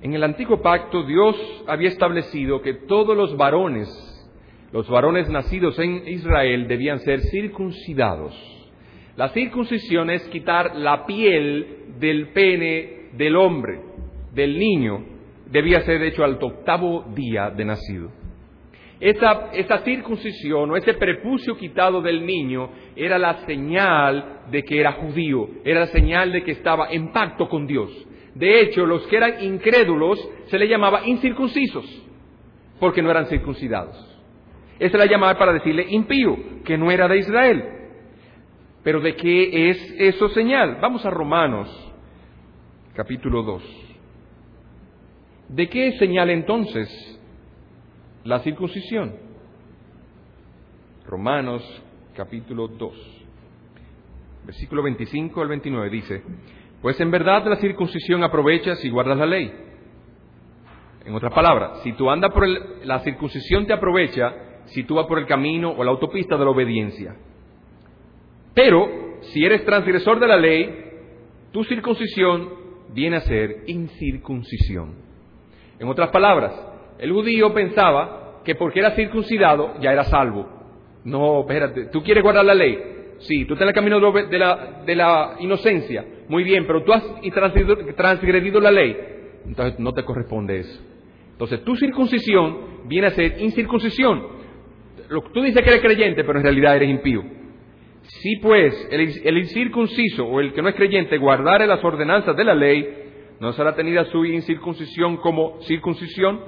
En 0.00 0.14
el 0.14 0.24
antiguo 0.24 0.60
pacto 0.60 1.04
Dios 1.04 1.36
había 1.68 1.90
establecido 1.90 2.60
que 2.62 2.74
todos 2.74 3.16
los 3.16 3.36
varones, 3.36 3.88
los 4.72 4.88
varones 4.88 5.28
nacidos 5.28 5.78
en 5.78 6.08
Israel, 6.08 6.66
debían 6.66 6.98
ser 7.00 7.20
circuncidados. 7.20 8.34
La 9.16 9.28
circuncisión 9.28 10.10
es 10.10 10.26
quitar 10.28 10.74
la 10.74 11.06
piel 11.06 11.94
del 12.00 12.28
pene 12.30 13.10
del 13.12 13.36
hombre, 13.36 13.80
del 14.32 14.58
niño, 14.58 15.04
debía 15.46 15.82
ser 15.82 16.02
hecho 16.02 16.24
al 16.24 16.38
octavo 16.42 17.04
día 17.14 17.50
de 17.50 17.64
nacido. 17.64 18.23
Esa, 19.04 19.82
circuncisión 19.84 20.70
o 20.70 20.76
ese 20.76 20.94
prepucio 20.94 21.58
quitado 21.58 22.00
del 22.00 22.24
niño 22.24 22.70
era 22.96 23.18
la 23.18 23.44
señal 23.44 24.44
de 24.50 24.62
que 24.62 24.80
era 24.80 24.92
judío, 24.92 25.46
era 25.62 25.80
la 25.80 25.86
señal 25.88 26.32
de 26.32 26.42
que 26.42 26.52
estaba 26.52 26.88
en 26.90 27.12
pacto 27.12 27.46
con 27.50 27.66
Dios. 27.66 27.90
De 28.34 28.62
hecho, 28.62 28.86
los 28.86 29.06
que 29.08 29.18
eran 29.18 29.44
incrédulos 29.44 30.26
se 30.46 30.58
le 30.58 30.68
llamaba 30.68 31.06
incircuncisos, 31.06 31.84
porque 32.80 33.02
no 33.02 33.10
eran 33.10 33.26
circuncidados. 33.26 33.94
Esa 34.78 34.96
la 34.96 35.04
llamaba 35.04 35.36
para 35.36 35.52
decirle 35.52 35.84
impío, 35.86 36.62
que 36.64 36.78
no 36.78 36.90
era 36.90 37.06
de 37.06 37.18
Israel. 37.18 37.62
Pero 38.82 39.02
¿de 39.02 39.16
qué 39.16 39.68
es 39.68 39.96
eso 39.98 40.30
señal? 40.30 40.78
Vamos 40.80 41.04
a 41.04 41.10
Romanos, 41.10 41.68
capítulo 42.94 43.42
2. 43.42 43.96
¿De 45.50 45.68
qué 45.68 45.88
es 45.88 45.98
señal 45.98 46.30
entonces 46.30 47.20
la 48.24 48.38
circuncisión. 48.40 49.14
Romanos 51.06 51.62
capítulo 52.14 52.68
2, 52.68 53.24
versículo 54.46 54.82
25 54.82 55.42
al 55.42 55.48
29 55.48 55.90
dice, 55.90 56.22
pues 56.80 56.98
en 57.00 57.10
verdad 57.10 57.44
la 57.46 57.56
circuncisión 57.56 58.24
aprovecha 58.24 58.76
si 58.76 58.88
guardas 58.88 59.18
la 59.18 59.26
ley. 59.26 59.52
En 61.04 61.14
otras 61.14 61.34
palabras, 61.34 61.80
si 61.82 61.92
tú 61.92 62.08
andas 62.10 62.32
por 62.32 62.48
la 62.48 63.00
circuncisión 63.00 63.66
te 63.66 63.74
aprovecha 63.74 64.34
si 64.66 64.84
tú 64.84 64.94
vas 64.94 65.06
por 65.06 65.18
el 65.18 65.26
camino 65.26 65.70
o 65.70 65.84
la 65.84 65.90
autopista 65.90 66.38
de 66.38 66.44
la 66.44 66.50
obediencia. 66.50 67.16
Pero, 68.54 69.18
si 69.20 69.44
eres 69.44 69.64
transgresor 69.66 70.18
de 70.18 70.26
la 70.26 70.38
ley, 70.38 70.84
tu 71.52 71.62
circuncisión 71.64 72.48
viene 72.94 73.16
a 73.16 73.20
ser 73.20 73.64
incircuncisión. 73.66 74.94
En 75.78 75.88
otras 75.88 76.08
palabras, 76.08 76.54
el 76.98 77.12
judío 77.12 77.52
pensaba 77.52 78.40
que 78.44 78.54
porque 78.54 78.80
era 78.80 78.92
circuncidado 78.92 79.74
ya 79.80 79.92
era 79.92 80.04
salvo. 80.04 80.48
No, 81.04 81.40
espérate, 81.40 81.86
¿tú 81.86 82.02
quieres 82.02 82.22
guardar 82.22 82.44
la 82.44 82.54
ley? 82.54 82.78
Sí, 83.18 83.44
tú 83.44 83.54
estás 83.54 83.66
en 83.66 83.68
el 83.68 83.74
camino 83.74 84.00
de 84.00 84.38
la, 84.38 84.82
de 84.84 84.96
la 84.96 85.36
inocencia. 85.38 86.04
Muy 86.28 86.44
bien, 86.44 86.66
pero 86.66 86.82
tú 86.82 86.92
has 86.92 87.04
transgredido 87.96 88.60
la 88.60 88.70
ley. 88.70 88.96
Entonces 89.46 89.78
no 89.78 89.92
te 89.92 90.04
corresponde 90.04 90.58
eso. 90.58 90.82
Entonces 91.32 91.62
tu 91.64 91.76
circuncisión 91.76 92.86
viene 92.86 93.08
a 93.08 93.10
ser 93.10 93.40
incircuncisión. 93.40 94.34
Tú 95.32 95.42
dices 95.42 95.62
que 95.62 95.70
eres 95.70 95.82
creyente, 95.82 96.24
pero 96.24 96.38
en 96.38 96.44
realidad 96.44 96.76
eres 96.76 96.88
impío. 96.88 97.22
Si 98.02 98.36
pues 98.36 98.88
el, 98.90 99.38
incircunciso 99.38 100.24
o 100.24 100.40
el 100.40 100.52
que 100.52 100.62
no 100.62 100.68
es 100.68 100.74
creyente 100.74 101.18
guardare 101.18 101.66
las 101.66 101.82
ordenanzas 101.82 102.36
de 102.36 102.44
la 102.44 102.54
ley, 102.54 102.86
no 103.40 103.52
será 103.52 103.74
tenida 103.74 104.04
su 104.06 104.24
incircuncisión 104.24 105.16
como 105.18 105.60
circuncisión. 105.62 106.40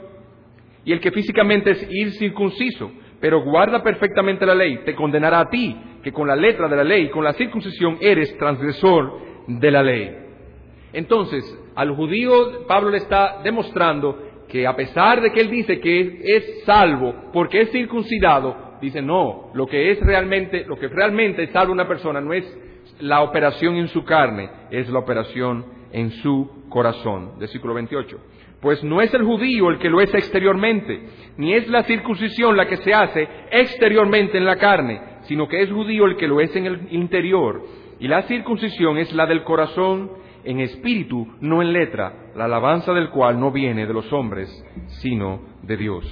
Y 0.87 0.93
el 0.93 1.01
que 1.01 1.11
físicamente 1.11 1.73
es 1.73 1.87
incircunciso, 1.91 2.93
pero 3.21 3.43
guarda 3.43 3.83
perfectamente 3.83 4.47
la 4.47 4.55
ley, 4.55 4.79
te 4.85 4.95
condenará 4.95 5.41
a 5.41 5.51
ti, 5.51 5.77
que 6.03 6.13
con 6.13 6.29
la 6.29 6.37
letra 6.37 6.69
de 6.69 6.77
la 6.77 6.85
ley, 6.85 7.11
con 7.11 7.25
la 7.25 7.33
circuncisión, 7.33 7.99
eres 8.01 8.39
transgresor 8.39 9.19
de 9.49 9.71
la 9.73 9.83
ley. 9.83 10.17
Entonces, 10.93 11.45
al 11.75 11.91
judío 11.91 12.67
Pablo 12.69 12.91
le 12.91 12.99
está 12.99 13.41
demostrando 13.43 14.17
que 14.49 14.65
a 14.65 14.77
pesar 14.77 15.21
de 15.21 15.33
que 15.33 15.41
él 15.41 15.51
dice 15.51 15.81
que 15.81 16.21
es 16.23 16.63
salvo 16.65 17.31
porque 17.33 17.63
es 17.63 17.73
circuncidado, 17.73 18.79
dice 18.81 19.03
no, 19.03 19.51
lo 19.55 19.67
que 19.67 19.91
es 19.91 20.01
realmente, 20.01 20.65
lo 20.67 20.79
que 20.79 20.87
realmente 20.87 21.49
salva 21.49 21.73
una 21.73 21.89
persona 21.89 22.21
no 22.21 22.33
es 22.33 22.47
la 23.01 23.23
operación 23.23 23.75
en 23.75 23.89
su 23.89 24.05
carne, 24.05 24.49
es 24.71 24.89
la 24.89 25.01
operación 25.01 25.67
en 25.91 26.13
su 26.13 26.67
corazón. 26.69 27.39
Versículo 27.41 27.75
28. 27.75 28.21
Pues 28.67 28.83
no 28.83 29.01
es 29.01 29.15
el 29.15 29.23
judío 29.23 29.71
el 29.71 29.79
que 29.79 29.89
lo 29.89 30.01
es 30.01 30.13
exteriormente, 30.13 31.01
ni 31.37 31.55
es 31.55 31.69
la 31.69 31.85
circuncisión 31.85 32.57
la 32.57 32.67
que 32.67 32.79
se 32.79 32.93
hace 32.93 33.29
exteriormente 33.53 34.39
en 34.39 34.45
la 34.45 34.57
carne, 34.57 35.01
sino 35.29 35.47
que 35.47 35.63
es 35.63 35.71
judío 35.71 36.05
el 36.07 36.17
que 36.17 36.27
lo 36.27 36.41
es 36.41 36.57
en 36.57 36.67
el 36.67 36.89
interior. 36.91 37.63
Y 38.01 38.09
la 38.09 38.23
circuncisión 38.23 38.99
es 38.99 39.13
la 39.13 39.25
del 39.27 39.45
corazón 39.45 40.11
en 40.43 40.59
espíritu, 40.59 41.29
no 41.41 41.63
en 41.63 41.73
letra, 41.73 42.33
la 42.35 42.47
alabanza 42.47 42.93
del 42.93 43.11
cual 43.11 43.39
no 43.39 43.53
viene 43.53 43.87
de 43.87 43.95
los 43.95 44.13
hombres, 44.13 44.49
sino 45.01 45.43
de 45.63 45.77
Dios. 45.77 46.05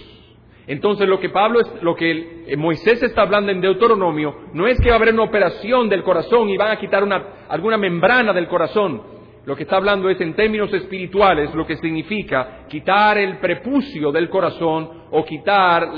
Entonces 0.68 1.09
lo 1.09 1.18
que 1.18 1.30
Pablo 1.30 1.61
lo 1.82 1.96
que 1.96 2.55
Moisés 2.57 3.02
está 3.02 3.22
hablando 3.22 3.50
en 3.50 3.61
Deuteronomio, 3.61 4.32
no 4.52 4.68
es 4.68 4.80
que 4.80 4.90
va 4.90 4.94
a 4.94 4.98
haber 4.98 5.12
una 5.12 5.24
operación 5.24 5.88
del 5.88 6.05
corazón 6.05 6.48
y 6.50 6.57
van 6.57 6.70
a 6.70 6.78
quitar 6.78 7.02
una, 7.02 7.20
alguna 7.48 7.78
membrana 7.78 8.32
del 8.32 8.46
corazón. 8.46 9.14
Lo 9.47 9.55
que 9.55 9.64
está 9.64 9.76
hablando 9.76 10.09
es 10.09 10.18
en 10.20 10.34
términos 10.34 10.72
espirituales 10.72 11.55
lo 11.55 11.66
que 11.66 11.76
significa 11.76 12.64
quitar 12.68 13.18
el 13.18 13.38
prepucio 13.38 14.11
del 14.11 14.30
corazón 14.30 15.05
o 15.11 15.24
quitar 15.24 15.90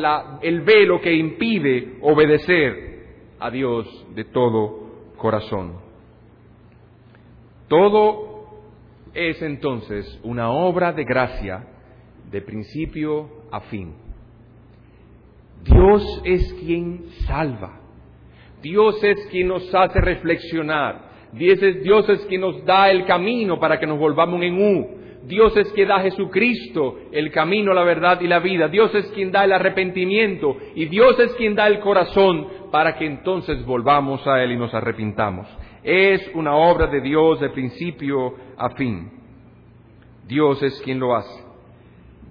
el 0.42 0.62
velo 0.62 1.00
que 1.00 1.14
impide 1.14 1.98
obedecer 2.02 2.86
a 3.38 3.50
Dios 3.50 4.06
de 4.14 4.24
todo 4.24 5.14
corazón. 5.16 5.74
Todo 7.68 8.46
es 9.14 9.40
entonces 9.42 10.20
una 10.24 10.50
obra 10.50 10.92
de 10.92 11.04
gracia 11.04 11.68
de 12.30 12.42
principio 12.42 13.30
a 13.52 13.60
fin. 13.60 13.94
Dios 15.62 16.22
es 16.24 16.52
quien 16.54 17.06
salva. 17.26 17.80
Dios 18.60 19.02
es 19.02 19.26
quien 19.30 19.48
nos 19.48 19.72
hace 19.74 20.00
reflexionar. 20.00 21.05
Dios 21.32 22.08
es, 22.08 22.24
quien 22.26 22.40
nos 22.40 22.64
da 22.64 22.90
el 22.90 23.04
camino 23.04 23.58
para 23.58 23.78
que 23.78 23.86
nos 23.86 23.98
volvamos 23.98 24.40
en 24.42 24.54
U. 24.54 24.96
Dios 25.24 25.56
es 25.56 25.72
quien 25.72 25.88
da 25.88 25.96
a 25.96 26.02
Jesucristo 26.02 26.98
el 27.10 27.32
camino, 27.32 27.74
la 27.74 27.82
verdad 27.82 28.20
y 28.20 28.28
la 28.28 28.38
vida. 28.38 28.68
Dios 28.68 28.94
es 28.94 29.06
quien 29.08 29.32
da 29.32 29.44
el 29.44 29.52
arrepentimiento 29.52 30.56
y 30.74 30.86
Dios 30.86 31.18
es 31.18 31.32
quien 31.34 31.54
da 31.54 31.66
el 31.66 31.80
corazón 31.80 32.46
para 32.70 32.96
que 32.96 33.06
entonces 33.06 33.64
volvamos 33.64 34.24
a 34.26 34.42
Él 34.42 34.52
y 34.52 34.56
nos 34.56 34.72
arrepintamos. 34.72 35.48
Es 35.82 36.30
una 36.34 36.54
obra 36.54 36.86
de 36.86 37.00
Dios 37.00 37.40
de 37.40 37.50
principio 37.50 38.34
a 38.56 38.70
fin. 38.70 39.10
Dios 40.26 40.62
es 40.62 40.80
quien 40.82 41.00
lo 41.00 41.14
hace. 41.14 41.44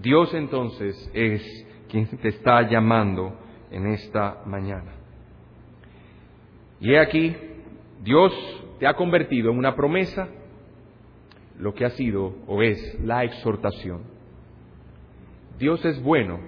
Dios 0.02 0.34
entonces 0.34 1.12
es 1.14 1.66
quien 1.90 2.08
te 2.18 2.30
está 2.30 2.62
llamando 2.70 3.34
en 3.72 3.88
esta 3.88 4.42
mañana. 4.46 4.94
Y 6.80 6.94
he 6.94 7.00
aquí, 7.00 7.36
Dios 8.04 8.34
te 8.80 8.88
ha 8.88 8.94
convertido 8.94 9.52
en 9.52 9.58
una 9.58 9.76
promesa 9.76 10.28
lo 11.60 11.74
que 11.74 11.86
ha 11.86 11.92
sido 11.92 12.36
o 12.48 12.62
es 12.62 13.00
la 13.02 13.24
exhortación. 13.24 14.04
Dios 15.58 15.84
es 15.86 16.02
bueno 16.02 16.40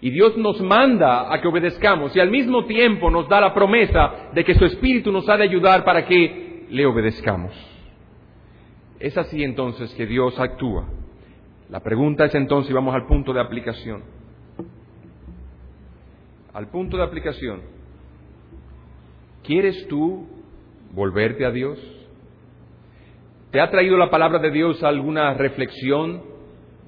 y 0.00 0.10
Dios 0.10 0.36
nos 0.36 0.60
manda 0.60 1.32
a 1.32 1.40
que 1.40 1.48
obedezcamos 1.48 2.14
y 2.16 2.20
al 2.20 2.30
mismo 2.30 2.64
tiempo 2.66 3.10
nos 3.10 3.28
da 3.28 3.40
la 3.40 3.54
promesa 3.54 4.30
de 4.34 4.44
que 4.44 4.54
su 4.54 4.64
Espíritu 4.64 5.12
nos 5.12 5.28
ha 5.28 5.36
de 5.36 5.44
ayudar 5.44 5.84
para 5.84 6.04
que 6.04 6.66
le 6.68 6.86
obedezcamos. 6.86 7.52
Es 8.98 9.16
así 9.16 9.42
entonces 9.42 9.94
que 9.94 10.06
Dios 10.06 10.38
actúa. 10.40 10.88
La 11.70 11.80
pregunta 11.80 12.26
es 12.26 12.34
entonces, 12.34 12.70
y 12.70 12.74
vamos 12.74 12.94
al 12.94 13.06
punto 13.06 13.32
de 13.32 13.40
aplicación 13.40 14.02
al 16.54 16.68
punto 16.68 16.96
de 16.96 17.02
aplicación. 17.02 17.60
¿Quieres 19.42 19.86
tú 19.88 20.26
volverte 20.94 21.44
a 21.44 21.50
Dios? 21.50 21.78
¿Te 23.50 23.60
ha 23.60 23.70
traído 23.70 23.96
la 23.96 24.10
palabra 24.10 24.38
de 24.38 24.50
Dios 24.50 24.82
alguna 24.82 25.34
reflexión 25.34 26.22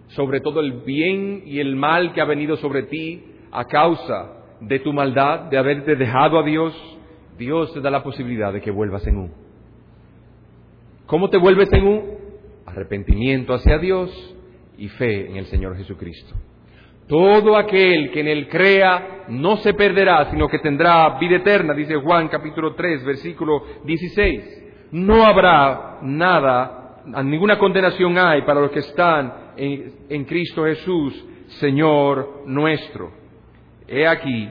sobre 0.09 0.41
todo 0.41 0.61
el 0.61 0.83
bien 0.83 1.43
y 1.47 1.61
el 1.61 1.77
mal 1.77 2.13
que 2.13 2.21
ha 2.21 2.25
venido 2.25 2.57
sobre 2.57 2.85
ti 2.85 3.25
a 3.53 3.65
causa 3.65 4.33
de 4.61 4.79
tu 4.79 4.93
maldad, 4.93 5.51
de 5.51 5.59
haberte 5.59 5.97
dejado 5.97 6.39
a 6.39 6.43
Dios? 6.43 6.75
Dios 7.39 7.73
te 7.75 7.81
da 7.81 7.91
la 7.91 8.03
posibilidad 8.03 8.53
de 8.53 8.61
que 8.61 8.71
vuelvas 8.71 9.07
en 9.07 9.17
un. 9.17 9.33
¿Cómo 11.07 11.31
te 11.31 11.37
vuelves 11.37 11.73
en 11.73 11.87
un? 11.87 12.17
Arrepentimiento 12.67 13.55
hacia 13.55 13.79
Dios 13.79 14.11
y 14.77 14.89
fe 14.89 15.29
en 15.29 15.37
el 15.37 15.47
Señor 15.47 15.77
Jesucristo. 15.77 16.35
Todo 17.09 17.57
aquel 17.57 18.11
que 18.11 18.21
en 18.21 18.29
él 18.29 18.49
crea 18.49 19.27
no 19.29 19.59
se 19.59 19.75
perderá, 19.75 20.29
sino 20.31 20.49
que 20.49 20.59
tendrá 20.59 21.17
vida 21.19 21.37
eterna, 21.37 21.73
dice 21.73 21.95
Juan 21.97 22.29
capítulo 22.29 22.75
3, 22.75 23.05
versículo 23.05 23.63
16. 23.85 24.89
No 24.91 25.25
habrá 25.25 25.99
nada, 26.03 27.03
ninguna 27.23 27.59
condenación 27.59 28.19
hay 28.19 28.43
para 28.43 28.61
los 28.61 28.73
que 28.73 28.81
están 28.81 29.53
en, 29.57 29.93
en 30.09 30.25
Cristo 30.25 30.65
Jesús, 30.65 31.25
Señor 31.61 32.43
nuestro. 32.47 33.13
He 33.87 34.05
aquí, 34.07 34.51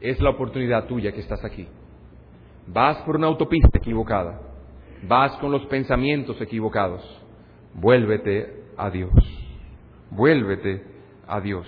es 0.00 0.20
la 0.20 0.30
oportunidad 0.30 0.86
tuya 0.86 1.12
que 1.12 1.20
estás 1.20 1.44
aquí. 1.44 1.68
Vas 2.66 2.96
por 3.02 3.16
una 3.16 3.28
autopista 3.28 3.78
equivocada, 3.78 4.40
vas 5.06 5.36
con 5.36 5.52
los 5.52 5.64
pensamientos 5.66 6.40
equivocados. 6.40 7.02
Vuélvete 7.74 8.64
a 8.76 8.90
Dios. 8.90 9.12
Vuélvete 10.10 10.93
a 11.26 11.40
Dios. 11.40 11.66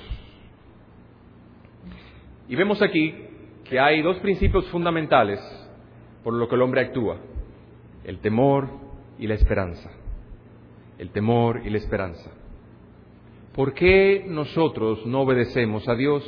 Y 2.48 2.56
vemos 2.56 2.80
aquí 2.82 3.14
que 3.64 3.80
hay 3.80 4.02
dos 4.02 4.18
principios 4.18 4.66
fundamentales 4.68 5.40
por 6.22 6.34
lo 6.34 6.48
que 6.48 6.54
el 6.54 6.62
hombre 6.62 6.80
actúa, 6.80 7.18
el 8.04 8.18
temor 8.20 8.68
y 9.18 9.26
la 9.26 9.34
esperanza. 9.34 9.90
El 10.98 11.10
temor 11.10 11.62
y 11.64 11.70
la 11.70 11.78
esperanza. 11.78 12.30
¿Por 13.54 13.74
qué 13.74 14.24
nosotros 14.28 15.04
no 15.06 15.22
obedecemos 15.22 15.88
a 15.88 15.94
Dios? 15.94 16.24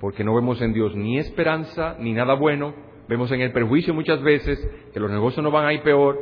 Porque 0.00 0.24
no 0.24 0.34
vemos 0.34 0.60
en 0.60 0.72
Dios 0.72 0.94
ni 0.94 1.18
esperanza 1.18 1.96
ni 1.98 2.12
nada 2.12 2.34
bueno. 2.34 2.74
Vemos 3.08 3.30
en 3.32 3.40
el 3.40 3.52
perjuicio 3.52 3.94
muchas 3.94 4.22
veces 4.22 4.58
que 4.92 5.00
los 5.00 5.10
negocios 5.10 5.42
no 5.42 5.50
van 5.50 5.66
a 5.66 5.72
ir 5.72 5.82
peor 5.82 6.18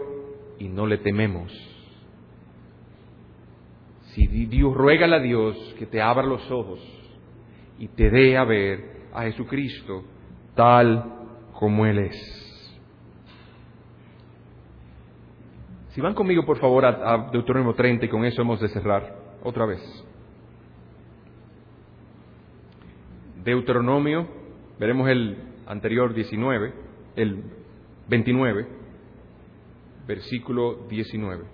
y 0.58 0.68
no 0.68 0.86
le 0.86 0.98
tememos. 0.98 1.52
Si 4.16 4.46
Dios 4.46 4.72
ruega 4.72 5.14
a 5.14 5.20
Dios 5.20 5.74
que 5.78 5.84
te 5.84 6.00
abra 6.00 6.24
los 6.24 6.50
ojos 6.50 6.80
y 7.78 7.86
te 7.88 8.08
dé 8.08 8.38
a 8.38 8.44
ver 8.44 9.08
a 9.12 9.24
Jesucristo 9.24 10.04
tal 10.54 11.04
como 11.52 11.84
Él 11.84 11.98
es. 11.98 12.72
Si 15.90 16.00
van 16.00 16.14
conmigo, 16.14 16.46
por 16.46 16.56
favor, 16.56 16.86
a, 16.86 17.28
Deuteronomio 17.30 17.74
30 17.74 18.06
y 18.06 18.08
con 18.08 18.24
eso 18.24 18.40
hemos 18.40 18.58
de 18.58 18.68
cerrar 18.68 19.36
otra 19.44 19.66
vez. 19.66 19.82
Deuteronomio, 23.44 24.26
veremos 24.78 25.10
el 25.10 25.36
anterior 25.66 26.14
19, 26.14 26.72
el 27.16 27.42
29, 28.08 28.66
versículo 30.06 30.86
19. 30.88 31.44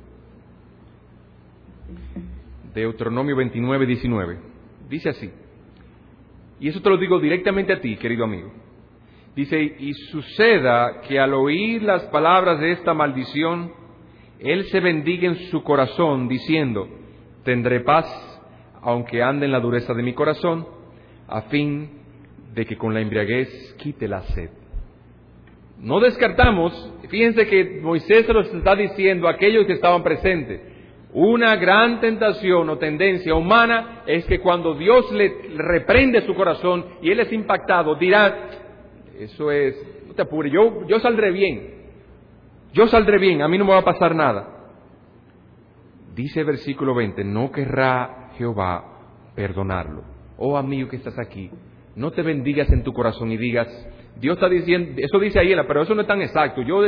Deuteronomio 2.75 3.37
29, 3.37 3.87
19. 3.87 4.39
Dice 4.89 5.09
así. 5.11 5.31
y 6.61 6.69
eso 6.69 6.81
te 6.81 6.91
lo 6.91 6.97
digo 6.97 7.19
directamente 7.19 7.73
a 7.73 7.81
ti, 7.81 7.97
querido 7.97 8.25
amigo. 8.25 8.53
Dice, 9.35 9.61
y 9.61 9.93
suceda 10.11 11.01
que 11.09 11.19
al 11.19 11.33
oír 11.33 11.83
las 11.83 12.05
palabras 12.05 12.61
de 12.61 12.73
esta 12.73 12.93
maldición, 12.93 13.73
él 14.39 14.65
se 14.65 14.81
bendiga 14.81 15.27
en 15.27 15.37
su 15.51 15.63
corazón, 15.63 16.29
diciendo, 16.29 16.89
tendré 17.43 17.81
paz, 17.81 18.07
aunque 18.83 19.23
ande 19.23 19.47
en 19.47 19.53
la 19.53 19.61
dureza 19.61 19.95
de 19.95 20.03
mi 20.03 20.13
corazón, 20.13 20.67
a 21.29 21.43
fin 21.43 21.91
de 22.55 22.67
que 22.67 22.77
con 22.77 22.93
la 22.93 23.01
embriaguez 23.01 23.75
quite 23.79 24.07
la 24.07 24.21
sed. 24.23 24.51
No 25.79 25.99
descartamos, 25.99 26.95
fíjense 27.09 27.47
que 27.47 27.81
Moisés 27.81 28.27
se 28.27 28.33
los 28.33 28.53
está 28.53 28.77
diciendo 28.77 29.27
a 29.27 29.33
aquellos 29.33 29.67
que 29.67 29.73
estaban 29.73 30.03
presentes. 30.03 30.72
Una 31.15 31.57
gran 31.57 32.01
tentación 32.01 32.71
o 32.71 32.79
tendencia 32.79 33.35
humana 33.35 34.03
es 34.07 34.25
que 34.25 34.41
cuando 34.41 34.75
Dios 34.75 35.13
le 35.13 35.31
reprende 35.57 36.23
su 36.23 36.35
corazón 36.35 36.87
y 37.03 37.11
él 37.11 37.21
es 37.21 37.31
impactado, 37.33 37.97
dirá, 37.97 38.49
eso 39.19 39.51
es, 39.51 39.77
no 40.07 40.15
te 40.15 40.23
apures, 40.23 40.51
yo, 40.51 40.87
yo 40.87 40.99
saldré 41.01 41.31
bien, 41.31 41.91
yo 42.73 42.87
saldré 42.87 43.19
bien, 43.19 43.43
a 43.43 43.49
mí 43.49 43.59
no 43.59 43.67
me 43.67 43.73
va 43.73 43.81
a 43.81 43.85
pasar 43.85 44.15
nada. 44.15 44.49
Dice 46.15 46.41
el 46.41 46.47
versículo 46.47 46.95
20, 46.95 47.25
no 47.25 47.53
querrá 47.53 48.31
Jehová 48.39 48.83
perdonarlo. 49.35 50.05
Oh 50.39 50.57
amigo 50.57 50.89
que 50.89 50.97
estás 50.97 51.19
aquí, 51.19 51.51
no 51.95 52.11
te 52.13 52.23
bendigas 52.23 52.71
en 52.73 52.83
tu 52.83 52.95
corazón 52.95 53.31
y 53.31 53.37
digas, 53.37 53.69
Dios 54.17 54.37
está 54.37 54.49
diciendo, 54.49 54.93
eso 54.97 55.19
dice 55.19 55.39
ahí, 55.39 55.55
pero 55.69 55.83
eso 55.83 55.95
no 55.95 56.01
es 56.01 56.07
tan 56.07 56.23
exacto, 56.23 56.63
yo, 56.63 56.83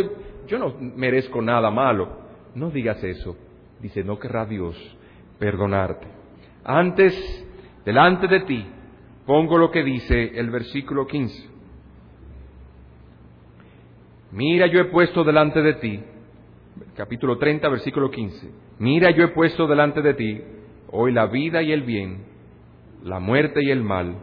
yo 0.46 0.58
no 0.58 0.74
merezco 0.78 1.42
nada 1.42 1.70
malo. 1.70 2.24
No 2.54 2.70
digas 2.70 3.02
eso. 3.02 3.36
Dice, 3.84 4.02
no 4.02 4.18
querrá 4.18 4.46
Dios 4.46 4.74
perdonarte. 5.38 6.06
Antes, 6.64 7.14
delante 7.84 8.26
de 8.28 8.40
ti, 8.40 8.66
pongo 9.26 9.58
lo 9.58 9.70
que 9.70 9.84
dice 9.84 10.38
el 10.38 10.48
versículo 10.48 11.06
15. 11.06 11.50
Mira, 14.32 14.68
yo 14.68 14.80
he 14.80 14.86
puesto 14.86 15.22
delante 15.22 15.60
de 15.60 15.74
ti, 15.74 16.02
capítulo 16.96 17.36
30, 17.36 17.68
versículo 17.68 18.10
15. 18.10 18.50
Mira, 18.78 19.10
yo 19.10 19.24
he 19.24 19.28
puesto 19.28 19.66
delante 19.66 20.00
de 20.00 20.14
ti 20.14 20.40
hoy 20.90 21.12
la 21.12 21.26
vida 21.26 21.62
y 21.62 21.70
el 21.70 21.82
bien, 21.82 22.24
la 23.02 23.20
muerte 23.20 23.60
y 23.62 23.70
el 23.70 23.82
mal 23.82 24.16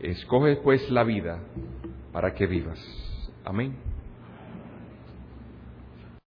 Escoge 0.00 0.56
pues 0.56 0.90
la 0.90 1.04
vida 1.04 1.38
para 2.12 2.34
que 2.34 2.48
vivas. 2.48 2.80
Amén. 3.44 3.91